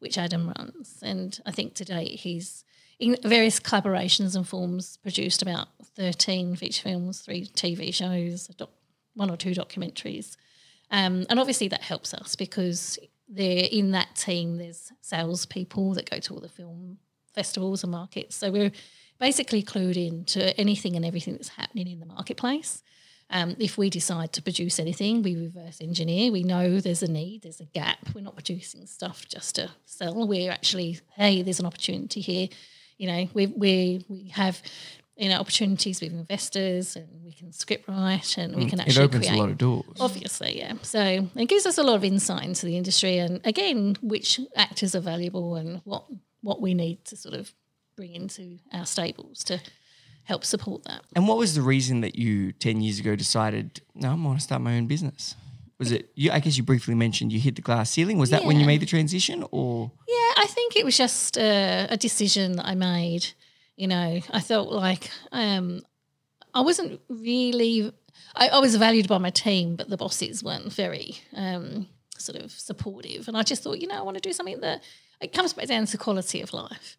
which 0.00 0.18
Adam 0.18 0.52
runs, 0.58 0.98
and 1.02 1.38
I 1.46 1.52
think 1.52 1.74
to 1.74 1.84
date 1.84 2.20
he's 2.20 2.64
in 2.98 3.16
various 3.22 3.60
collaborations 3.60 4.34
and 4.34 4.46
forms 4.46 4.98
produced 4.98 5.42
about 5.42 5.68
thirteen 5.96 6.56
feature 6.56 6.82
films, 6.82 7.20
three 7.20 7.46
TV 7.46 7.92
shows, 7.94 8.50
one 9.14 9.30
or 9.30 9.36
two 9.36 9.52
documentaries. 9.52 10.36
Um, 10.90 11.26
and 11.28 11.38
obviously 11.38 11.68
that 11.68 11.82
helps 11.82 12.14
us 12.14 12.34
because 12.34 12.98
they're 13.28 13.68
in 13.70 13.90
that 13.90 14.16
team. 14.16 14.56
There's 14.56 14.92
salespeople 15.00 15.94
that 15.94 16.10
go 16.10 16.18
to 16.18 16.34
all 16.34 16.40
the 16.40 16.48
film 16.48 16.98
festivals 17.34 17.82
and 17.82 17.92
markets. 17.92 18.36
So 18.36 18.50
we're 18.50 18.72
basically 19.20 19.62
clued 19.62 19.96
in 19.96 20.24
to 20.26 20.58
anything 20.58 20.96
and 20.96 21.04
everything 21.04 21.34
that's 21.34 21.50
happening 21.50 21.88
in 21.88 22.00
the 22.00 22.06
marketplace. 22.06 22.82
Um, 23.30 23.56
if 23.58 23.76
we 23.76 23.90
decide 23.90 24.32
to 24.32 24.42
produce 24.42 24.80
anything, 24.80 25.22
we 25.22 25.36
reverse 25.36 25.82
engineer. 25.82 26.32
We 26.32 26.44
know 26.44 26.80
there's 26.80 27.02
a 27.02 27.10
need, 27.10 27.42
there's 27.42 27.60
a 27.60 27.66
gap. 27.66 27.98
We're 28.14 28.22
not 28.22 28.36
producing 28.36 28.86
stuff 28.86 29.28
just 29.28 29.56
to 29.56 29.70
sell. 29.84 30.26
We're 30.26 30.50
actually, 30.50 31.00
hey, 31.14 31.42
there's 31.42 31.60
an 31.60 31.66
opportunity 31.66 32.20
here. 32.20 32.48
You 32.98 33.06
know, 33.08 33.28
we 33.34 33.46
we 33.46 34.04
we 34.08 34.28
have 34.34 34.60
you 35.16 35.28
know 35.28 35.36
opportunities 35.38 36.00
with 36.00 36.12
investors, 36.12 36.96
and 36.96 37.08
we 37.24 37.32
can 37.32 37.52
script 37.52 37.88
write, 37.88 38.36
and 38.38 38.54
we 38.56 38.66
can 38.66 38.78
Mm, 38.78 38.82
It 38.82 38.88
actually 38.88 39.04
opens 39.04 39.26
create. 39.26 39.38
a 39.38 39.40
lot 39.40 39.50
of 39.50 39.58
doors. 39.58 39.96
Obviously, 40.00 40.58
yeah. 40.58 40.74
So 40.82 41.28
it 41.34 41.48
gives 41.48 41.64
us 41.66 41.78
a 41.78 41.82
lot 41.82 41.96
of 41.96 42.04
insight 42.04 42.44
into 42.44 42.66
the 42.66 42.76
industry, 42.76 43.18
and 43.18 43.40
again, 43.44 43.96
which 44.02 44.40
actors 44.56 44.94
are 44.94 45.00
valuable 45.00 45.54
and 45.56 45.80
what 45.84 46.04
what 46.42 46.60
we 46.60 46.74
need 46.74 47.04
to 47.06 47.16
sort 47.16 47.34
of 47.34 47.52
bring 47.96 48.14
into 48.14 48.58
our 48.72 48.86
stables 48.86 49.42
to 49.44 49.58
help 50.24 50.44
support 50.44 50.84
that. 50.84 51.02
And 51.16 51.26
what 51.26 51.36
was 51.38 51.54
the 51.54 51.62
reason 51.62 52.00
that 52.02 52.14
you 52.16 52.52
ten 52.52 52.80
years 52.80 52.98
ago 53.00 53.16
decided, 53.16 53.80
no, 53.94 54.10
I 54.10 54.14
want 54.14 54.38
to 54.38 54.44
start 54.44 54.60
my 54.62 54.76
own 54.76 54.86
business? 54.86 55.34
Was 55.78 55.92
it 55.92 56.10
you? 56.16 56.30
I 56.32 56.40
guess 56.40 56.56
you 56.56 56.64
briefly 56.64 56.94
mentioned 56.94 57.32
you 57.32 57.38
hit 57.40 57.54
the 57.56 57.62
glass 57.62 57.90
ceiling. 57.90 58.18
Was 58.18 58.30
that 58.30 58.44
when 58.44 58.58
you 58.58 58.66
made 58.66 58.80
the 58.80 58.86
transition, 58.86 59.44
or 59.52 59.92
Yeah, 60.07 60.07
I 60.38 60.46
think 60.46 60.76
it 60.76 60.84
was 60.84 60.96
just 60.96 61.36
a, 61.36 61.88
a 61.90 61.96
decision 61.96 62.52
that 62.56 62.66
I 62.66 62.76
made. 62.76 63.26
You 63.76 63.88
know, 63.88 64.20
I 64.30 64.40
felt 64.40 64.70
like 64.70 65.10
um, 65.32 65.82
I 66.54 66.60
wasn't 66.60 67.00
really. 67.08 67.92
I, 68.36 68.48
I 68.48 68.58
was 68.60 68.76
valued 68.76 69.08
by 69.08 69.18
my 69.18 69.30
team, 69.30 69.74
but 69.74 69.90
the 69.90 69.96
bosses 69.96 70.44
weren't 70.44 70.72
very 70.72 71.16
um, 71.34 71.88
sort 72.16 72.38
of 72.38 72.52
supportive. 72.52 73.26
And 73.26 73.36
I 73.36 73.42
just 73.42 73.64
thought, 73.64 73.78
you 73.78 73.88
know, 73.88 73.98
I 73.98 74.02
want 74.02 74.16
to 74.16 74.20
do 74.20 74.32
something 74.32 74.60
that 74.60 74.82
it 75.20 75.32
comes 75.32 75.52
back 75.52 75.66
down 75.66 75.86
to 75.86 75.98
quality 75.98 76.40
of 76.40 76.52
life. 76.52 76.96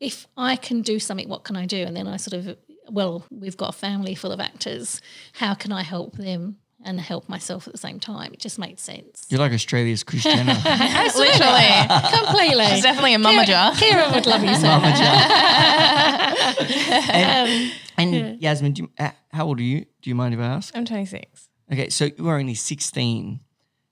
if 0.00 0.26
I 0.36 0.56
can 0.56 0.82
do 0.82 0.98
something, 0.98 1.28
what 1.28 1.44
can 1.44 1.56
I 1.56 1.66
do? 1.66 1.82
And 1.82 1.96
then 1.96 2.06
I 2.06 2.16
sort 2.16 2.34
of, 2.34 2.56
well, 2.90 3.24
we've 3.30 3.56
got 3.56 3.70
a 3.70 3.78
family 3.78 4.14
full 4.14 4.32
of 4.32 4.40
actors. 4.40 5.00
How 5.34 5.54
can 5.54 5.72
I 5.72 5.82
help 5.82 6.16
them 6.16 6.56
and 6.84 7.00
help 7.00 7.28
myself 7.28 7.66
at 7.66 7.72
the 7.72 7.78
same 7.78 7.98
time? 8.00 8.32
It 8.32 8.40
just 8.40 8.58
made 8.58 8.78
sense. 8.78 9.26
You're 9.28 9.40
like 9.40 9.52
Australia's 9.52 10.02
Christiana. 10.04 10.54
Jenner. 10.62 11.10
Literally. 11.16 12.16
Completely. 12.18 12.66
She's 12.66 12.82
definitely 12.82 13.14
a 13.14 13.18
mummager. 13.18 13.72
Kira 13.72 14.12
would 14.14 14.26
love 14.26 14.42
you 14.44 14.54
so 14.54 14.66
Mama 14.66 14.90
much. 14.90 14.98
Jar. 14.98 15.16
and 17.12 17.72
and 17.98 18.40
Yasmin, 18.42 18.72
do 18.72 18.82
you, 18.82 18.90
uh, 18.98 19.10
how 19.32 19.46
old 19.46 19.58
are 19.58 19.62
you? 19.62 19.86
Do 20.02 20.10
you 20.10 20.14
mind 20.14 20.34
if 20.34 20.40
I 20.40 20.44
ask? 20.44 20.76
I'm 20.76 20.84
26. 20.84 21.48
Okay, 21.72 21.88
so 21.88 22.04
you 22.16 22.24
were 22.24 22.36
only 22.36 22.54
16. 22.54 23.40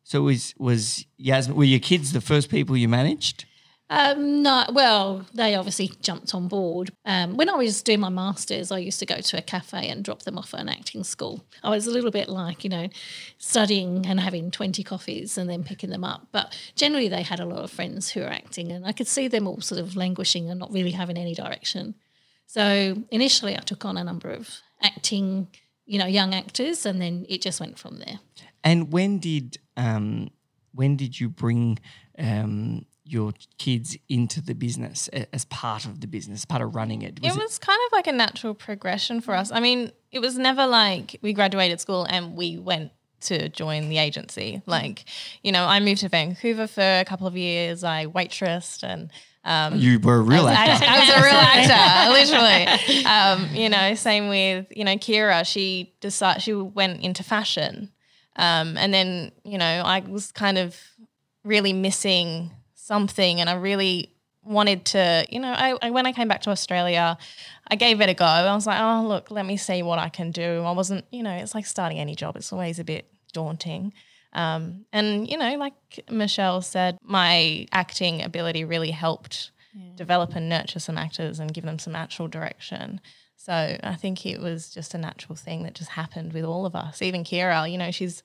So 0.05 0.23
was 0.23 0.55
was 0.59 1.07
Yasmin? 1.17 1.57
Were 1.57 1.65
your 1.65 1.81
kids 1.81 2.13
the 2.13 2.21
first 2.21 2.51
people 2.51 2.77
you 2.77 2.89
managed? 2.89 3.47
Um, 3.91 4.43
no, 4.43 4.65
well, 4.73 5.27
they 5.35 5.55
obviously 5.55 5.93
jumped 6.01 6.35
on 6.35 6.49
board. 6.49 6.91
Um, 7.05 7.37
when 7.37 7.51
I 7.51 7.55
was 7.55 7.83
doing 7.83 8.01
my 8.01 8.09
masters, 8.09 8.73
I 8.73 8.79
used 8.79 8.99
to 9.01 9.07
go 9.07 9.21
to 9.21 9.39
a 9.39 9.43
cafe 9.43 9.89
and 9.89 10.03
drop 10.03 10.23
them 10.23 10.39
off 10.39 10.55
at 10.55 10.61
an 10.61 10.71
acting 10.71 11.05
school. 11.05 11.45
I 11.63 11.69
was 11.69 11.87
a 11.87 11.91
little 11.91 12.11
bit 12.11 12.29
like, 12.29 12.65
you 12.65 12.71
know, 12.71 12.89
studying 13.37 14.07
and 14.07 14.19
having 14.19 14.51
20 14.51 14.83
coffees 14.85 15.37
and 15.37 15.51
then 15.51 15.65
picking 15.65 15.91
them 15.91 16.03
up. 16.03 16.29
But 16.33 16.57
generally, 16.77 17.09
they 17.09 17.23
had 17.23 17.41
a 17.41 17.45
lot 17.45 17.63
of 17.63 17.71
friends 17.71 18.11
who 18.11 18.21
were 18.21 18.27
acting, 18.29 18.73
and 18.73 18.87
I 18.87 18.93
could 18.93 19.07
see 19.07 19.29
them 19.29 19.47
all 19.47 19.61
sort 19.61 19.81
of 19.81 19.97
languishing 19.97 20.49
and 20.49 20.59
not 20.59 20.73
really 20.73 20.93
having 20.93 21.19
any 21.19 21.35
direction. 21.35 21.95
So 22.47 22.97
initially, 23.11 23.55
I 23.55 23.61
took 23.61 23.85
on 23.85 23.99
a 23.99 24.05
number 24.05 24.31
of 24.31 24.49
acting, 24.83 25.49
you 25.85 25.99
know, 25.99 26.07
young 26.07 26.35
actors, 26.35 26.87
and 26.87 27.03
then 27.03 27.27
it 27.29 27.43
just 27.43 27.61
went 27.61 27.79
from 27.79 27.99
there. 27.99 28.21
And 28.63 28.91
when 28.91 29.19
did 29.19 29.59
um, 29.77 30.31
when 30.73 30.97
did 30.97 31.21
you 31.21 31.29
bring 31.29 31.79
um, 32.19 32.87
your 33.05 33.33
kids 33.59 33.97
into 34.09 34.41
the 34.41 34.55
business 34.55 35.09
as 35.33 35.45
part 35.45 35.85
of 35.85 36.01
the 36.01 36.07
business, 36.07 36.45
part 36.45 36.63
of 36.63 36.75
running 36.75 37.03
it? 37.03 37.21
it 37.23 37.37
was 37.37 37.59
kind 37.59 37.79
of 37.87 37.93
like 37.93 38.07
a 38.07 38.13
natural 38.13 38.55
progression 38.55 39.21
for 39.21 39.35
us. 39.35 39.53
I 39.53 39.61
mean, 39.61 39.93
it 40.11 40.21
was 40.21 40.39
never 40.39 40.67
like 40.67 41.19
we 41.23 41.33
graduated 41.33 41.81
school 41.81 42.05
and 42.09 42.35
we 42.35 42.59
went 42.59 42.93
to 43.23 43.49
join 43.49 43.89
the 43.89 43.99
agency. 43.99 44.63
Like, 44.67 45.05
you 45.43 45.53
know, 45.53 45.65
I 45.65 45.81
moved 45.81 46.01
to 46.01 46.09
Vancouver 46.09 46.67
for 46.67 46.81
a 46.81 47.05
couple 47.05 47.27
of 47.27 47.37
years. 47.37 47.85
I 47.85 48.07
waitressed 48.07 48.83
and 48.83 49.11
um, 49.45 49.77
you 49.77 49.99
were 49.99 50.17
a 50.17 50.23
real 50.23 50.49
actor. 50.49 50.87
I 50.87 51.01
was 51.01 51.09
a 51.11 51.23
real 51.23 51.35
actor, 51.35 52.13
literally. 52.13 53.05
Um, 53.05 53.55
you 53.55 53.69
know, 53.69 53.95
same 53.95 54.29
with 54.29 54.67
you 54.75 54.85
know 54.85 54.95
Kira. 54.95 55.45
She 55.47 55.95
decided 56.01 56.43
she 56.43 56.55
went 56.55 57.03
into 57.03 57.23
fashion, 57.23 57.93
um, 58.37 58.79
and 58.79 58.95
then 58.95 59.33
you 59.45 59.59
know 59.59 59.83
I 59.85 60.01
was 60.01 60.33
kind 60.33 60.57
of 60.57 60.81
really 61.45 61.75
missing 61.75 62.53
something, 62.85 63.41
and 63.41 63.49
I 63.49 63.55
really 63.55 64.15
wanted 64.43 64.85
to. 64.87 65.27
You 65.31 65.41
know, 65.41 65.53
I, 65.53 65.77
I 65.81 65.91
when 65.91 66.07
I 66.07 66.13
came 66.13 66.29
back 66.29 66.43
to 66.43 66.51
Australia, 66.51 67.17
I 67.69 67.77
gave 67.77 68.01
it 68.01 68.09
a 68.09 68.15
go. 68.15 68.25
I 68.25 68.55
was 68.55 68.67
like, 68.67 68.81
oh 68.81 69.07
look, 69.07 69.31
let 69.31 69.47
me 69.47 69.57
see 69.57 69.83
what 69.83 69.99
I 69.99 70.09
can 70.09 70.31
do. 70.31 70.63
I 70.63 70.73
wasn't, 70.73 71.05
you 71.11 71.23
know, 71.23 71.33
it's 71.33 71.55
like 71.55 71.67
starting 71.67 71.99
any 71.99 72.15
job. 72.15 72.37
It's 72.37 72.53
always 72.53 72.79
a 72.79 72.85
bit 72.85 73.07
daunting. 73.33 73.93
Um, 74.33 74.85
and 74.93 75.29
you 75.31 75.39
know, 75.39 75.57
like 75.57 75.75
Michelle 76.11 76.61
said, 76.61 76.99
my 77.03 77.67
acting 77.73 78.23
ability 78.23 78.65
really 78.65 78.91
helped 78.91 79.51
develop 79.97 80.37
and 80.37 80.49
nurture 80.49 80.79
some 80.79 80.97
actors 80.97 81.41
and 81.41 81.53
give 81.53 81.65
them 81.65 81.79
some 81.81 81.97
actual 81.97 82.29
direction. 82.29 83.01
So 83.37 83.53
I 83.53 83.95
think 83.97 84.25
it 84.25 84.41
was 84.41 84.71
just 84.71 84.95
a 84.95 84.99
natural 84.99 85.37
thing 85.37 85.65
that 85.65 85.75
just 85.75 85.91
happened 85.91 86.33
with 86.33 86.45
all 86.45 86.65
of 86.65 86.77
us. 86.77 87.03
Even 87.03 87.25
Kira, 87.25 87.71
you 87.71 87.77
know, 87.77 87.91
she's 87.91 88.23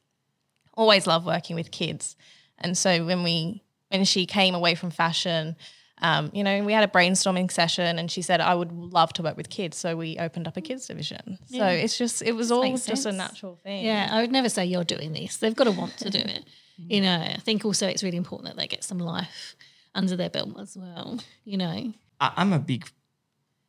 always 0.75 1.07
loved 1.07 1.25
working 1.25 1.55
with 1.55 1.71
kids, 1.71 2.15
and 2.57 2.77
so 2.77 3.05
when 3.05 3.23
we 3.23 3.63
when 3.89 4.05
she 4.05 4.25
came 4.25 4.55
away 4.55 4.75
from 4.75 4.89
fashion. 4.89 5.55
Um, 6.01 6.31
you 6.33 6.45
know, 6.45 6.63
we 6.63 6.71
had 6.71 6.85
a 6.85 6.91
brainstorming 6.91 7.51
session, 7.51 7.99
and 7.99 8.09
she 8.09 8.21
said, 8.21 8.39
"I 8.39 8.55
would 8.55 8.71
love 8.71 9.11
to 9.13 9.23
work 9.23 9.35
with 9.35 9.49
kids," 9.49 9.75
so 9.77 9.97
we 9.97 10.17
opened 10.17 10.47
up 10.47 10.55
a 10.55 10.61
kids 10.61 10.87
division. 10.87 11.37
So 11.47 11.65
it's 11.65 11.97
just, 11.97 12.21
it 12.21 12.31
was 12.33 12.51
all 12.51 12.61
makes 12.61 12.85
just 12.85 13.05
a 13.05 13.11
natural 13.11 13.59
thing. 13.63 13.83
Yeah, 13.85 14.07
I 14.09 14.21
would 14.21 14.31
never 14.31 14.47
say 14.47 14.65
you're 14.65 14.85
doing 14.85 15.11
this. 15.11 15.37
They've 15.37 15.55
got 15.55 15.65
to 15.65 15.71
want 15.71 15.97
to 15.97 16.09
do 16.09 16.19
it. 16.19 16.45
You 16.87 17.01
know, 17.01 17.19
I 17.19 17.35
think 17.43 17.65
also 17.65 17.89
it's 17.89 18.03
really 18.03 18.15
important 18.15 18.47
that 18.47 18.55
they 18.55 18.65
get 18.65 18.85
some 18.85 18.99
life 18.99 19.57
under 19.93 20.15
their 20.15 20.29
belt 20.29 20.57
as 20.61 20.77
well. 20.77 21.19
You 21.43 21.57
know, 21.57 21.91
I, 22.21 22.31
I'm 22.37 22.53
a 22.53 22.59
big 22.59 22.89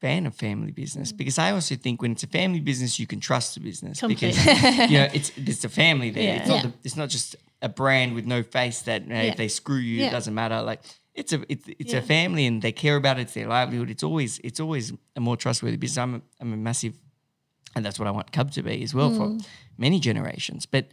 fan 0.01 0.27
of 0.27 0.35
family 0.35 0.71
business 0.73 1.13
mm. 1.13 1.17
because 1.19 1.39
I 1.39 1.53
also 1.53 1.75
think 1.77 2.01
when 2.01 2.13
it's 2.13 2.23
a 2.23 2.27
family 2.27 2.61
business, 2.61 2.99
you 2.99 3.07
can 3.07 3.21
trust 3.21 3.55
the 3.55 3.61
business 3.61 4.01
because 4.01 4.37
you 4.91 4.99
know 4.99 5.09
it's 5.13 5.31
it's 5.37 5.65
a 5.65 5.69
family 5.69 6.11
there. 6.11 6.37
It's 6.37 6.49
not 6.49 6.65
Yeah. 6.65 6.71
the, 6.71 6.73
it's 6.85 6.97
not 6.97 7.11
just 7.11 7.37
a 7.63 7.69
brand 7.69 8.15
with 8.15 8.27
no 8.27 8.43
face 8.43 8.83
that 8.83 9.07
know, 9.07 9.15
Yeah. 9.15 9.31
if 9.31 9.37
they 9.37 9.49
screw 9.49 9.77
you, 9.77 10.05
it 10.07 10.11
doesn't 10.11 10.35
matter. 10.35 10.63
Like 10.63 10.81
it's 11.15 11.33
a 11.33 11.45
it's 11.49 11.65
it's 11.79 11.93
Yeah. 11.93 11.99
a 11.99 12.03
family 12.03 12.47
and 12.47 12.63
they 12.63 12.73
care 12.73 12.97
about 12.97 13.19
it. 13.19 13.23
It's 13.23 13.35
their 13.35 13.49
livelihood. 13.49 13.91
It's 13.91 14.03
always 14.03 14.39
it's 14.43 14.61
always 14.61 14.93
a 15.17 15.21
more 15.21 15.37
trustworthy 15.37 15.77
business. 15.77 15.99
I'm 15.99 16.15
a, 16.15 16.23
I'm 16.41 16.53
a 16.53 16.57
massive, 16.57 16.95
and 17.75 17.85
that's 17.85 17.99
what 17.99 18.09
I 18.09 18.11
want 18.11 18.33
Cub 18.33 18.51
to 18.53 18.63
be 18.63 18.83
as 18.83 18.95
well 18.95 19.11
for 19.11 19.27
mm. 19.29 19.47
many 19.77 20.01
generations. 20.01 20.67
But 20.67 20.89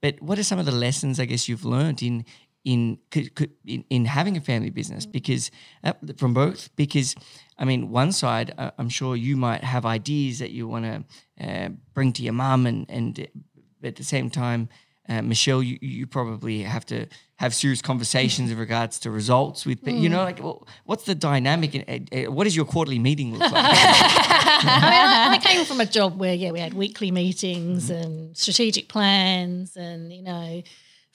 but 0.00 0.20
what 0.22 0.38
are 0.38 0.44
some 0.44 0.58
of 0.58 0.66
the 0.66 0.72
lessons 0.72 1.20
I 1.20 1.26
guess 1.26 1.48
you've 1.48 1.64
learned 1.64 2.02
in 2.02 2.24
in 2.66 2.98
could, 3.10 3.34
could, 3.36 3.52
in, 3.64 3.84
in 3.88 4.04
having 4.04 4.36
a 4.36 4.40
family 4.40 4.70
business? 4.70 5.06
Because 5.06 5.50
uh, 5.84 5.94
from 6.18 6.34
both, 6.34 6.68
because 6.76 7.14
I 7.56 7.64
mean, 7.64 7.90
one 7.90 8.12
side, 8.12 8.52
uh, 8.58 8.72
I'm 8.76 8.90
sure 8.90 9.16
you 9.16 9.36
might 9.36 9.64
have 9.64 9.86
ideas 9.86 10.40
that 10.40 10.50
you 10.50 10.68
want 10.68 10.84
to 10.84 11.46
uh, 11.48 11.68
bring 11.94 12.12
to 12.14 12.22
your 12.22 12.34
mum, 12.34 12.66
and 12.66 12.84
and 12.90 13.20
uh, 13.20 13.86
at 13.86 13.96
the 13.96 14.04
same 14.04 14.28
time, 14.28 14.68
uh, 15.08 15.22
Michelle, 15.22 15.62
you, 15.62 15.78
you 15.80 16.06
probably 16.06 16.62
have 16.62 16.84
to 16.86 17.06
have 17.36 17.54
serious 17.54 17.80
conversations 17.80 18.50
in 18.50 18.58
regards 18.58 18.98
to 18.98 19.10
results 19.10 19.64
with, 19.64 19.84
but 19.84 19.94
you 19.94 20.08
know, 20.08 20.24
like, 20.24 20.42
well, 20.42 20.66
what's 20.84 21.04
the 21.04 21.14
dynamic? 21.14 21.76
Uh, 21.76 21.98
uh, 22.16 22.32
what 22.32 22.44
does 22.44 22.56
your 22.56 22.64
quarterly 22.64 22.98
meeting 22.98 23.32
look 23.32 23.40
like? 23.52 23.52
I, 23.54 24.60
mean, 24.64 25.32
I, 25.32 25.34
I 25.34 25.38
came 25.38 25.64
from 25.64 25.80
a 25.80 25.86
job 25.86 26.18
where 26.18 26.34
yeah, 26.34 26.50
we 26.50 26.58
had 26.58 26.74
weekly 26.74 27.12
meetings 27.12 27.90
and 27.90 28.36
strategic 28.36 28.88
plans, 28.88 29.76
and 29.76 30.12
you 30.12 30.22
know, 30.22 30.62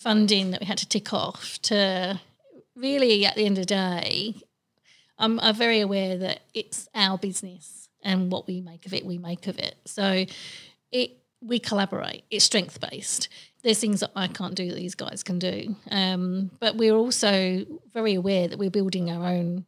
funding 0.01 0.51
that 0.51 0.61
we 0.61 0.65
had 0.65 0.77
to 0.79 0.87
tick 0.87 1.13
off. 1.13 1.59
To 1.63 2.19
really, 2.75 3.25
at 3.25 3.35
the 3.35 3.45
end 3.45 3.57
of 3.57 3.63
the 3.63 3.75
day, 3.75 4.35
I'm, 5.17 5.39
I'm 5.39 5.55
very 5.55 5.79
aware 5.79 6.17
that 6.17 6.41
it's 6.53 6.89
our 6.95 7.17
business, 7.17 7.89
and 8.03 8.31
what 8.31 8.47
we 8.47 8.61
make 8.61 8.85
of 8.85 8.93
it, 8.93 9.05
we 9.05 9.17
make 9.17 9.47
of 9.47 9.59
it. 9.59 9.75
So, 9.85 10.25
it 10.91 11.11
we 11.43 11.59
collaborate. 11.59 12.23
It's 12.29 12.45
strength 12.45 12.79
based. 12.79 13.27
There's 13.63 13.79
things 13.79 13.99
that 13.99 14.11
I 14.15 14.27
can't 14.27 14.55
do 14.55 14.69
that 14.69 14.75
these 14.75 14.95
guys 14.95 15.23
can 15.23 15.39
do, 15.39 15.75
um, 15.91 16.51
but 16.59 16.77
we're 16.77 16.95
also 16.95 17.65
very 17.93 18.15
aware 18.15 18.47
that 18.47 18.57
we're 18.57 18.71
building 18.71 19.11
our 19.11 19.27
own 19.27 19.65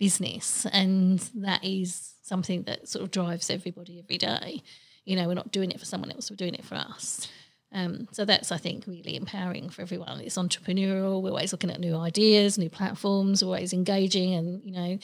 business 0.00 0.66
and 0.72 1.18
that 1.34 1.62
is 1.62 2.14
something 2.22 2.62
that 2.62 2.88
sort 2.88 3.04
of 3.04 3.10
drives 3.10 3.50
everybody 3.50 3.98
every 3.98 4.16
day 4.16 4.62
you 5.04 5.14
know 5.14 5.28
we're 5.28 5.34
not 5.34 5.52
doing 5.52 5.70
it 5.70 5.78
for 5.78 5.84
someone 5.84 6.10
else 6.10 6.30
we're 6.30 6.36
doing 6.36 6.54
it 6.54 6.64
for 6.64 6.74
us 6.74 7.28
um, 7.72 8.08
so 8.12 8.24
that's 8.24 8.50
i 8.50 8.56
think 8.56 8.86
really 8.86 9.16
empowering 9.16 9.70
for 9.70 9.82
everyone. 9.82 10.20
It's 10.20 10.36
entrepreneurial. 10.36 11.22
We're 11.22 11.30
always 11.30 11.52
looking 11.52 11.70
at 11.70 11.80
new 11.80 11.96
ideas 11.96 12.58
new 12.58 12.70
platforms 12.70 13.42
always 13.42 13.72
engaging 13.72 14.34
and 14.34 14.62
you 14.64 14.72
know 14.72 14.98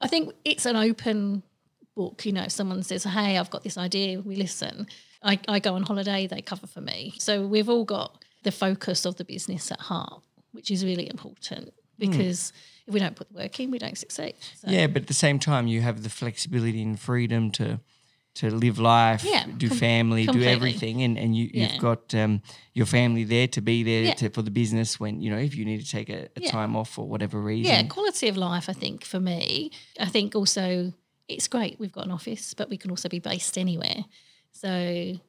i 0.00 0.08
think 0.08 0.34
it's 0.44 0.66
an 0.66 0.76
open 0.76 1.42
book 1.94 2.26
you 2.26 2.32
know 2.32 2.42
if 2.42 2.52
someone 2.52 2.82
says 2.82 3.04
hey 3.04 3.38
i've 3.38 3.50
got 3.50 3.62
this 3.64 3.78
idea 3.78 4.20
we 4.20 4.36
listen. 4.36 4.86
I, 5.22 5.40
I 5.48 5.58
go 5.58 5.74
on 5.74 5.82
holiday 5.82 6.26
they 6.26 6.42
cover 6.42 6.66
for 6.66 6.80
me. 6.80 7.14
So 7.18 7.46
we've 7.46 7.68
all 7.68 7.84
got 7.84 8.22
the 8.44 8.52
focus 8.52 9.04
of 9.06 9.16
the 9.16 9.24
business 9.24 9.72
at 9.72 9.80
heart 9.80 10.22
which 10.52 10.70
is 10.70 10.84
really 10.84 11.08
important 11.08 11.72
because 11.98 12.52
if 12.86 12.94
we 12.94 13.00
don't 13.00 13.16
put 13.16 13.28
the 13.32 13.38
work 13.38 13.58
in 13.58 13.70
we 13.70 13.78
don't 13.78 13.98
succeed 13.98 14.34
so. 14.54 14.70
yeah, 14.70 14.86
but 14.86 15.02
at 15.02 15.08
the 15.08 15.14
same 15.14 15.38
time, 15.38 15.66
you 15.66 15.80
have 15.80 16.02
the 16.02 16.10
flexibility 16.10 16.82
and 16.82 17.00
freedom 17.00 17.50
to 17.52 17.80
to 18.40 18.50
live 18.50 18.78
life, 18.78 19.22
Yeah, 19.24 19.46
do 19.58 19.68
com- 19.68 19.78
family, 19.78 20.26
do 20.26 20.42
everything, 20.42 21.02
and 21.02 21.18
and 21.18 21.36
you, 21.36 21.50
Yeah. 21.52 21.72
you've 21.72 21.80
got 21.82 22.14
um, 22.14 22.40
your 22.74 22.86
family 22.86 23.24
there 23.24 23.48
to 23.48 23.60
be 23.60 23.82
there 23.82 24.04
Yeah. 24.04 24.14
to, 24.20 24.30
for 24.30 24.42
the 24.42 24.50
business 24.50 25.00
when 25.00 25.20
you 25.22 25.30
know 25.30 25.38
if 25.38 25.54
you 25.56 25.64
need 25.64 25.80
to 25.84 25.90
take 25.90 26.08
a, 26.10 26.28
a 26.36 26.40
time 26.40 26.76
off 26.76 26.90
for 26.90 27.08
whatever 27.08 27.40
reason. 27.40 27.72
Yeah, 27.72 27.82
quality 27.88 28.28
of 28.28 28.36
life, 28.36 28.68
I 28.68 28.74
think, 28.74 29.04
for 29.04 29.20
me, 29.20 29.70
I 30.00 30.06
think 30.06 30.34
also 30.34 30.92
it's 31.28 31.48
great. 31.48 31.78
We've 31.80 31.92
got 31.98 32.04
an 32.04 32.12
office, 32.12 32.54
but 32.54 32.68
we 32.70 32.76
can 32.76 32.90
also 32.90 33.08
be 33.08 33.18
based 33.20 33.58
anywhere. 33.58 34.04
So 34.52 34.68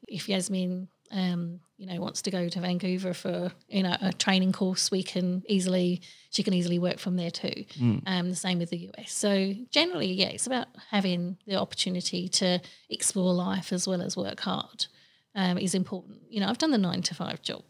if 0.08 0.30
Yasmin, 0.30 0.88
um, 1.12 1.60
you 1.78 1.86
know, 1.86 2.00
wants 2.02 2.22
to 2.24 2.32
go 2.32 2.50
to 2.50 2.60
Vancouver 2.60 3.14
for, 3.14 3.52
you 3.70 3.84
know, 3.84 3.96
a 4.02 4.12
training 4.12 4.52
course, 4.52 4.90
we 4.90 5.04
can 5.04 5.44
easily, 5.48 6.02
she 6.32 6.44
can 6.44 6.54
easily 6.54 6.80
work 6.80 6.98
from 6.98 7.16
there 7.16 7.32
too. 7.32 7.66
Um, 8.08 8.30
the 8.30 8.36
same 8.36 8.60
with 8.60 8.72
the 8.72 8.90
US. 8.90 9.12
So 9.14 9.54
generally, 9.70 10.12
yeah, 10.12 10.28
it's 10.30 10.48
about 10.48 10.68
having 10.90 11.38
the 11.46 11.56
opportunity 11.56 12.28
to 12.30 12.60
explore 12.90 13.34
life 13.34 13.72
as 13.72 13.88
well 13.88 14.02
as 14.02 14.18
work 14.18 14.40
hard 14.40 14.88
um, 15.36 15.58
is 15.58 15.76
important. 15.76 16.22
You 16.30 16.42
know, 16.42 16.48
I've 16.48 16.58
done 16.58 16.72
the 16.72 16.78
nine 16.78 17.04
to 17.04 17.16
five 17.16 17.42
job, 17.42 17.64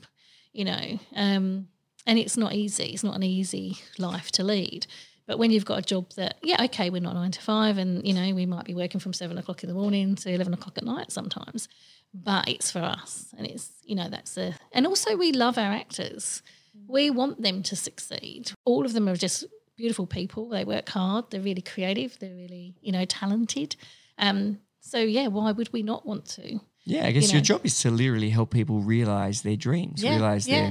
you 0.53 0.65
know, 0.65 0.99
um, 1.15 1.67
and 2.05 2.17
it's 2.17 2.37
not 2.37 2.53
easy. 2.53 2.85
It's 2.85 3.03
not 3.03 3.15
an 3.15 3.23
easy 3.23 3.77
life 3.99 4.31
to 4.33 4.43
lead. 4.43 4.87
But 5.27 5.37
when 5.37 5.51
you've 5.51 5.65
got 5.65 5.79
a 5.79 5.81
job 5.81 6.13
that, 6.15 6.37
yeah, 6.41 6.63
okay, 6.63 6.89
we're 6.89 7.01
not 7.01 7.15
nine 7.15 7.31
to 7.31 7.41
five, 7.41 7.77
and 7.77 8.07
you 8.07 8.13
know, 8.13 8.33
we 8.33 8.45
might 8.45 8.63
be 8.63 8.73
working 8.73 9.01
from 9.01 9.11
seven 9.11 9.37
o'clock 9.37 9.61
in 9.61 9.67
the 9.67 9.75
morning 9.75 10.15
to 10.15 10.31
eleven 10.31 10.53
o'clock 10.53 10.77
at 10.77 10.85
night 10.85 11.11
sometimes, 11.11 11.67
but 12.13 12.47
it's 12.47 12.71
for 12.71 12.79
us, 12.79 13.33
and 13.37 13.45
it's 13.47 13.69
you 13.83 13.95
know 13.95 14.09
that's 14.09 14.37
a, 14.37 14.53
and 14.71 14.85
also 14.87 15.15
we 15.15 15.31
love 15.31 15.57
our 15.57 15.71
actors. 15.71 16.41
We 16.87 17.09
want 17.09 17.41
them 17.41 17.63
to 17.63 17.75
succeed. 17.75 18.51
All 18.65 18.85
of 18.85 18.93
them 18.93 19.07
are 19.09 19.15
just 19.15 19.45
beautiful 19.75 20.05
people. 20.07 20.49
They 20.49 20.63
work 20.63 20.89
hard. 20.89 21.25
They're 21.31 21.41
really 21.41 21.61
creative. 21.61 22.17
They're 22.19 22.33
really, 22.35 22.75
you 22.81 22.91
know, 22.91 23.05
talented. 23.05 23.75
Um, 24.17 24.59
so 24.79 24.99
yeah, 24.99 25.27
why 25.27 25.51
would 25.51 25.71
we 25.73 25.83
not 25.83 26.05
want 26.05 26.25
to? 26.35 26.59
Yeah, 26.85 27.05
I 27.05 27.11
guess 27.11 27.27
you 27.31 27.33
your 27.37 27.41
job 27.43 27.65
is 27.65 27.79
to 27.81 27.91
literally 27.91 28.29
help 28.29 28.51
people 28.51 28.79
realize 28.79 29.41
their 29.41 29.57
dreams, 29.57 30.01
Yeah, 30.03 30.11
realize 30.11 30.47
yeah. 30.47 30.55
their. 30.55 30.65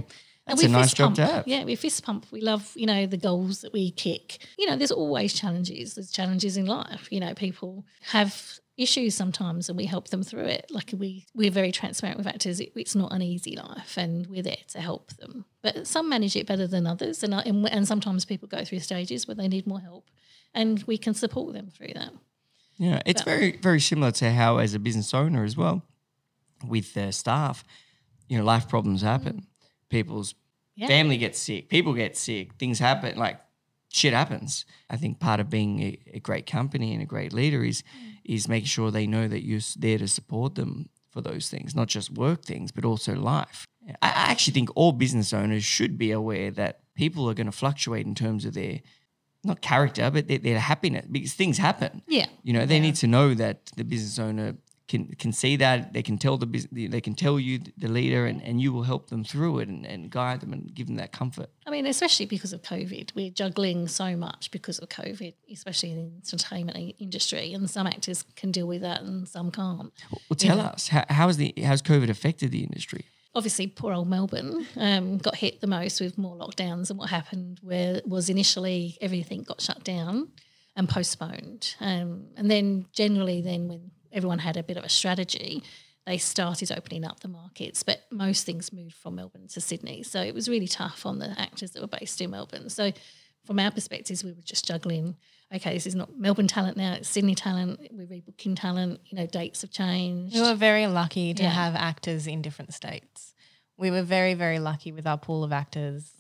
And 0.48 0.58
That's 0.58 0.62
a 0.62 0.68
nice 0.68 0.94
job 0.94 1.06
pump. 1.08 1.16
to 1.16 1.26
have. 1.26 1.48
Yeah, 1.48 1.64
we 1.64 1.74
fist 1.74 2.04
pump. 2.04 2.26
We 2.30 2.40
love, 2.40 2.72
you 2.76 2.86
know, 2.86 3.04
the 3.06 3.16
goals 3.16 3.62
that 3.62 3.72
we 3.72 3.90
kick. 3.90 4.38
You 4.56 4.68
know, 4.68 4.76
there's 4.76 4.92
always 4.92 5.34
challenges. 5.34 5.96
There's 5.96 6.12
challenges 6.12 6.56
in 6.56 6.66
life. 6.66 7.08
You 7.10 7.18
know, 7.18 7.34
people 7.34 7.84
have 8.10 8.60
issues 8.76 9.14
sometimes 9.14 9.68
and 9.68 9.76
we 9.78 9.86
help 9.86 10.08
them 10.08 10.22
through 10.22 10.44
it. 10.44 10.66
Like 10.70 10.92
we 10.96 11.26
we're 11.34 11.50
very 11.50 11.72
transparent 11.72 12.18
with 12.18 12.26
actors. 12.26 12.60
It, 12.60 12.72
it's 12.76 12.94
not 12.94 13.12
an 13.12 13.22
easy 13.22 13.56
life 13.56 13.96
and 13.96 14.26
we're 14.26 14.42
there 14.42 14.56
to 14.68 14.80
help 14.80 15.12
them. 15.16 15.44
But 15.62 15.86
some 15.86 16.08
manage 16.08 16.36
it 16.36 16.46
better 16.46 16.66
than 16.66 16.86
others 16.86 17.22
and, 17.22 17.34
I- 17.34 17.42
and 17.42 17.68
and 17.70 17.86
sometimes 17.88 18.24
people 18.24 18.48
go 18.48 18.64
through 18.64 18.80
stages 18.80 19.26
where 19.26 19.34
they 19.34 19.48
need 19.48 19.66
more 19.66 19.80
help 19.80 20.10
and 20.54 20.82
we 20.86 20.98
can 20.98 21.14
support 21.14 21.54
them 21.54 21.68
through 21.70 21.92
that. 21.94 22.12
Yeah, 22.76 23.00
it's 23.06 23.22
But- 23.22 23.30
very 23.30 23.56
very 23.56 23.80
similar 23.80 24.12
to 24.12 24.30
how 24.32 24.58
as 24.58 24.74
a 24.74 24.78
business 24.78 25.14
owner 25.14 25.44
as 25.44 25.56
well, 25.56 25.82
with 26.66 26.92
their 26.94 27.12
staff, 27.12 27.64
you 28.28 28.36
know, 28.38 28.44
life 28.44 28.68
problems 28.68 29.02
happen. 29.02 29.46
People's 29.88 30.34
Mm. 30.34 30.36
Yeah. 30.82 30.86
family 30.88 31.16
gets 31.16 31.38
sick, 31.38 31.70
people 31.70 31.94
get 31.94 32.18
sick, 32.18 32.52
things 32.58 32.78
happen, 32.78 33.16
like 33.16 33.40
shit 33.90 34.12
happens. 34.12 34.66
I 34.90 34.98
think 34.98 35.18
part 35.20 35.40
of 35.40 35.48
being 35.48 35.80
a, 35.80 35.98
a 36.14 36.20
great 36.20 36.44
company 36.44 36.92
and 36.92 37.02
a 37.02 37.06
great 37.06 37.32
leader 37.32 37.64
is 37.64 37.82
Mm. 37.82 38.15
Is 38.28 38.48
making 38.48 38.66
sure 38.66 38.90
they 38.90 39.06
know 39.06 39.28
that 39.28 39.44
you're 39.44 39.60
there 39.76 39.98
to 39.98 40.08
support 40.08 40.54
them 40.54 40.88
for 41.10 41.20
those 41.20 41.48
things, 41.48 41.74
not 41.74 41.88
just 41.88 42.10
work 42.10 42.44
things, 42.44 42.72
but 42.72 42.84
also 42.84 43.14
life. 43.14 43.66
I 44.02 44.08
actually 44.08 44.52
think 44.52 44.70
all 44.74 44.92
business 44.92 45.32
owners 45.32 45.64
should 45.64 45.96
be 45.96 46.10
aware 46.10 46.50
that 46.50 46.80
people 46.94 47.28
are 47.30 47.34
going 47.34 47.46
to 47.46 47.52
fluctuate 47.52 48.06
in 48.06 48.14
terms 48.14 48.44
of 48.44 48.54
their 48.54 48.80
not 49.44 49.60
character, 49.60 50.10
but 50.10 50.28
their, 50.28 50.38
their 50.38 50.58
happiness 50.58 51.06
because 51.10 51.32
things 51.32 51.56
happen. 51.56 52.02
Yeah. 52.06 52.26
You 52.42 52.52
know, 52.52 52.66
they 52.66 52.80
need 52.80 52.96
to 52.96 53.06
know 53.06 53.32
that 53.34 53.66
the 53.76 53.84
business 53.84 54.18
owner 54.18 54.56
can 54.88 55.08
can 55.16 55.32
see 55.32 55.56
that 55.56 55.92
they 55.92 56.02
can 56.02 56.18
tell 56.18 56.36
the 56.36 56.46
they 56.72 57.00
can 57.00 57.14
tell 57.14 57.40
you 57.40 57.60
the 57.76 57.88
leader 57.88 58.26
and, 58.26 58.42
and 58.42 58.60
you 58.60 58.72
will 58.72 58.84
help 58.84 59.10
them 59.10 59.24
through 59.24 59.58
it 59.58 59.68
and, 59.68 59.84
and 59.84 60.10
guide 60.10 60.40
them 60.40 60.52
and 60.52 60.74
give 60.74 60.86
them 60.86 60.96
that 60.96 61.12
comfort. 61.12 61.50
I 61.66 61.70
mean, 61.70 61.86
especially 61.86 62.26
because 62.26 62.52
of 62.52 62.62
COVID, 62.62 63.14
we're 63.14 63.30
juggling 63.30 63.88
so 63.88 64.16
much 64.16 64.50
because 64.50 64.78
of 64.78 64.88
COVID, 64.88 65.34
especially 65.52 65.92
in 65.92 65.96
the 65.96 66.16
entertainment 66.16 66.94
industry. 66.98 67.52
And 67.52 67.68
some 67.68 67.86
actors 67.86 68.24
can 68.36 68.52
deal 68.52 68.66
with 68.66 68.82
that, 68.82 69.02
and 69.02 69.28
some 69.28 69.50
can't. 69.50 69.92
Well, 70.28 70.36
tell 70.36 70.60
us 70.60 70.88
how 70.88 71.04
how 71.08 71.26
has 71.26 71.36
the 71.36 71.52
how's 71.62 71.82
COVID 71.82 72.08
affected 72.08 72.52
the 72.52 72.62
industry? 72.62 73.06
Obviously, 73.34 73.66
poor 73.66 73.92
old 73.92 74.08
Melbourne 74.08 74.66
um, 74.76 75.18
got 75.18 75.36
hit 75.36 75.60
the 75.60 75.66
most 75.66 76.00
with 76.00 76.16
more 76.16 76.36
lockdowns. 76.36 76.88
And 76.88 76.98
what 76.98 77.10
happened 77.10 77.60
where 77.62 78.00
was 78.06 78.30
initially 78.30 78.96
everything 79.00 79.42
got 79.42 79.60
shut 79.60 79.84
down 79.84 80.28
and 80.74 80.88
postponed, 80.88 81.74
um, 81.80 82.28
and 82.36 82.50
then 82.50 82.86
generally, 82.92 83.40
then 83.42 83.66
when 83.68 83.90
everyone 84.16 84.40
had 84.40 84.56
a 84.56 84.62
bit 84.62 84.76
of 84.76 84.82
a 84.84 84.88
strategy. 84.88 85.62
They 86.06 86.18
started 86.18 86.72
opening 86.72 87.04
up 87.04 87.20
the 87.20 87.28
markets, 87.28 87.82
but 87.82 88.00
most 88.10 88.46
things 88.46 88.72
moved 88.72 88.94
from 88.94 89.16
Melbourne 89.16 89.48
to 89.48 89.60
Sydney. 89.60 90.02
So 90.02 90.20
it 90.22 90.34
was 90.34 90.48
really 90.48 90.68
tough 90.68 91.04
on 91.04 91.18
the 91.18 91.34
actors 91.38 91.72
that 91.72 91.82
were 91.82 91.98
based 91.98 92.20
in 92.20 92.30
Melbourne. 92.30 92.70
So 92.70 92.92
from 93.44 93.58
our 93.58 93.70
perspectives, 93.70 94.24
we 94.24 94.32
were 94.32 94.42
just 94.42 94.64
juggling. 94.66 95.16
Okay, 95.54 95.74
this 95.74 95.86
is 95.86 95.94
not 95.94 96.18
Melbourne 96.18 96.48
talent 96.48 96.76
now; 96.76 96.94
it's 96.94 97.08
Sydney 97.08 97.34
talent. 97.36 97.78
We're 97.92 98.06
rebooking 98.06 98.56
talent. 98.58 99.00
You 99.06 99.18
know, 99.18 99.26
dates 99.26 99.62
have 99.62 99.70
changed. 99.70 100.34
We 100.34 100.40
were 100.40 100.54
very 100.54 100.86
lucky 100.86 101.34
to 101.34 101.42
Yeah. 101.42 101.50
have 101.50 101.74
actors 101.76 102.26
in 102.26 102.42
different 102.42 102.72
states. 102.74 103.34
We 103.76 103.90
were 103.90 104.02
very, 104.02 104.34
very 104.34 104.58
lucky 104.58 104.90
with 104.92 105.06
our 105.06 105.18
pool 105.18 105.44
of 105.44 105.52
actors, 105.52 106.10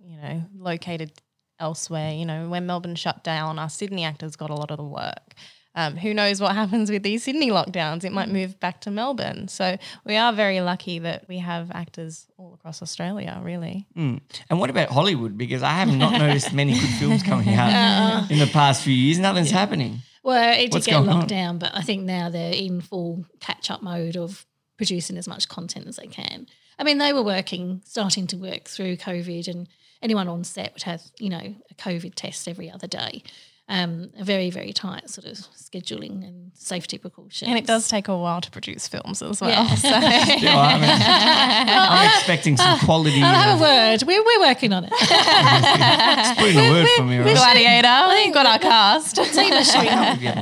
you 0.00 0.16
know, 0.16 0.44
located 0.56 1.12
elsewhere. 1.58 2.12
You 2.12 2.26
know, 2.26 2.48
when 2.48 2.66
Melbourne 2.66 2.94
shut 2.96 3.24
down, 3.24 3.58
our 3.58 3.70
Sydney 3.70 4.04
actors 4.04 4.36
got 4.36 4.50
a 4.50 4.54
lot 4.54 4.70
of 4.70 4.76
the 4.76 4.84
work. 4.84 5.34
Um, 5.78 5.96
who 5.96 6.12
knows 6.12 6.40
what 6.40 6.54
happens 6.62 6.90
with 6.90 7.04
these 7.04 7.22
Sydney 7.22 7.50
lockdowns? 7.50 8.02
It 8.02 8.10
might 8.10 8.28
move 8.28 8.58
back 8.58 8.80
to 8.80 8.90
Melbourne. 8.90 9.46
So 9.46 9.78
we 10.04 10.16
are 10.16 10.32
very 10.32 10.60
lucky 10.60 10.98
that 10.98 11.28
we 11.28 11.38
have 11.38 11.70
actors 11.70 12.26
all 12.36 12.52
across 12.54 12.82
Australia, 12.82 13.40
really. 13.44 13.86
Mm. 13.96 14.20
And 14.50 14.58
what 14.58 14.70
about 14.70 14.88
Hollywood? 14.88 15.38
Because 15.38 15.62
I 15.62 15.70
have 15.74 15.94
not 15.94 16.18
noticed 16.18 16.52
many 16.52 16.72
good 16.72 16.88
films 16.98 17.22
coming 17.22 17.54
out 17.54 18.28
in 18.28 18.40
the 18.40 18.48
past 18.48 18.82
few 18.82 18.92
years. 18.92 19.20
Nothing's 19.20 19.52
happening. 19.52 20.00
Well, 20.24 20.52
it 20.52 20.62
did 20.62 20.72
What's 20.74 20.86
get 20.86 20.98
locked 20.98 21.22
on? 21.22 21.28
down, 21.28 21.58
but 21.58 21.70
I 21.74 21.82
think 21.82 22.02
now 22.02 22.28
they're 22.28 22.52
in 22.52 22.80
full 22.80 23.24
catch 23.38 23.70
up 23.70 23.80
mode 23.80 24.16
of 24.16 24.46
producing 24.78 25.16
as 25.16 25.28
much 25.28 25.48
content 25.48 25.86
as 25.86 25.94
they 25.94 26.08
can. 26.08 26.48
I 26.76 26.82
mean, 26.82 26.98
they 26.98 27.12
were 27.12 27.22
working, 27.22 27.82
starting 27.84 28.26
to 28.28 28.36
work 28.36 28.64
through 28.64 28.96
COVID, 28.96 29.46
and 29.46 29.68
anyone 30.02 30.26
on 30.26 30.42
set 30.42 30.72
would 30.74 30.82
have, 30.82 31.02
you 31.18 31.30
know, 31.30 31.54
a 31.70 31.74
COVID 31.74 32.14
test 32.16 32.48
every 32.48 32.68
other 32.68 32.88
day. 32.88 33.22
Um, 33.70 34.10
a 34.18 34.24
very, 34.24 34.48
very 34.48 34.72
tight 34.72 35.10
sort 35.10 35.26
of 35.26 35.36
scheduling 35.54 36.26
and 36.26 36.52
safety 36.54 36.96
precautions. 36.96 37.48
And 37.50 37.58
it 37.58 37.66
does 37.66 37.86
take 37.86 38.08
a 38.08 38.16
while 38.16 38.40
to 38.40 38.50
produce 38.50 38.88
films 38.88 39.20
as 39.20 39.42
well. 39.42 39.50
Yeah. 39.50 39.74
So. 39.74 39.88
You 40.38 40.44
know, 40.44 40.58
I 40.58 40.74
mean, 40.74 40.90
I'm 40.90 42.16
expecting 42.16 42.56
some 42.56 42.78
quality. 42.80 43.22
I'll 43.22 43.34
have 43.34 43.60
a 43.60 43.64
uh, 43.64 43.68
word. 43.68 44.02
We're, 44.06 44.24
we're 44.24 44.40
working 44.40 44.72
on 44.72 44.84
it. 44.84 44.90
just 44.98 46.38
put 46.38 46.48
in 46.50 46.56
a 46.58 46.70
word 46.70 46.88
for 46.96 47.02
me. 47.02 47.18
Right? 47.18 47.36
Gladiator, 47.36 48.08
we've 48.08 48.34
got 48.34 48.46
our 48.46 48.58
cast. 48.58 49.16
Team 49.16 49.52
are 49.52 49.64
shooting 49.64 49.88
Have 49.88 50.22
you? 50.22 50.32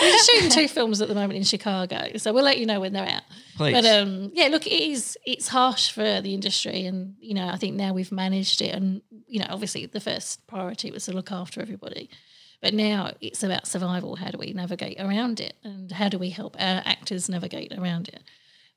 We're 0.00 0.18
shooting 0.18 0.50
two 0.50 0.68
films 0.68 1.00
at 1.00 1.08
the 1.08 1.14
moment 1.14 1.34
in 1.34 1.44
Chicago, 1.44 2.16
so 2.16 2.32
we'll 2.32 2.44
let 2.44 2.58
you 2.58 2.66
know 2.66 2.80
when 2.80 2.92
they're 2.92 3.08
out. 3.08 3.22
Please. 3.56 3.72
But 3.72 3.86
um, 3.86 4.30
yeah, 4.34 4.48
look, 4.48 4.66
it 4.66 4.72
is 4.72 5.16
it's 5.24 5.48
harsh 5.48 5.90
for 5.90 6.20
the 6.20 6.34
industry, 6.34 6.84
and 6.84 7.14
you 7.20 7.34
know, 7.34 7.48
I 7.48 7.56
think 7.56 7.76
now 7.76 7.92
we've 7.94 8.12
managed 8.12 8.60
it, 8.60 8.74
and 8.74 9.00
you 9.26 9.40
know, 9.40 9.46
obviously 9.48 9.86
the 9.86 10.00
first 10.00 10.46
priority 10.46 10.90
was 10.90 11.06
to 11.06 11.12
look 11.12 11.32
after 11.32 11.60
everybody, 11.60 12.10
but 12.60 12.74
now 12.74 13.12
it's 13.20 13.42
about 13.42 13.66
survival. 13.66 14.16
How 14.16 14.30
do 14.30 14.38
we 14.38 14.52
navigate 14.52 15.00
around 15.00 15.40
it, 15.40 15.54
and 15.62 15.90
how 15.92 16.08
do 16.08 16.18
we 16.18 16.30
help 16.30 16.56
our 16.58 16.82
actors 16.84 17.28
navigate 17.28 17.72
around 17.76 18.08
it? 18.08 18.22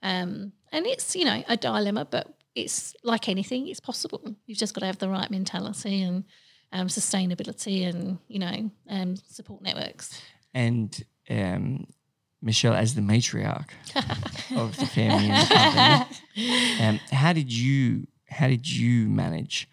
Um, 0.01 0.53
and 0.71 0.85
it's 0.85 1.15
you 1.15 1.25
know 1.25 1.43
a 1.47 1.57
dilemma, 1.57 2.05
but 2.05 2.33
it's 2.55 2.95
like 3.03 3.29
anything, 3.29 3.67
it's 3.67 3.79
possible. 3.79 4.35
You've 4.45 4.57
just 4.57 4.73
got 4.73 4.81
to 4.81 4.87
have 4.87 4.97
the 4.99 5.09
right 5.09 5.29
mentality 5.29 6.01
and 6.01 6.23
um, 6.71 6.87
sustainability, 6.87 7.87
and 7.87 8.19
you 8.27 8.39
know, 8.39 8.71
um, 8.89 9.15
support 9.15 9.61
networks. 9.61 10.21
and 10.53 11.03
um, 11.29 11.87
Michelle 12.41 12.73
as 12.73 12.95
the 12.95 13.01
matriarch 13.01 13.69
of 14.55 14.77
the 14.77 14.85
family 14.85 15.29
and 15.29 15.47
the 15.47 15.53
company. 15.53 16.15
Um, 16.79 17.01
how 17.11 17.33
did 17.33 17.51
you 17.51 18.07
how 18.29 18.47
did 18.47 18.69
you 18.69 19.09
manage 19.09 19.67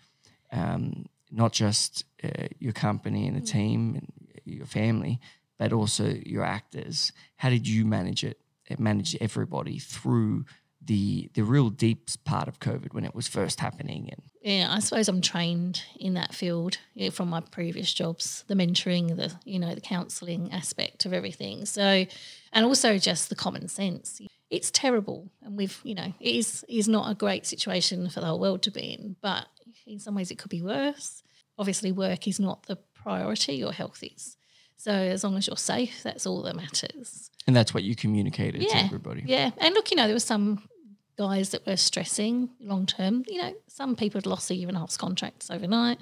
um, 0.51 1.07
not 1.31 1.53
just 1.53 2.05
uh, 2.23 2.49
your 2.59 2.73
company 2.73 3.27
and 3.27 3.37
the 3.37 3.41
team 3.41 3.95
and 3.97 4.13
your 4.45 4.67
family, 4.67 5.21
but 5.59 5.73
also 5.73 6.15
your 6.25 6.45
actors? 6.45 7.13
How 7.37 7.51
did 7.51 7.67
you 7.67 7.85
manage 7.85 8.25
it? 8.25 8.39
uh, 8.71 8.77
Manage 8.79 9.17
everybody 9.21 9.79
through 9.79 10.45
the 10.85 11.29
the 11.35 11.43
real 11.43 11.69
deep 11.69 12.09
part 12.25 12.47
of 12.49 12.61
COVID 12.61 12.95
when 12.95 13.05
it 13.05 13.15
was 13.15 13.27
first 13.27 13.59
happening 13.61 14.09
and 14.11 14.23
yeah, 14.43 14.69
I 14.71 14.79
suppose 14.79 15.09
I'm 15.09 15.21
trained 15.21 15.83
in 15.99 16.15
that 16.15 16.33
field 16.33 16.79
you 16.95 17.07
know, 17.07 17.11
from 17.11 17.31
my 17.31 17.41
previous 17.41 17.93
jobs, 17.93 18.45
the 18.47 18.55
mentoring, 18.55 19.17
the 19.17 19.33
you 19.45 19.59
know, 19.59 19.75
the 19.75 19.81
counselling 19.81 20.53
aspect 20.53 21.05
of 21.05 21.13
everything. 21.13 21.67
So, 21.67 22.07
and 22.53 22.65
also 22.65 22.97
just 22.99 23.29
the 23.29 23.35
common 23.35 23.67
sense. 23.67 24.21
It's 24.51 24.71
terrible, 24.71 25.31
and 25.43 25.57
we've 25.57 25.81
you 25.83 25.95
know, 25.95 26.13
it 26.21 26.37
is 26.37 26.65
is 26.69 26.89
not 26.89 27.11
a 27.11 27.15
great 27.15 27.47
situation 27.47 28.09
for 28.09 28.21
the 28.21 28.27
whole 28.27 28.39
world 28.41 28.63
to 28.63 28.71
be 28.71 28.93
in. 28.93 29.17
But 29.21 29.47
in 29.87 29.99
some 29.99 30.15
ways, 30.15 30.31
it 30.31 30.39
could 30.39 30.51
be 30.51 30.63
worse. 30.63 31.23
Obviously, 31.59 31.91
work 31.93 32.29
is 32.29 32.39
not 32.39 32.67
the 32.67 32.77
priority. 32.95 33.55
Your 33.55 33.73
health 33.73 34.03
is. 34.03 34.37
So 34.77 34.93
as 34.93 35.25
long 35.25 35.37
as 35.37 35.47
you're 35.47 35.57
safe, 35.57 36.03
that's 36.03 36.27
all 36.27 36.43
that 36.43 36.55
matters. 36.55 37.31
and 37.47 37.57
that's 37.57 37.73
what 37.75 37.83
you 37.83 37.97
communicated 37.97 38.61
to 38.69 38.77
everybody. 38.77 39.23
Yeah, 39.27 39.51
and 39.59 39.75
look, 39.75 39.91
you 39.91 39.97
know, 39.97 40.05
there 40.05 40.15
were 40.15 40.21
some 40.21 40.69
guys 41.17 41.51
that 41.51 41.67
were 41.67 41.77
stressing 41.77 42.51
long 42.61 42.87
term. 42.87 43.25
You 43.27 43.41
know, 43.43 43.55
some 43.69 43.97
people 43.97 44.19
had 44.19 44.27
lost 44.27 44.51
a 44.51 44.55
year 44.55 44.69
and 44.69 44.77
a 44.77 44.81
half's 44.81 44.97
contracts 44.97 45.51
overnight. 45.51 45.99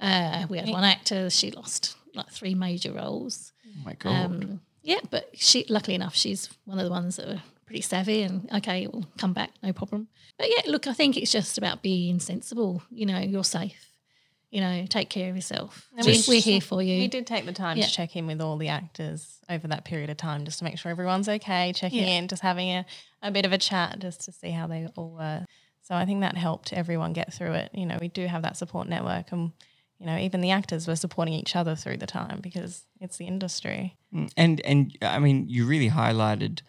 Uh, 0.00 0.46
we 0.48 0.58
had 0.58 0.68
one 0.68 0.84
actor; 0.84 1.30
she 1.30 1.50
lost 1.50 1.96
like 2.14 2.28
three 2.30 2.54
major 2.54 2.92
roles. 2.92 3.52
Oh 3.66 3.84
my 3.84 3.94
god. 3.94 4.24
Um, 4.24 4.60
yeah, 4.82 5.00
but 5.10 5.30
she, 5.34 5.64
luckily 5.68 5.94
enough, 5.94 6.16
she's 6.16 6.48
one 6.64 6.78
of 6.78 6.84
the 6.84 6.90
ones 6.90 7.16
that 7.16 7.28
are 7.28 7.42
pretty 7.70 7.82
savvy 7.82 8.22
and 8.24 8.48
okay, 8.52 8.88
we'll 8.88 9.06
come 9.16 9.32
back, 9.32 9.52
no 9.62 9.72
problem. 9.72 10.08
But 10.36 10.48
yeah, 10.50 10.62
look, 10.72 10.88
I 10.88 10.92
think 10.92 11.16
it's 11.16 11.30
just 11.30 11.56
about 11.56 11.82
being 11.82 12.18
sensible. 12.18 12.82
You 12.90 13.06
know, 13.06 13.20
you're 13.20 13.44
safe. 13.44 13.92
You 14.50 14.60
know, 14.60 14.86
take 14.88 15.08
care 15.08 15.30
of 15.30 15.36
yourself. 15.36 15.88
And 15.96 16.04
We, 16.04 16.14
Just- 16.14 16.28
we're 16.28 16.40
here 16.40 16.60
for 16.60 16.82
you. 16.82 16.98
We 16.98 17.06
did 17.06 17.28
take 17.28 17.46
the 17.46 17.52
time 17.52 17.76
Yeah. 17.78 17.84
to 17.86 17.92
check 17.92 18.16
in 18.16 18.26
with 18.26 18.40
all 18.40 18.56
the 18.56 18.66
actors 18.66 19.38
over 19.48 19.68
that 19.68 19.84
period 19.84 20.10
of 20.10 20.16
time 20.16 20.44
just 20.44 20.58
to 20.58 20.64
make 20.64 20.78
sure 20.80 20.90
everyone's 20.90 21.28
okay, 21.28 21.72
checking 21.72 22.00
Yeah. 22.00 22.18
in, 22.18 22.26
just 22.26 22.42
having 22.42 22.70
a, 22.70 22.84
a 23.22 23.30
bit 23.30 23.46
of 23.46 23.52
a 23.52 23.58
chat 23.58 24.00
just 24.00 24.22
to 24.22 24.32
see 24.32 24.50
how 24.50 24.66
they 24.66 24.88
all 24.96 25.12
were. 25.12 25.46
So 25.82 25.94
I 25.94 26.04
think 26.06 26.22
that 26.22 26.36
helped 26.36 26.72
everyone 26.72 27.12
get 27.12 27.32
through 27.32 27.52
it. 27.52 27.70
You 27.72 27.86
know, 27.86 27.98
we 28.00 28.08
do 28.08 28.26
have 28.26 28.42
that 28.42 28.56
support 28.56 28.88
network 28.88 29.30
and, 29.30 29.52
you 30.00 30.06
know, 30.06 30.18
even 30.18 30.40
the 30.40 30.50
actors 30.50 30.88
were 30.88 30.96
supporting 30.96 31.34
each 31.34 31.54
other 31.54 31.76
through 31.76 31.98
the 31.98 32.06
time 32.08 32.40
because 32.40 32.84
it's 33.00 33.18
the 33.18 33.28
industry. 33.28 33.96
Mm, 34.12 34.32
And 34.36 34.60
and 34.62 34.98
I 35.02 35.20
mean, 35.20 35.48
you 35.48 35.64
really 35.66 35.90
highlighted 35.90 36.62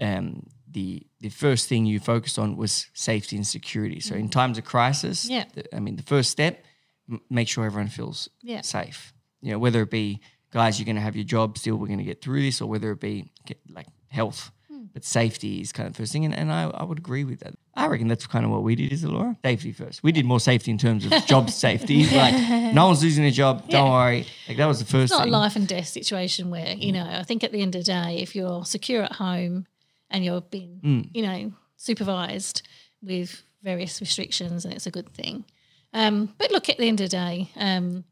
um, 0.00 0.46
the 0.70 1.06
the 1.20 1.28
first 1.30 1.68
thing 1.68 1.86
you 1.86 2.00
focused 2.00 2.38
on 2.38 2.56
was 2.56 2.86
safety 2.94 3.36
and 3.36 3.46
security. 3.46 4.00
So 4.00 4.14
in 4.14 4.28
times 4.28 4.58
of 4.58 4.64
crisis, 4.64 5.28
Yeah. 5.28 5.44
the, 5.54 5.74
I 5.74 5.80
mean, 5.80 5.96
the 5.96 6.02
first 6.02 6.30
step 6.30 6.62
m- 7.10 7.20
make 7.30 7.48
sure 7.48 7.64
everyone 7.64 7.88
feels 7.88 8.28
Yeah. 8.42 8.60
safe. 8.62 9.12
You 9.40 9.52
know, 9.52 9.58
whether 9.58 9.82
it 9.82 9.90
be 9.90 10.20
guys, 10.50 10.78
you're 10.78 10.84
going 10.86 10.96
to 10.96 11.02
have 11.02 11.16
your 11.16 11.24
job 11.24 11.58
still, 11.58 11.76
we're 11.76 11.86
going 11.88 11.98
to 11.98 12.04
get 12.04 12.20
through 12.22 12.42
this, 12.42 12.60
or 12.60 12.68
whether 12.68 12.90
it 12.92 13.00
be 13.00 13.30
get, 13.46 13.58
like 13.68 13.86
health. 14.08 14.50
Hmm. 14.68 14.84
But 14.92 15.04
safety 15.04 15.60
is 15.60 15.72
kind 15.72 15.88
of 15.88 15.96
first 15.96 16.12
thing, 16.12 16.24
and, 16.24 16.32
and 16.34 16.52
I, 16.52 16.64
I 16.70 16.84
would 16.84 16.98
agree 16.98 17.24
with 17.24 17.40
that. 17.40 17.54
I 17.74 17.86
reckon 17.88 18.06
that's 18.06 18.26
kind 18.28 18.44
of 18.44 18.50
what 18.52 18.62
we 18.62 18.76
did, 18.76 18.92
is 18.92 19.02
it, 19.02 19.08
Laura? 19.08 19.36
Safety 19.44 19.72
first. 19.72 20.02
We 20.04 20.12
did 20.12 20.24
more 20.24 20.38
safety 20.40 20.70
in 20.70 20.78
terms 20.78 21.04
of 21.06 21.12
job 21.26 21.50
safety. 21.50 22.06
Like, 22.06 22.34
no 22.74 22.86
one's 22.86 23.02
losing 23.02 23.24
a 23.24 23.30
job. 23.32 23.68
Don't 23.68 23.90
worry. 23.90 24.26
Like 24.46 24.56
that 24.58 24.66
was 24.66 24.78
the 24.78 24.84
first 24.84 25.12
It's 25.12 25.18
not 25.18 25.26
a 25.28 25.30
life 25.30 25.56
and 25.56 25.66
death 25.66 25.88
situation 25.88 26.50
where, 26.50 26.74
you 26.74 26.92
know, 26.92 27.04
I 27.04 27.24
think 27.24 27.42
at 27.42 27.50
the 27.50 27.60
end 27.62 27.74
of 27.74 27.80
the 27.84 27.92
day, 27.92 28.18
if 28.20 28.36
you're 28.36 28.64
secure 28.64 29.02
at 29.02 29.12
home 29.14 29.66
and 30.14 30.24
you're 30.24 30.40
being, 30.40 30.80
Mm. 30.82 31.10
you 31.12 31.22
know, 31.22 31.52
supervised 31.76 32.62
with 33.02 33.42
various 33.62 34.00
restrictions, 34.00 34.64
and 34.64 34.72
it's 34.72 34.86
a 34.86 34.90
good 34.90 35.12
thing. 35.12 35.44
Um, 35.92 36.34
but 36.38 36.50
look, 36.50 36.68
at 36.68 36.78
the 36.78 36.88
end 36.88 37.00
of 37.00 37.10
the 37.10 37.16
day, 37.16 37.50
um, 37.56 38.04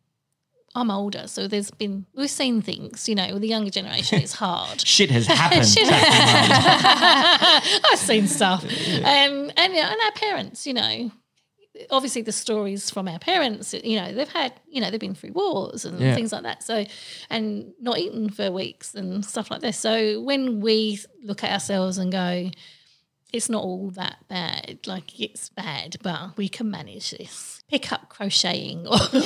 I'm 0.74 0.90
older, 0.90 1.26
so 1.26 1.46
there's 1.48 1.70
been 1.70 2.06
we've 2.14 2.30
seen 2.30 2.62
things. 2.62 3.08
You 3.08 3.14
know, 3.14 3.28
with 3.34 3.42
the 3.42 3.48
younger 3.48 3.70
generation, 3.70 4.20
it's 4.22 4.32
hard. 4.34 4.80
Shit 4.94 5.10
has 5.10 5.26
happened. 5.26 5.66
Shit 5.74 5.88
I've 7.92 7.98
seen 7.98 8.26
stuff, 8.26 8.64
um, 8.64 8.70
and 9.04 9.52
and 9.56 10.00
our 10.06 10.12
parents, 10.14 10.66
you 10.66 10.74
know, 10.74 11.10
obviously 11.90 12.22
the 12.22 12.32
stories 12.32 12.90
from 12.90 13.08
our 13.08 13.18
parents, 13.18 13.74
you 13.74 13.96
know, 13.96 14.12
they've 14.12 14.28
had, 14.28 14.52
you 14.68 14.80
know, 14.80 14.90
they've 14.90 15.00
been 15.00 15.14
through 15.14 15.32
wars 15.32 15.84
and 15.84 15.98
Yeah. 16.00 16.14
things 16.14 16.32
like 16.32 16.42
that. 16.42 16.62
So, 16.62 16.84
and 17.30 17.72
not 17.80 17.98
eaten 17.98 18.30
for 18.30 18.50
weeks 18.50 18.94
and 18.94 19.24
stuff 19.24 19.50
like 19.50 19.60
this. 19.60 19.78
So 19.78 20.20
when 20.20 20.60
we 20.60 20.98
look 21.22 21.42
at 21.44 21.50
ourselves 21.52 21.98
and 21.98 22.10
go, 22.12 22.50
it's 23.32 23.48
not 23.48 23.62
all 23.62 23.90
that 23.92 24.18
bad. 24.28 24.80
Like 24.86 25.18
it's 25.18 25.48
bad, 25.48 25.96
but 26.02 26.36
we 26.36 26.48
can 26.48 26.70
manage 26.70 27.12
this. 27.12 27.62
Pick 27.70 27.90
up 27.90 28.10
crocheting, 28.10 28.86
or 28.86 28.96
you 29.12 29.20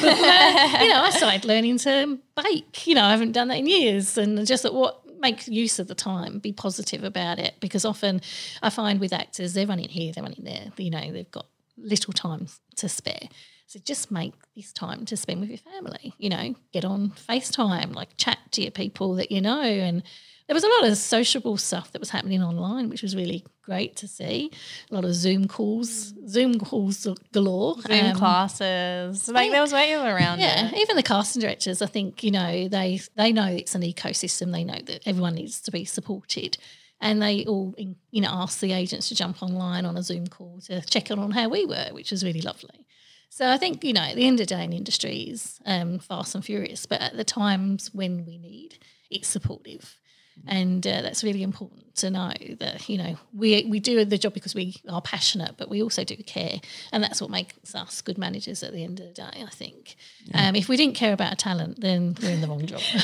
know, 0.93 1.01
I 1.03 1.11
started 1.17 1.45
learning 1.45 1.79
to 1.79 2.19
bake. 2.41 2.87
You 2.87 2.95
know, 2.95 3.03
I 3.05 3.11
haven't 3.11 3.33
done 3.33 3.49
that 3.49 3.59
in 3.59 3.67
years, 3.67 4.17
and 4.17 4.47
just 4.47 4.65
at 4.65 4.73
what 4.73 5.03
make 5.19 5.49
use 5.49 5.79
of 5.81 5.89
the 5.89 5.95
time, 5.97 6.39
be 6.39 6.53
positive 6.53 7.03
about 7.03 7.41
it, 7.41 7.55
because 7.59 7.85
often 7.85 8.21
I 8.63 8.71
find 8.71 9.01
with 9.01 9.13
actors 9.13 9.55
they're 9.55 9.67
running 9.67 9.89
here, 9.89 10.13
they're 10.13 10.23
running 10.23 10.45
there. 10.45 10.71
You 10.77 10.91
know, 10.91 11.11
they've 11.11 11.31
got 11.31 11.47
little 11.77 12.13
time 12.13 12.49
to 12.77 12.89
spare. 12.89 13.29
So 13.69 13.81
just 13.81 14.11
make 14.13 14.35
this 14.55 14.73
time 14.73 15.05
to 15.07 15.17
spend 15.17 15.41
with 15.41 15.49
your 15.51 15.59
family. 15.59 16.15
You 16.19 16.31
know, 16.31 16.55
get 16.73 16.85
on 16.85 17.11
FaceTime, 17.29 17.95
like 17.95 18.17
chat 18.17 18.39
to 18.53 18.63
your 18.63 18.71
people 18.71 19.15
that 19.17 19.33
you 19.33 19.41
know. 19.41 19.61
And 19.61 20.05
there 20.47 20.55
was 20.55 20.63
a 20.63 20.69
lot 20.69 20.85
of 20.87 20.97
sociable 20.97 21.57
stuff 21.57 21.91
that 21.91 21.99
was 21.99 22.11
happening 22.11 22.41
online, 22.45 22.89
which 22.89 23.03
was 23.03 23.17
really 23.17 23.45
great 23.63 23.97
to 23.97 24.07
see. 24.07 24.53
A 24.89 24.95
lot 24.95 25.05
of 25.05 25.13
Zoom 25.15 25.49
calls, 25.49 26.15
Zoom 26.29 26.61
calls 26.61 27.09
galore. 27.33 27.81
Zoom 27.81 28.07
Um, 28.07 28.17
classes. 28.17 29.29
Like 29.29 29.51
there 29.51 29.61
was 29.63 29.73
ways 29.73 29.97
around 29.97 30.39
yeah, 30.39 30.69
it. 30.69 30.79
even 30.79 30.95
the 30.95 31.03
casting 31.03 31.43
directors, 31.43 31.83
I 31.83 31.87
think 31.87 32.23
you 32.23 32.31
know 32.31 32.69
they 32.69 33.01
they 33.17 33.33
know 33.33 33.47
it's 33.47 33.75
an 33.75 33.83
ecosystem. 33.83 34.53
They 34.53 34.63
know 34.63 34.79
that 34.87 35.03
everyone 35.07 35.35
needs 35.35 35.61
to 35.63 35.73
be 35.73 35.85
supported, 35.85 36.57
and 37.01 37.21
they 37.21 37.45
all 37.45 37.75
you 37.77 38.21
know 38.21 38.31
asked 38.31 38.61
the 38.61 38.73
agents 38.73 39.09
to 39.09 39.15
jump 39.15 39.43
online 39.43 39.85
on 39.85 39.97
a 39.97 40.03
Zoom 40.03 40.27
call 40.27 40.61
to 40.67 40.81
check 40.83 41.11
in 41.11 41.19
on 41.19 41.31
how 41.31 41.49
we 41.49 41.65
were, 41.67 41.89
which 41.93 42.11
was 42.11 42.25
really 42.25 42.41
lovely. 42.41 42.87
So 43.29 43.49
I 43.51 43.57
think 43.59 43.85
you 43.85 43.93
know 43.93 44.03
at 44.03 44.17
the 44.17 44.27
end 44.27 44.41
of 44.41 44.47
the 44.47 44.55
day, 44.55 44.65
an 44.65 44.73
industry 44.73 45.21
is 45.23 45.61
um, 45.67 45.99
fast 45.99 46.35
and 46.35 46.45
furious, 46.45 46.87
but 46.87 47.01
at 47.01 47.17
the 47.17 47.25
times 47.25 47.93
when 47.93 48.25
we 48.25 48.39
need, 48.39 48.79
it's 49.11 49.29
supportive. 49.29 49.99
And 50.47 50.87
uh, 50.87 51.03
that's 51.03 51.25
really 51.25 51.43
important 51.43 51.97
to 51.97 52.11
know 52.11 52.33
that 52.61 52.89
you 52.89 52.99
know 52.99 53.17
we 53.33 53.65
we 53.69 53.81
do 53.81 54.05
the 54.05 54.19
job 54.19 54.35
because 54.35 54.55
we 54.55 54.77
are 54.89 55.01
passionate, 55.01 55.57
but 55.57 55.69
we 55.69 55.83
also 55.83 56.05
do 56.05 56.15
care, 56.17 56.61
and 56.93 57.03
that's 57.03 57.21
what 57.21 57.31
makes 57.31 57.75
us 57.75 58.01
good 58.03 58.19
managers 58.19 58.63
at 58.63 58.73
the 58.73 58.85
end 58.85 59.01
of 59.01 59.07
the 59.07 59.13
day. 59.15 59.43
I 59.45 59.51
think 59.51 59.97
um, 60.35 60.55
if 60.55 60.69
we 60.69 60.77
didn't 60.77 60.95
care 60.95 61.13
about 61.13 61.31
our 61.31 61.37
talent, 61.37 61.81
then 61.81 62.17
we're 62.23 62.31
in 62.31 62.41
the 62.43 62.49
wrong 62.49 62.65
job. 62.67 62.81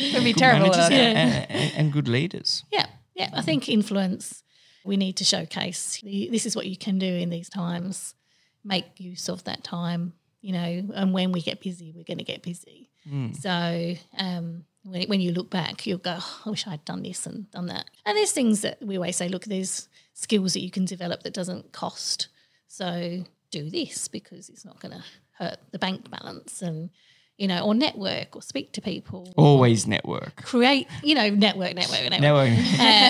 It'd 0.00 0.24
be 0.24 0.32
Good 0.32 0.38
terrible. 0.38 0.68
managers 0.68 0.88
without 0.88 0.92
and, 0.92 1.50
and, 1.50 1.72
and 1.76 1.92
good 1.92 2.08
leaders. 2.08 2.64
yeah, 2.72 2.86
yeah. 3.14 3.30
I 3.34 3.42
think 3.42 3.68
influence. 3.68 4.42
We 4.84 4.96
need 4.96 5.16
to 5.16 5.24
showcase 5.24 6.00
the, 6.04 6.28
this 6.30 6.46
is 6.46 6.54
what 6.54 6.66
you 6.66 6.76
can 6.76 6.98
do 7.00 7.06
in 7.06 7.28
these 7.28 7.48
times. 7.48 8.14
Make 8.64 8.84
use 9.00 9.28
of 9.28 9.42
that 9.44 9.64
time, 9.64 10.12
you 10.40 10.52
know. 10.52 10.82
And 10.94 11.12
when 11.12 11.32
we 11.32 11.42
get 11.42 11.60
busy, 11.60 11.92
we're 11.92 12.04
going 12.04 12.18
to 12.18 12.24
get 12.24 12.42
busy. 12.42 12.88
So 13.40 13.94
um, 14.18 14.64
when, 14.86 15.08
when 15.08 15.20
you 15.20 15.32
look 15.32 15.50
back, 15.50 15.86
you'll 15.86 15.98
go, 15.98 16.16
oh, 16.18 16.42
I 16.46 16.50
wish 16.50 16.66
I'd 16.66 16.84
done 16.84 17.02
this 17.02 17.26
and 17.26 17.50
done 17.50 17.66
that. 17.66 17.86
And 18.04 18.16
there's 18.16 18.32
things 18.32 18.60
that 18.62 18.80
we 18.80 18.96
always 18.96 19.16
say, 19.16 19.28
look, 19.28 19.44
there's 19.44 19.88
skills 20.14 20.52
that 20.52 20.60
you 20.60 20.70
can 20.70 20.84
develop 20.84 21.22
that 21.22 21.34
doesn't 21.34 21.72
cost. 21.72 22.28
So 22.68 23.24
do 23.50 23.70
this 23.70 24.08
because 24.08 24.48
it's 24.48 24.64
not 24.64 24.80
going 24.80 24.92
to 24.92 25.04
hurt 25.38 25.58
the 25.72 25.78
bank 25.78 26.10
balance 26.10 26.62
and, 26.62 26.90
you 27.38 27.46
know, 27.46 27.64
or 27.64 27.74
network 27.74 28.34
or 28.34 28.40
speak 28.42 28.72
to 28.72 28.80
people. 28.80 29.32
Always 29.36 29.86
network. 29.86 30.36
Create, 30.36 30.88
you 31.02 31.14
know, 31.14 31.28
network, 31.28 31.74
network, 31.74 32.00
network. 32.10 32.20
Network. 32.20 32.48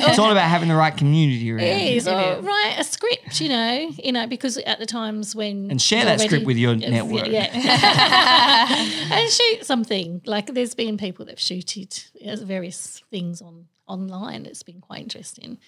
it's 0.09 0.19
all 0.19 0.33
about 0.33 0.49
having 0.49 0.69
the 0.69 0.75
right 0.75 0.97
community 0.97 1.53
around. 1.53 1.65
It 1.65 1.91
you. 1.91 1.97
is. 1.97 2.09
Or 2.09 2.41
write 2.41 2.75
a 2.79 2.85
script, 2.85 3.41
you 3.41 3.49
know, 3.49 3.91
you 4.03 4.13
know, 4.13 4.27
because 4.27 4.57
at 4.59 4.79
the 4.81 4.87
times 4.87 5.37
when 5.37 5.71
And 5.71 5.81
share 5.81 6.01
you're 6.01 6.07
that 6.17 6.21
script 6.21 6.45
with 6.45 6.57
your 6.57 6.75
network. 6.75 7.29
yeah. 7.29 8.67
and 9.13 9.31
shoot 9.31 9.65
something. 9.65 10.23
Like 10.27 10.53
there's 10.53 10.75
been 10.75 10.97
people 10.99 11.25
that've 11.25 11.41
shooted 11.41 12.03
uh, 12.27 12.37
various 12.37 13.03
things 13.11 13.41
on 13.41 13.67
online. 13.87 14.47
It's 14.47 14.65
been 14.65 14.81
quite 14.81 15.03
interesting. 15.03 15.59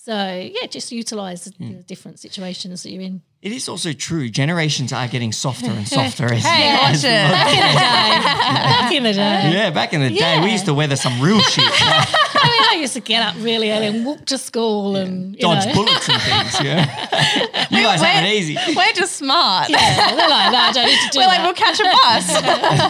So 0.00 0.14
yeah, 0.14 0.66
just 0.68 0.90
utilize 0.92 1.44
the 1.44 1.50
Hmm. 1.58 1.68
the 1.78 1.82
different 1.82 2.18
situations 2.20 2.82
that 2.82 2.90
you're 2.92 3.02
in. 3.02 3.20
It 3.42 3.52
is 3.52 3.68
also 3.68 3.92
true. 3.92 4.28
Generations 4.30 4.92
are 4.92 5.06
getting 5.08 5.32
softer 5.32 5.70
and 5.70 5.86
softer. 5.86 6.24
as, 6.34 6.42
Hey, 6.44 6.68
as 6.70 6.80
watch 6.80 7.02
we 7.04 7.08
it. 7.10 7.22
look. 7.22 7.32
Back 7.32 8.92
in 8.92 9.02
the 9.02 9.12
day, 9.12 9.50
Yeah, 9.54 9.70
back 9.70 9.92
in 9.92 10.00
the 10.00 10.10
day, 10.10 10.40
we 10.42 10.50
used 10.50 10.64
to 10.66 10.74
weather 10.74 10.96
some 10.96 11.20
real 11.20 11.40
shit. 11.52 11.64
I 11.64 12.48
mean, 12.50 12.64
I 12.72 12.78
used 12.80 12.94
to 12.94 13.00
get 13.00 13.22
up 13.22 13.34
really 13.42 13.70
early 13.70 13.86
and 13.88 14.04
walk 14.06 14.24
to 14.26 14.38
school 14.38 14.96
and 14.96 15.34
you 15.34 15.40
Dodge 15.40 15.66
know. 15.66 15.74
bullets 15.74 16.08
and 16.08 16.22
things, 16.22 16.60
yeah. 16.64 17.66
you 17.70 17.82
guys 17.82 18.00
have 18.00 18.24
it 18.24 18.28
easy. 18.32 18.56
We're 18.74 18.92
just 18.94 19.16
smart. 19.16 19.68
Yeah, 19.68 20.16
they're 20.16 20.28
like, 20.28 20.52
no, 20.52 20.58
I 20.58 20.72
don't 20.72 20.86
need 20.86 20.98
to 21.06 21.10
do 21.12 21.18
We're 21.20 21.26
like, 21.26 21.42
we'll 21.42 21.54
catch 21.54 21.80
a 21.80 21.84
bus. 21.84 22.26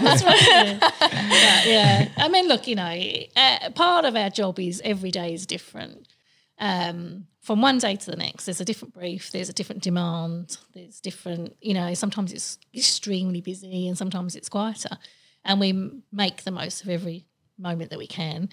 That's 0.02 0.22
right. 0.24 0.76
But, 0.80 1.66
yeah. 1.66 2.08
I 2.16 2.28
mean, 2.28 2.48
look, 2.48 2.66
you 2.66 2.76
know, 2.76 2.96
uh, 3.36 3.70
part 3.74 4.04
of 4.04 4.14
our 4.16 4.30
job 4.30 4.58
is 4.60 4.80
every 4.84 5.10
day 5.10 5.34
is 5.34 5.46
different. 5.46 6.06
Um, 6.60 7.26
from 7.40 7.62
one 7.62 7.78
day 7.78 7.96
to 7.96 8.10
the 8.10 8.16
next, 8.16 8.44
there's 8.44 8.60
a 8.60 8.64
different 8.64 8.92
brief, 8.94 9.30
there's 9.30 9.48
a 9.48 9.52
different 9.52 9.82
demand, 9.82 10.58
there's 10.74 11.00
different, 11.00 11.56
you 11.60 11.72
know, 11.72 11.94
sometimes 11.94 12.32
it's 12.32 12.58
extremely 12.74 13.40
busy 13.40 13.88
and 13.88 13.96
sometimes 13.96 14.36
it's 14.36 14.48
quieter. 14.48 14.98
And 15.44 15.60
we 15.60 15.72
make 16.12 16.42
the 16.44 16.50
most 16.50 16.82
of 16.82 16.88
every 16.88 17.24
moment 17.58 17.90
that 17.90 17.98
we 17.98 18.06
can 18.06 18.48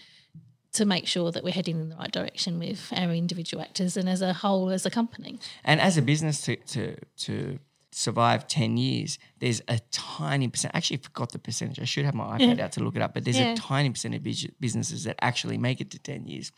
to 0.73 0.85
make 0.85 1.07
sure 1.07 1.31
that 1.31 1.43
we're 1.43 1.53
heading 1.53 1.79
in 1.79 1.89
the 1.89 1.95
right 1.95 2.11
direction 2.11 2.59
with 2.59 2.91
our 2.95 3.11
individual 3.11 3.61
actors 3.63 3.97
and 3.97 4.07
as 4.07 4.21
a 4.21 4.33
whole 4.33 4.69
as 4.69 4.85
a 4.85 4.89
company. 4.89 5.39
And 5.63 5.81
as 5.81 5.97
a 5.97 6.01
business 6.01 6.41
to 6.41 6.55
to 6.57 6.95
to 7.17 7.59
survive 7.91 8.47
ten 8.47 8.77
years, 8.77 9.17
there's 9.39 9.61
a 9.67 9.79
tiny 9.91 10.47
percent. 10.47 10.75
Actually, 10.75 10.99
I 10.99 11.01
forgot 11.03 11.31
the 11.31 11.39
percentage. 11.39 11.79
I 11.79 11.85
should 11.85 12.05
have 12.05 12.13
my 12.13 12.37
iPad 12.37 12.59
out 12.59 12.73
to 12.73 12.83
look 12.83 12.95
it 12.95 13.01
up. 13.01 13.13
But 13.13 13.23
there's 13.23 13.39
Yeah. 13.39 13.53
a 13.53 13.55
tiny 13.55 13.89
percent 13.89 14.15
of 14.15 14.23
businesses 14.59 15.05
that 15.05 15.15
actually 15.21 15.57
make 15.57 15.79
it 15.81 15.91
to 15.91 15.99
ten 15.99 16.27
years, 16.27 16.51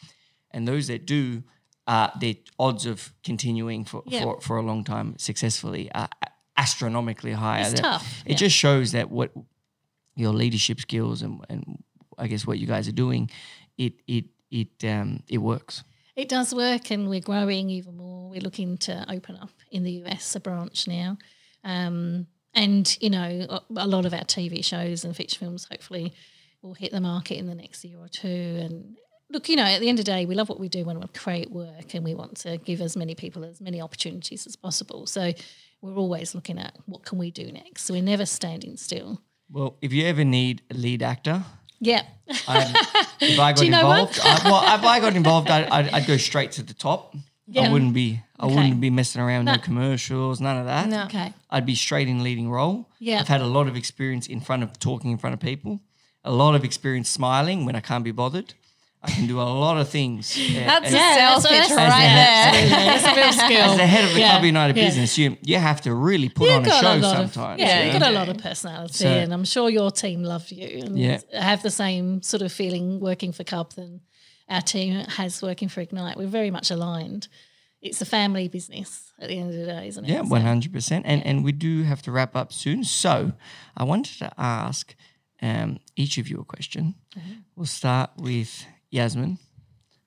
and 0.51 0.67
those 0.67 0.87
that 0.87 1.05
do, 1.05 1.43
uh, 1.87 2.09
their 2.19 2.35
odds 2.59 2.85
of 2.85 3.13
continuing 3.23 3.85
for 3.85 4.03
Yeah. 4.05 4.23
for, 4.23 4.41
for 4.41 4.57
a 4.57 4.61
long 4.61 4.83
time 4.83 5.17
successfully 5.17 5.89
are 5.93 6.09
astronomically 6.57 7.33
higher. 7.33 7.61
It's 7.61 7.71
That- 7.73 7.81
tough, 7.81 8.23
It 8.25 8.31
yeah. 8.31 8.37
just 8.37 8.55
shows 8.55 8.91
that 8.91 9.09
what 9.11 9.31
your 10.15 10.33
leadership 10.33 10.79
skills 10.79 11.21
and 11.21 11.39
and 11.49 11.83
I 12.17 12.27
guess 12.27 12.47
what 12.47 12.57
you 12.57 12.65
guys 12.65 12.87
are 12.87 12.91
doing, 13.05 13.29
it 13.77 13.93
it 14.07 14.25
it 14.49 14.83
um 14.83 15.21
it 15.29 15.37
works. 15.39 15.83
It 16.15 16.29
does 16.29 16.51
work, 16.51 16.89
and 16.89 17.07
we're 17.09 17.19
growing 17.21 17.69
even 17.69 17.95
more. 17.97 18.27
We're 18.29 18.41
looking 18.41 18.77
to 18.79 19.05
open 19.07 19.35
up 19.35 19.51
in 19.69 19.83
the 19.83 19.91
US 20.03 20.35
a 20.35 20.39
branch 20.39 20.87
now, 20.87 21.17
um, 21.63 22.25
and 22.55 22.97
you 22.99 23.11
know 23.11 23.45
a, 23.49 23.61
a 23.75 23.87
lot 23.87 24.05
of 24.05 24.13
our 24.13 24.23
TV 24.25 24.65
shows 24.65 25.05
and 25.05 25.15
feature 25.15 25.37
films 25.37 25.67
hopefully 25.69 26.11
will 26.63 26.73
hit 26.73 26.91
the 26.91 27.01
market 27.01 27.37
in 27.37 27.45
the 27.45 27.53
next 27.53 27.85
year 27.85 27.99
or 27.99 28.07
two. 28.07 28.27
And 28.63 28.97
look, 29.29 29.49
you 29.49 29.55
know, 29.55 29.63
at 29.63 29.79
the 29.81 29.89
end 29.89 29.99
of 29.99 30.05
the 30.05 30.11
day, 30.11 30.25
we 30.25 30.35
love 30.35 30.49
what 30.49 30.59
we 30.59 30.69
do 30.69 30.83
when 30.85 30.99
we 30.99 31.07
create 31.09 31.51
work, 31.51 31.93
and 31.93 32.03
we 32.03 32.13
want 32.15 32.37
to 32.37 32.57
give 32.57 32.81
as 32.81 32.95
many 32.95 33.15
people 33.15 33.43
as 33.43 33.59
many 33.61 33.81
opportunities 33.81 34.45
as 34.47 34.55
possible. 34.55 35.05
So 35.05 35.33
we're 35.81 35.95
always 35.95 36.33
looking 36.35 36.57
at 36.59 36.75
what 36.85 37.03
can 37.03 37.17
we 37.17 37.31
do 37.31 37.51
next. 37.51 37.83
So 37.85 37.93
we're 37.93 38.01
never 38.03 38.25
standing 38.25 38.77
still. 38.77 39.21
Well, 39.49 39.77
if 39.81 39.93
you 39.93 40.05
ever 40.05 40.23
need 40.23 40.61
a 40.71 40.73
lead 40.73 41.01
actor, 41.03 41.43
Yeah, 41.79 42.01
Um, 42.47 42.63
if 43.21 43.39
I 43.39 43.53
got 43.53 43.63
you 43.63 43.69
know 43.71 43.79
involved, 43.91 44.19
I, 44.23 44.41
well, 44.43 44.75
if 44.79 44.83
I 44.83 44.99
got 44.99 45.15
involved, 45.15 45.49
I'd, 45.49 45.65
I'd, 45.69 45.89
I'd 45.93 46.07
go 46.07 46.17
straight 46.17 46.51
to 46.53 46.63
the 46.63 46.73
top. 46.73 47.15
Yeah. 47.49 47.69
I 47.69 47.71
wouldn't 47.71 47.93
be. 47.93 48.19
I 48.39 48.45
Okay. 48.45 48.55
wouldn't 48.55 48.81
be 48.81 48.89
messing 48.89 49.21
around. 49.21 49.45
No, 49.45 49.53
No. 49.53 49.57
commercials, 49.59 50.41
none 50.41 50.57
of 50.57 50.65
that. 50.65 50.89
No. 50.89 51.03
okay. 51.05 51.33
I'd 51.49 51.65
be 51.65 51.75
straight 51.75 52.07
in 52.09 52.23
leading 52.23 52.49
role. 52.49 52.89
Yeah. 52.99 53.19
I've 53.21 53.27
had 53.29 53.41
a 53.41 53.45
lot 53.47 53.67
of 53.67 53.75
experience 53.77 54.27
in 54.27 54.41
front 54.41 54.63
of 54.63 54.77
talking 54.79 55.11
in 55.11 55.17
front 55.17 55.33
of 55.33 55.39
people. 55.39 55.79
A 56.25 56.31
lot 56.31 56.55
of 56.55 56.63
experience 56.65 57.09
smiling 57.09 57.63
when 57.65 57.75
I 57.75 57.79
can't 57.79 58.03
be 58.03 58.11
bothered. 58.11 58.53
I 59.03 59.11
can 59.11 59.27
do 59.27 59.39
a 59.39 59.43
lot 59.43 59.77
of 59.77 59.89
things. 59.89 60.35
That's 60.53 60.87
as, 60.87 60.93
a 60.93 60.97
sales 60.97 61.47
pitch 61.47 61.69
that's- 61.69 61.77
right 61.77 62.69
there. 62.69 62.69
That's 63.03 63.37
a 63.37 63.39
skill. 63.45 63.61
as 63.71 63.77
the 63.77 63.85
head 63.87 64.05
of 64.05 64.13
the 64.13 64.19
Yeah, 64.19 64.31
Club 64.31 64.43
United 64.45 64.75
yeah. 64.75 64.85
business, 64.87 65.17
you 65.17 65.37
you 65.41 65.57
have 65.57 65.81
to 65.81 65.93
really 65.93 66.29
put 66.29 66.47
You've 66.49 66.57
on 66.57 66.65
a 66.65 66.69
show 66.69 66.95
of- 66.97 67.03
sometimes. 67.31 67.61
yeah, 67.61 67.83
you 67.83 67.91
you've 67.91 67.99
got 68.01 68.09
a 68.09 68.13
lot 68.13 68.27
of 68.29 68.37
personality, 68.39 68.93
So- 68.93 69.07
and 69.07 69.31
I'm 69.33 69.45
sure 69.45 69.69
your 69.69 69.91
team 69.91 70.23
love 70.23 70.49
you 70.51 70.79
and 70.83 70.97
Yeah. 70.99 71.19
have 71.33 71.61
the 71.63 71.71
same 71.71 72.21
sort 72.21 72.41
of 72.41 72.51
feeling 72.51 72.99
working 72.99 73.31
for 73.31 73.43
Cub 73.43 73.73
than 73.73 74.01
our 74.49 74.61
team 74.61 74.93
has 74.93 75.41
working 75.41 75.69
for 75.69 75.81
Ignite. 75.81 76.17
We're 76.17 76.27
very 76.27 76.51
much 76.51 76.71
aligned. 76.71 77.27
It's 77.81 78.01
a 78.01 78.05
family 78.05 78.47
business 78.47 79.11
at 79.19 79.27
the 79.29 79.37
end 79.37 79.51
of 79.51 79.55
the 79.59 79.65
day, 79.67 79.87
isn't 79.89 80.03
it? 80.05 80.09
Yeah, 80.11 80.21
one 80.21 80.41
hundred 80.41 80.73
percent. 80.73 81.05
And 81.05 81.23
and 81.25 81.43
we 81.45 81.51
do 81.51 81.83
have 81.83 82.01
to 82.03 82.11
wrap 82.11 82.35
up 82.35 82.51
soon. 82.51 82.83
So 82.83 83.33
I 83.77 83.83
wanted 83.83 84.17
to 84.19 84.31
ask 84.37 84.95
um, 85.41 85.77
each 85.95 86.17
of 86.17 86.27
you 86.27 86.39
a 86.39 86.43
question. 86.43 86.95
Mm-hmm. 87.15 87.33
We'll 87.55 87.67
start 87.67 88.09
with 88.17 88.65
Yasmin. 88.91 89.37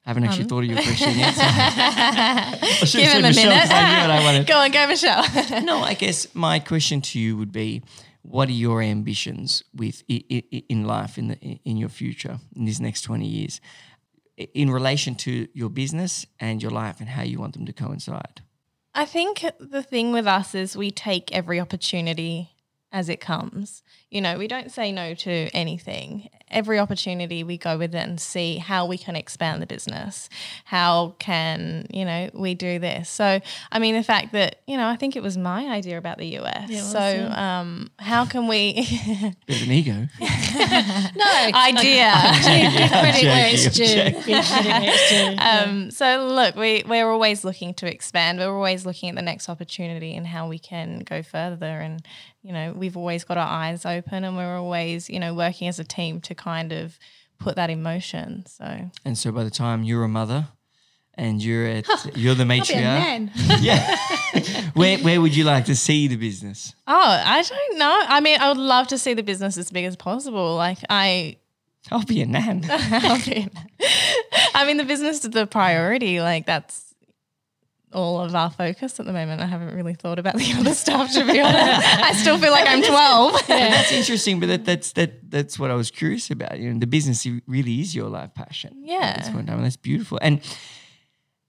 I 0.07 0.11
haven't 0.11 0.24
Um. 0.24 0.28
actually 0.31 0.45
thought 0.47 0.61
of 0.64 0.70
your 0.70 0.83
question 0.83 1.18
yet. 1.18 1.35
so- 1.35 1.41
I 1.45 2.85
should 2.85 3.01
Give 3.01 3.11
have 3.12 3.18
him 3.18 3.24
a 3.26 3.35
said 3.35 3.47
Michelle 3.49 3.61
'cause 3.61 3.70
I 3.70 4.16
I 4.18 4.33
minute. 4.33 4.47
Go 4.53 4.57
on, 4.59 4.70
go, 4.70 4.87
Michelle. 4.87 5.62
No, 5.62 5.81
I 5.83 5.95
guess 5.95 6.26
my 6.35 6.59
question 6.59 7.01
to 7.03 7.18
you 7.18 7.37
would 7.37 7.53
be, 7.53 7.83
what 8.22 8.49
are 8.49 8.53
your 8.53 8.83
ambitions 8.83 9.62
with 9.74 10.03
in 10.09 10.85
life 10.85 11.18
in 11.18 11.28
the 11.28 11.37
in 11.64 11.76
your 11.76 11.89
future 11.91 12.39
in 12.57 12.64
these 12.64 12.81
next 12.81 13.03
twenty 13.03 13.26
years, 13.26 13.61
in 14.55 14.70
relation 14.70 15.14
to 15.16 15.49
your 15.55 15.68
business 15.70 16.26
and 16.39 16.62
your 16.62 16.70
life 16.72 17.01
and 17.01 17.09
how 17.11 17.22
you 17.22 17.39
want 17.39 17.53
them 17.55 17.66
to 17.66 17.72
coincide? 17.72 18.41
I 18.95 19.05
think 19.05 19.45
the 19.61 19.83
thing 19.83 20.12
with 20.12 20.26
us 20.26 20.55
is 20.55 20.76
we 20.76 20.91
take 20.91 21.31
every 21.33 21.61
opportunity 21.61 22.51
as 22.91 23.09
it 23.09 23.20
comes. 23.20 23.83
You 24.11 24.20
know, 24.20 24.38
we 24.38 24.48
don't 24.48 24.72
say 24.72 24.90
no 24.90 25.14
to 25.14 25.30
anything. 25.54 26.28
Every 26.50 26.80
opportunity 26.80 27.44
we 27.44 27.56
go 27.56 27.78
with 27.78 27.94
it 27.94 27.98
and 27.98 28.20
see 28.20 28.56
how 28.56 28.86
we 28.86 28.98
can 28.98 29.14
expand 29.14 29.62
the 29.62 29.66
business. 29.66 30.28
How 30.64 31.14
can, 31.20 31.86
you 31.90 32.04
know, 32.04 32.28
we 32.34 32.54
do 32.54 32.80
this? 32.80 33.08
So, 33.08 33.40
I 33.70 33.78
mean, 33.78 33.94
the 33.94 34.02
fact 34.02 34.32
that, 34.32 34.56
you 34.66 34.76
know, 34.76 34.88
I 34.88 34.96
think 34.96 35.14
it 35.14 35.22
was 35.22 35.38
my 35.38 35.68
idea 35.68 35.96
about 35.96 36.18
the 36.18 36.38
US. 36.38 36.68
Yeah, 36.68 36.78
it 36.78 36.82
so, 36.82 36.98
yeah. 36.98 37.61
um, 37.61 37.92
how 38.00 38.24
can 38.24 38.48
we 38.48 38.72
Bit 39.46 39.62
of 39.62 39.68
an 39.68 39.72
ego. 39.72 39.92
no 40.20 41.50
idea? 41.54 42.12
Give 42.42 42.90
credit 42.90 43.24
where 43.24 43.46
it's 43.46 43.76
joking, 43.76 43.86
due. 43.86 44.18
I'm 44.18 44.24
Give 44.24 44.44
credit 44.44 44.70
where 44.70 44.82
it's 44.82 45.11
due. 45.11 45.70
Um, 45.70 45.90
so 45.92 46.26
look, 46.26 46.56
we 46.56 46.82
we're 46.84 47.08
always 47.08 47.44
looking 47.44 47.74
to 47.74 47.86
expand. 47.86 48.40
We're 48.40 48.52
always 48.52 48.84
looking 48.84 49.11
at 49.11 49.14
the 49.14 49.22
next 49.22 49.48
opportunity 49.48 50.16
and 50.16 50.26
how 50.26 50.48
we 50.48 50.58
can 50.58 51.00
go 51.00 51.22
further. 51.22 51.66
And 51.66 52.02
you 52.42 52.52
know, 52.52 52.72
we've 52.74 52.96
always 52.96 53.24
got 53.24 53.36
our 53.36 53.46
eyes 53.46 53.84
open, 53.84 53.99
and 54.09 54.36
we're 54.36 54.57
always 54.57 55.09
you 55.11 55.18
know 55.20 55.34
working 55.34 55.68
as 55.68 55.78
a 55.78 55.84
team 55.84 56.20
to 56.22 56.34
kind 56.34 56.72
of 56.72 56.98
put 57.38 57.57
that 57.57 57.70
in 57.70 57.82
motion. 57.82 58.44
So 58.46 58.90
And 59.05 59.16
so 59.18 59.32
by 59.32 59.44
the 59.44 59.51
time 59.51 59.82
you're 59.82 60.05
a 60.05 60.09
mother 60.09 60.48
and 61.14 61.42
you're 61.42 61.66
at 61.66 61.86
you're 62.16 62.34
the 62.34 62.42
I'll 62.42 62.48
be 62.48 62.59
a 62.59 62.62
matriarch, 62.62 63.30
yeah, 63.61 64.70
where 64.74 64.98
where 64.98 65.20
would 65.20 65.34
you 65.36 65.44
like 65.44 65.64
to 65.66 65.76
see 65.76 66.09
the 66.09 66.16
business? 66.16 66.74
oh, 66.86 67.22
I 67.24 67.42
don't 67.42 67.78
know. 67.78 68.03
I 68.09 68.20
mean, 68.20 68.38
I 68.40 68.48
would 68.48 68.59
love 68.59 68.88
to 68.88 68.98
see 68.98 69.14
the 69.14 69.22
business 69.22 69.57
as 69.57 69.70
big 69.70 69.84
as 69.84 69.96
possible. 69.96 70.57
Like 70.57 70.78
I. 70.88 71.36
I'll 71.90 72.05
be 72.05 72.20
a 72.20 72.26
nan. 72.26 72.62
I 72.68 74.64
mean, 74.66 74.76
the 74.76 74.84
business 74.84 75.24
is 75.24 75.30
the 75.30 75.46
priority. 75.46 76.20
Like 76.20 76.44
that's 76.44 76.89
all 77.93 78.20
of 78.20 78.34
our 78.34 78.51
focus 78.51 79.01
at 79.01 79.07
the 79.07 79.12
moment. 79.12 79.41
I 79.43 79.47
haven't 79.47 79.74
really 79.74 79.95
thought 79.95 80.18
about 80.18 80.36
the 80.36 80.53
other 80.59 80.74
stuff 80.74 81.12
to 81.14 81.24
be 81.24 81.41
honest. 81.41 82.03
I 82.03 82.12
still 82.12 82.38
feel 82.38 82.53
like 82.53 82.68
I'm 82.68 82.82
12. 82.82 83.34
And 83.51 83.74
that's 83.74 83.93
interesting, 83.93 84.41
but 84.41 84.47
that, 84.49 84.64
that's 84.64 84.93
that 84.93 85.30
that's 85.30 85.59
what 85.59 85.70
I 85.70 85.74
was 85.74 85.91
curious 85.91 86.30
about. 86.30 86.59
You 86.59 86.72
know, 86.72 86.78
the 86.78 86.86
business 86.86 87.26
really 87.47 87.80
is 87.80 87.95
your 87.95 88.09
life 88.09 88.32
passion. 88.34 88.82
Yeah. 88.84 89.16
this 89.18 89.28
point 89.28 89.41
in 89.41 89.55
time, 89.55 89.62
that's 89.62 89.76
beautiful. 89.76 90.18
And 90.22 90.41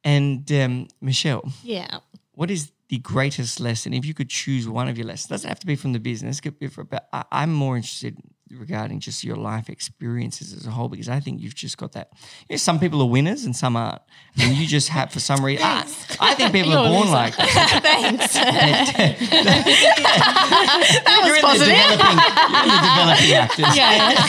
and 0.04 0.52
um, 0.52 0.88
Michelle, 1.00 1.52
Yeah. 1.64 2.00
what 2.34 2.50
is 2.50 2.72
the 2.92 3.00
greatest 3.00 3.60
lesson? 3.62 3.94
If 3.94 4.06
you 4.06 4.14
could 4.14 4.30
choose 4.30 4.68
one 4.68 4.90
of 4.90 4.98
your 4.98 5.08
lessons, 5.08 5.30
doesn't 5.30 5.48
have 5.48 5.62
to 5.62 5.66
be 5.66 5.78
from 5.78 5.94
the 5.94 6.00
business. 6.00 6.42
Could 6.42 6.60
be 6.60 6.68
for, 6.68 6.84
but 6.84 7.08
I, 7.14 7.24
I'm 7.32 7.54
more 7.54 7.78
interested 7.78 8.18
regarding 8.52 9.00
just 9.00 9.24
your 9.24 9.38
life 9.38 9.70
experiences 9.70 10.52
as 10.52 10.68
a 10.68 10.72
whole 10.72 10.90
because 10.90 11.08
I 11.08 11.22
think 11.22 11.40
you've 11.40 11.56
just 11.56 11.78
got 11.78 11.94
that. 11.94 12.10
You 12.50 12.56
know, 12.56 12.58
some 12.58 12.82
people 12.82 13.02
are 13.02 13.08
winners 13.08 13.46
and 13.46 13.56
some 13.56 13.78
aren't, 13.78 14.02
and 14.38 14.58
you 14.58 14.68
just 14.68 14.90
have 14.90 15.10
for 15.10 15.22
some 15.22 15.46
reason. 15.46 15.66
I, 15.66 15.86
I 16.20 16.36
think 16.36 16.52
people 16.58 16.74
are 16.74 16.90
born 16.90 17.10
like 17.12 17.38
that. 17.38 17.80
Thanks. 17.82 18.34
that 21.06 21.20
was 21.24 21.28
you're 21.28 21.40
positive. 21.40 21.72
In 21.72 21.78
the 21.78 21.84
developing, 21.96 22.20
you're 22.52 22.62
in 22.62 22.68
the 22.76 22.82
developing 22.92 23.32
actors. 23.40 23.72
Yeah. 23.78 24.20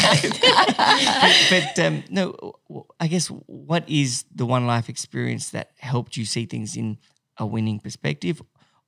but, 1.51 1.63
but 1.75 1.85
um, 1.85 2.05
no, 2.09 2.55
I 3.01 3.09
guess 3.09 3.27
what 3.27 3.89
is 3.89 4.25
the 4.33 4.47
one 4.47 4.69
life 4.69 4.89
experience 4.89 5.51
that 5.51 5.73
helped 5.79 6.17
you 6.17 6.25
see 6.25 6.47
things 6.47 6.77
in 6.77 6.99
a 7.39 7.47
winning 7.47 7.81
perspective, 7.81 8.43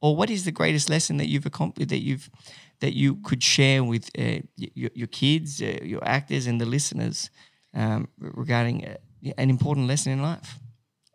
or 0.05 0.15
what 0.15 0.29
is 0.29 0.45
the 0.45 0.53
greatest 0.53 0.91
lesson 0.91 1.17
that 1.17 1.29
you've 1.29 1.47
accomplished 1.47 1.89
that 1.89 2.03
you've 2.03 2.29
that 2.81 2.93
you 2.93 3.17
could 3.29 3.43
share 3.43 3.83
with 3.83 4.11
uh, 4.19 4.41
your, 4.57 4.91
your 4.95 5.07
kids, 5.07 5.63
uh, 5.63 5.79
your 5.83 6.05
actors, 6.07 6.47
and 6.47 6.61
the 6.61 6.67
listeners 6.67 7.31
um, 7.73 8.09
regarding 8.19 8.85
uh, 8.85 8.97
an 9.39 9.49
important 9.49 9.87
lesson 9.87 10.13
in 10.13 10.21
life? 10.21 10.59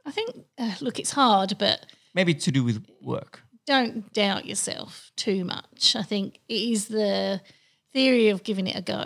I 0.07 0.11
think, 0.11 0.29
uh, 0.57 0.73
look, 0.81 0.97
it's 0.97 1.11
hard, 1.11 1.53
but 1.59 1.85
Maybe 2.15 2.33
to 2.33 2.51
do 2.51 2.63
with 2.63 2.83
work. 3.01 3.43
don't 3.67 4.11
doubt 4.13 4.45
yourself 4.45 5.11
too 5.15 5.45
much. 5.45 5.95
I 5.95 6.01
think 6.01 6.39
it 6.47 6.61
is 6.73 6.87
the 6.87 7.41
theory 7.93 8.29
of 8.29 8.43
giving 8.43 8.65
it 8.65 8.75
a 8.75 8.81
go. 8.81 9.05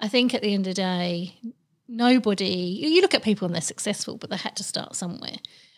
I 0.00 0.08
think 0.08 0.34
at 0.34 0.42
the 0.42 0.52
end 0.52 0.66
of 0.66 0.74
the 0.74 0.82
day, 0.82 1.38
nobody, 1.86 2.80
you 2.94 3.00
look 3.00 3.14
at 3.14 3.22
people 3.22 3.46
and 3.46 3.54
they're 3.54 3.62
successful, 3.74 4.16
but 4.18 4.30
they 4.30 4.36
had 4.36 4.56
to 4.56 4.64
start 4.64 4.96
somewhere. 4.96 5.36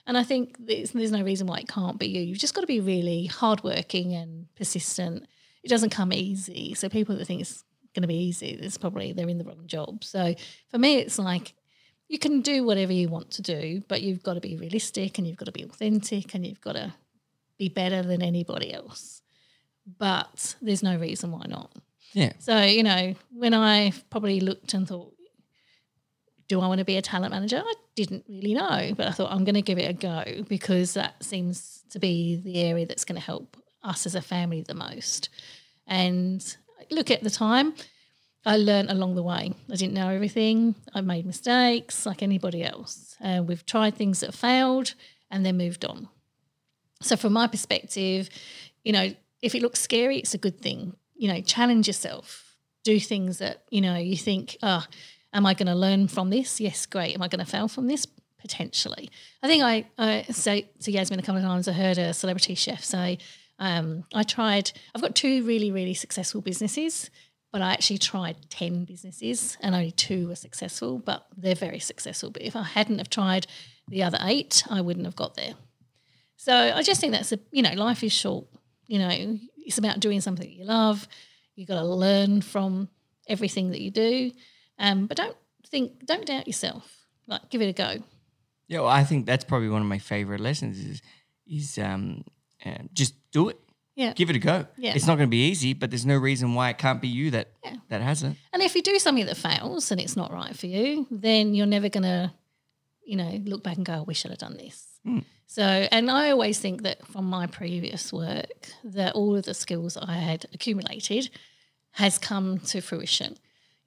And 0.08 0.16
I 0.16 0.24
think 0.24 0.56
there's, 0.58 0.92
there's 0.92 1.12
no 1.12 1.22
reason 1.22 1.46
why 1.46 1.58
it 1.58 1.68
can't 1.68 1.98
be 1.98 2.08
you. 2.08 2.22
You've 2.22 2.38
just 2.38 2.54
got 2.54 2.62
to 2.62 2.66
be 2.66 2.80
really 2.80 3.26
hardworking 3.26 4.14
and 4.14 4.46
persistent. 4.56 5.26
It 5.62 5.68
doesn't 5.68 5.90
come 5.90 6.14
easy. 6.14 6.72
So 6.72 6.88
people 6.88 7.14
that 7.16 7.26
think 7.26 7.42
it's 7.42 7.62
going 7.94 8.02
to 8.02 8.08
be 8.08 8.16
easy, 8.16 8.48
it's 8.48 8.78
probably 8.78 9.12
they're 9.12 9.28
in 9.28 9.36
the 9.36 9.44
wrong 9.44 9.66
job. 9.66 10.02
So 10.02 10.34
for 10.70 10.78
me, 10.78 10.96
it's 10.96 11.18
like 11.18 11.52
you 12.08 12.18
can 12.18 12.40
do 12.40 12.64
whatever 12.64 12.92
you 12.92 13.10
want 13.10 13.30
to 13.32 13.42
do, 13.42 13.82
but 13.86 14.00
you've 14.00 14.22
got 14.22 14.34
to 14.34 14.40
be 14.40 14.56
realistic 14.56 15.18
and 15.18 15.26
you've 15.26 15.36
got 15.36 15.44
to 15.44 15.52
be 15.52 15.62
authentic 15.62 16.34
and 16.34 16.46
you've 16.46 16.62
got 16.62 16.72
to 16.72 16.94
be 17.58 17.68
better 17.68 18.02
than 18.02 18.22
anybody 18.22 18.72
else. 18.72 19.20
But 19.98 20.56
there's 20.62 20.82
no 20.82 20.96
reason 20.96 21.32
why 21.32 21.44
not. 21.46 21.70
Yeah. 22.14 22.32
So, 22.38 22.62
you 22.62 22.82
know, 22.82 23.14
when 23.30 23.52
I 23.52 23.92
probably 24.08 24.40
looked 24.40 24.72
and 24.72 24.88
thought, 24.88 25.12
do 26.48 26.60
I 26.60 26.66
want 26.66 26.78
to 26.78 26.84
be 26.84 26.96
a 26.96 27.02
talent 27.02 27.32
manager? 27.32 27.62
I 27.64 27.74
didn't 27.94 28.24
really 28.28 28.54
know, 28.54 28.92
but 28.96 29.06
I 29.06 29.10
thought 29.12 29.30
I'm 29.30 29.44
going 29.44 29.54
to 29.54 29.62
give 29.62 29.78
it 29.78 29.90
a 29.90 29.92
go 29.92 30.44
because 30.48 30.94
that 30.94 31.22
seems 31.22 31.82
to 31.90 31.98
be 31.98 32.40
the 32.42 32.62
area 32.62 32.86
that's 32.86 33.04
going 33.04 33.20
to 33.20 33.24
help 33.24 33.56
us 33.82 34.06
as 34.06 34.14
a 34.14 34.22
family 34.22 34.62
the 34.62 34.74
most. 34.74 35.28
And 35.86 36.56
look 36.90 37.10
at 37.10 37.22
the 37.22 37.30
time, 37.30 37.74
I 38.46 38.56
learned 38.56 38.90
along 38.90 39.14
the 39.14 39.22
way. 39.22 39.52
I 39.70 39.74
didn't 39.74 39.94
know 39.94 40.08
everything. 40.08 40.74
I 40.94 41.02
made 41.02 41.26
mistakes 41.26 42.06
like 42.06 42.22
anybody 42.22 42.64
else. 42.64 43.16
Uh, 43.22 43.42
we've 43.44 43.66
tried 43.66 43.94
things 43.94 44.20
that 44.20 44.34
failed 44.34 44.94
and 45.30 45.44
then 45.44 45.58
moved 45.58 45.84
on. 45.84 46.08
So, 47.02 47.16
from 47.16 47.34
my 47.34 47.46
perspective, 47.46 48.30
you 48.84 48.92
know, 48.92 49.14
if 49.42 49.54
it 49.54 49.62
looks 49.62 49.80
scary, 49.80 50.18
it's 50.18 50.34
a 50.34 50.38
good 50.38 50.60
thing. 50.60 50.94
You 51.14 51.28
know, 51.28 51.40
challenge 51.40 51.86
yourself. 51.86 52.56
Do 52.84 52.98
things 52.98 53.38
that, 53.38 53.64
you 53.70 53.80
know, 53.80 53.96
you 53.96 54.16
think, 54.16 54.56
oh, 54.62 54.84
am 55.32 55.46
I 55.46 55.54
going 55.54 55.66
to 55.66 55.74
learn 55.74 56.08
from 56.08 56.30
this? 56.30 56.60
Yes, 56.60 56.86
great. 56.86 57.14
Am 57.14 57.22
I 57.22 57.28
going 57.28 57.44
to 57.44 57.50
fail 57.50 57.68
from 57.68 57.86
this? 57.86 58.06
Potentially. 58.38 59.10
I 59.42 59.48
think 59.48 59.62
I, 59.62 59.86
I 59.98 60.22
say 60.30 60.70
to 60.82 60.92
Yasmin 60.92 61.18
a 61.18 61.22
couple 61.22 61.38
of 61.38 61.42
times, 61.42 61.66
I 61.68 61.72
heard 61.72 61.98
a 61.98 62.14
celebrity 62.14 62.54
chef 62.54 62.84
say, 62.84 63.18
um, 63.58 64.04
I 64.14 64.22
tried, 64.22 64.70
I've 64.94 65.02
got 65.02 65.16
two 65.16 65.44
really, 65.44 65.72
really 65.72 65.94
successful 65.94 66.40
businesses, 66.40 67.10
but 67.50 67.62
I 67.62 67.72
actually 67.72 67.98
tried 67.98 68.36
10 68.50 68.84
businesses 68.84 69.56
and 69.60 69.74
only 69.74 69.90
two 69.90 70.28
were 70.28 70.36
successful, 70.36 70.98
but 70.98 71.26
they're 71.36 71.56
very 71.56 71.80
successful. 71.80 72.30
But 72.30 72.42
if 72.42 72.54
I 72.54 72.62
hadn't 72.62 72.98
have 72.98 73.10
tried 73.10 73.46
the 73.88 74.02
other 74.02 74.18
eight, 74.22 74.62
I 74.70 74.80
wouldn't 74.80 75.06
have 75.06 75.16
got 75.16 75.34
there. 75.34 75.54
So 76.36 76.54
I 76.54 76.82
just 76.82 77.00
think 77.00 77.12
that's 77.12 77.32
a 77.32 77.38
you 77.50 77.62
know 77.62 77.72
life 77.72 78.02
is 78.04 78.12
short. 78.12 78.46
You 78.86 79.00
know 79.00 79.38
it's 79.56 79.78
about 79.78 80.00
doing 80.00 80.20
something 80.20 80.48
that 80.48 80.54
you 80.54 80.64
love. 80.64 81.06
You've 81.56 81.68
got 81.68 81.80
to 81.80 81.84
learn 81.84 82.40
from 82.40 82.88
everything 83.28 83.70
that 83.70 83.80
you 83.80 83.90
do, 83.90 84.30
um, 84.78 85.06
but 85.06 85.16
don't 85.16 85.36
think 85.70 86.04
don't 86.06 86.26
doubt 86.26 86.46
yourself. 86.46 87.06
Like 87.26 87.50
give 87.50 87.60
it 87.62 87.68
a 87.68 87.72
go. 87.72 88.02
Yeah, 88.68 88.80
well, 88.80 88.88
I 88.90 89.04
think 89.04 89.26
that's 89.26 89.44
probably 89.44 89.68
one 89.70 89.82
of 89.82 89.88
my 89.88 89.98
favorite 89.98 90.40
lessons 90.40 90.78
is 90.78 91.02
is 91.46 91.78
um, 91.78 92.24
uh, 92.64 92.78
just 92.92 93.14
do 93.32 93.48
it. 93.48 93.58
Yeah. 93.96 94.12
Give 94.12 94.30
it 94.30 94.36
a 94.36 94.38
go. 94.38 94.66
Yeah. 94.76 94.92
It's 94.94 95.06
not 95.06 95.16
going 95.16 95.26
to 95.28 95.30
be 95.30 95.48
easy, 95.48 95.72
but 95.74 95.90
there's 95.90 96.06
no 96.06 96.16
reason 96.16 96.54
why 96.54 96.70
it 96.70 96.78
can't 96.78 97.00
be 97.02 97.08
you 97.08 97.30
that 97.32 97.48
Yeah. 97.64 97.76
that 97.88 98.00
hasn't. 98.00 98.36
And 98.52 98.62
if 98.62 98.76
you 98.76 98.82
do 98.82 98.96
something 98.98 99.26
that 99.26 99.36
fails 99.36 99.90
and 99.90 100.00
it's 100.00 100.16
not 100.16 100.32
right 100.32 100.56
for 100.56 100.66
you, 100.68 101.06
then 101.10 101.52
you're 101.54 101.66
never 101.66 101.88
gonna, 101.88 102.32
you 103.04 103.16
know, 103.16 103.40
look 103.44 103.64
back 103.64 103.76
and 103.76 103.84
go, 103.86 103.94
"I 103.94 104.00
wish 104.02 104.24
I'd 104.24 104.30
have 104.30 104.38
done 104.38 104.56
this." 104.56 104.84
So, 105.46 105.62
and 105.62 106.10
I 106.10 106.30
always 106.30 106.58
think 106.60 106.82
that 106.82 107.06
from 107.06 107.24
my 107.24 107.46
previous 107.46 108.12
work, 108.12 108.68
that 108.84 109.14
all 109.14 109.34
of 109.34 109.44
the 109.46 109.54
skills 109.54 109.96
I 109.96 110.12
had 110.16 110.44
accumulated 110.52 111.30
has 111.92 112.18
come 112.18 112.58
to 112.58 112.80
fruition. 112.82 113.38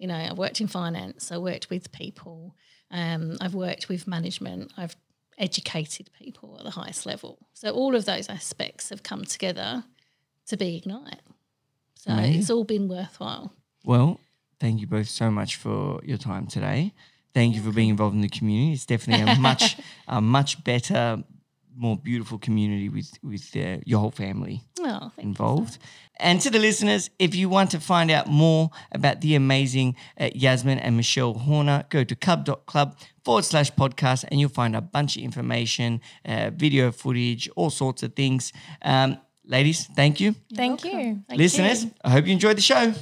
You 0.01 0.07
know, 0.07 0.15
I've 0.15 0.37
worked 0.39 0.59
in 0.59 0.67
finance, 0.67 1.31
I 1.31 1.37
worked 1.37 1.69
with 1.69 1.91
people, 1.91 2.55
um, 2.89 3.37
I've 3.39 3.53
worked 3.53 3.87
with 3.87 4.07
management, 4.07 4.73
I've 4.75 4.95
educated 5.37 6.09
people 6.17 6.55
at 6.57 6.63
the 6.63 6.71
highest 6.71 7.05
level. 7.05 7.37
So 7.53 7.69
all 7.69 7.95
of 7.95 8.05
those 8.05 8.27
aspects 8.27 8.89
have 8.89 9.03
come 9.03 9.25
together 9.25 9.83
to 10.47 10.57
be 10.57 10.77
Ignite. 10.77 11.21
So 11.93 12.15
it's 12.17 12.49
all 12.49 12.63
been 12.63 12.87
worthwhile. 12.87 13.53
Well, 13.85 14.19
thank 14.59 14.81
you 14.81 14.87
both 14.87 15.07
so 15.07 15.29
much 15.29 15.55
for 15.57 16.01
your 16.03 16.17
time 16.17 16.47
today. 16.47 16.93
Thank 17.35 17.53
you 17.53 17.61
for 17.61 17.71
being 17.71 17.89
involved 17.89 18.15
in 18.15 18.21
the 18.21 18.29
community. 18.29 18.73
It's 18.73 18.87
definitely 18.87 19.31
a 19.31 19.35
much, 19.35 19.77
a 20.07 20.19
much 20.19 20.63
better, 20.63 21.23
more 21.81 21.97
beautiful 21.97 22.37
community 22.37 22.87
with 22.89 23.09
with 23.23 23.45
uh, 23.55 23.77
your 23.85 23.99
whole 23.99 24.11
family 24.11 24.61
Oh, 24.79 25.11
involved. 25.17 25.77
And 26.19 26.39
to 26.41 26.49
the 26.51 26.59
listeners, 26.59 27.09
if 27.17 27.33
you 27.35 27.49
want 27.49 27.71
to 27.71 27.79
find 27.79 28.11
out 28.11 28.27
more 28.27 28.69
about 28.91 29.21
the 29.21 29.35
amazing 29.35 29.95
uh, 30.19 30.29
Yasmin 30.35 30.77
and 30.79 30.95
Michelle 30.95 31.33
Horner, 31.33 31.83
go 31.89 32.03
to 32.03 32.15
cub.club 32.15 32.95
forward 33.25 33.45
slash 33.45 33.71
podcast 33.71 34.25
and 34.29 34.39
you'll 34.39 34.49
find 34.61 34.75
a 34.75 34.81
bunch 34.81 35.17
of 35.17 35.23
information, 35.23 35.99
uh, 36.25 36.51
video 36.53 36.91
footage, 36.91 37.49
all 37.55 37.69
sorts 37.71 38.03
of 38.03 38.13
things. 38.15 38.53
Um, 38.83 39.17
ladies, 39.45 39.87
thank 39.95 40.19
you. 40.19 40.35
Thank 40.55 40.83
you. 40.85 41.23
Thank 41.27 41.39
listeners, 41.39 41.83
you. 41.85 41.91
I 42.03 42.09
hope 42.11 42.25
you 42.27 42.33
enjoyed 42.33 42.57
the 42.57 42.61
show. 42.61 42.93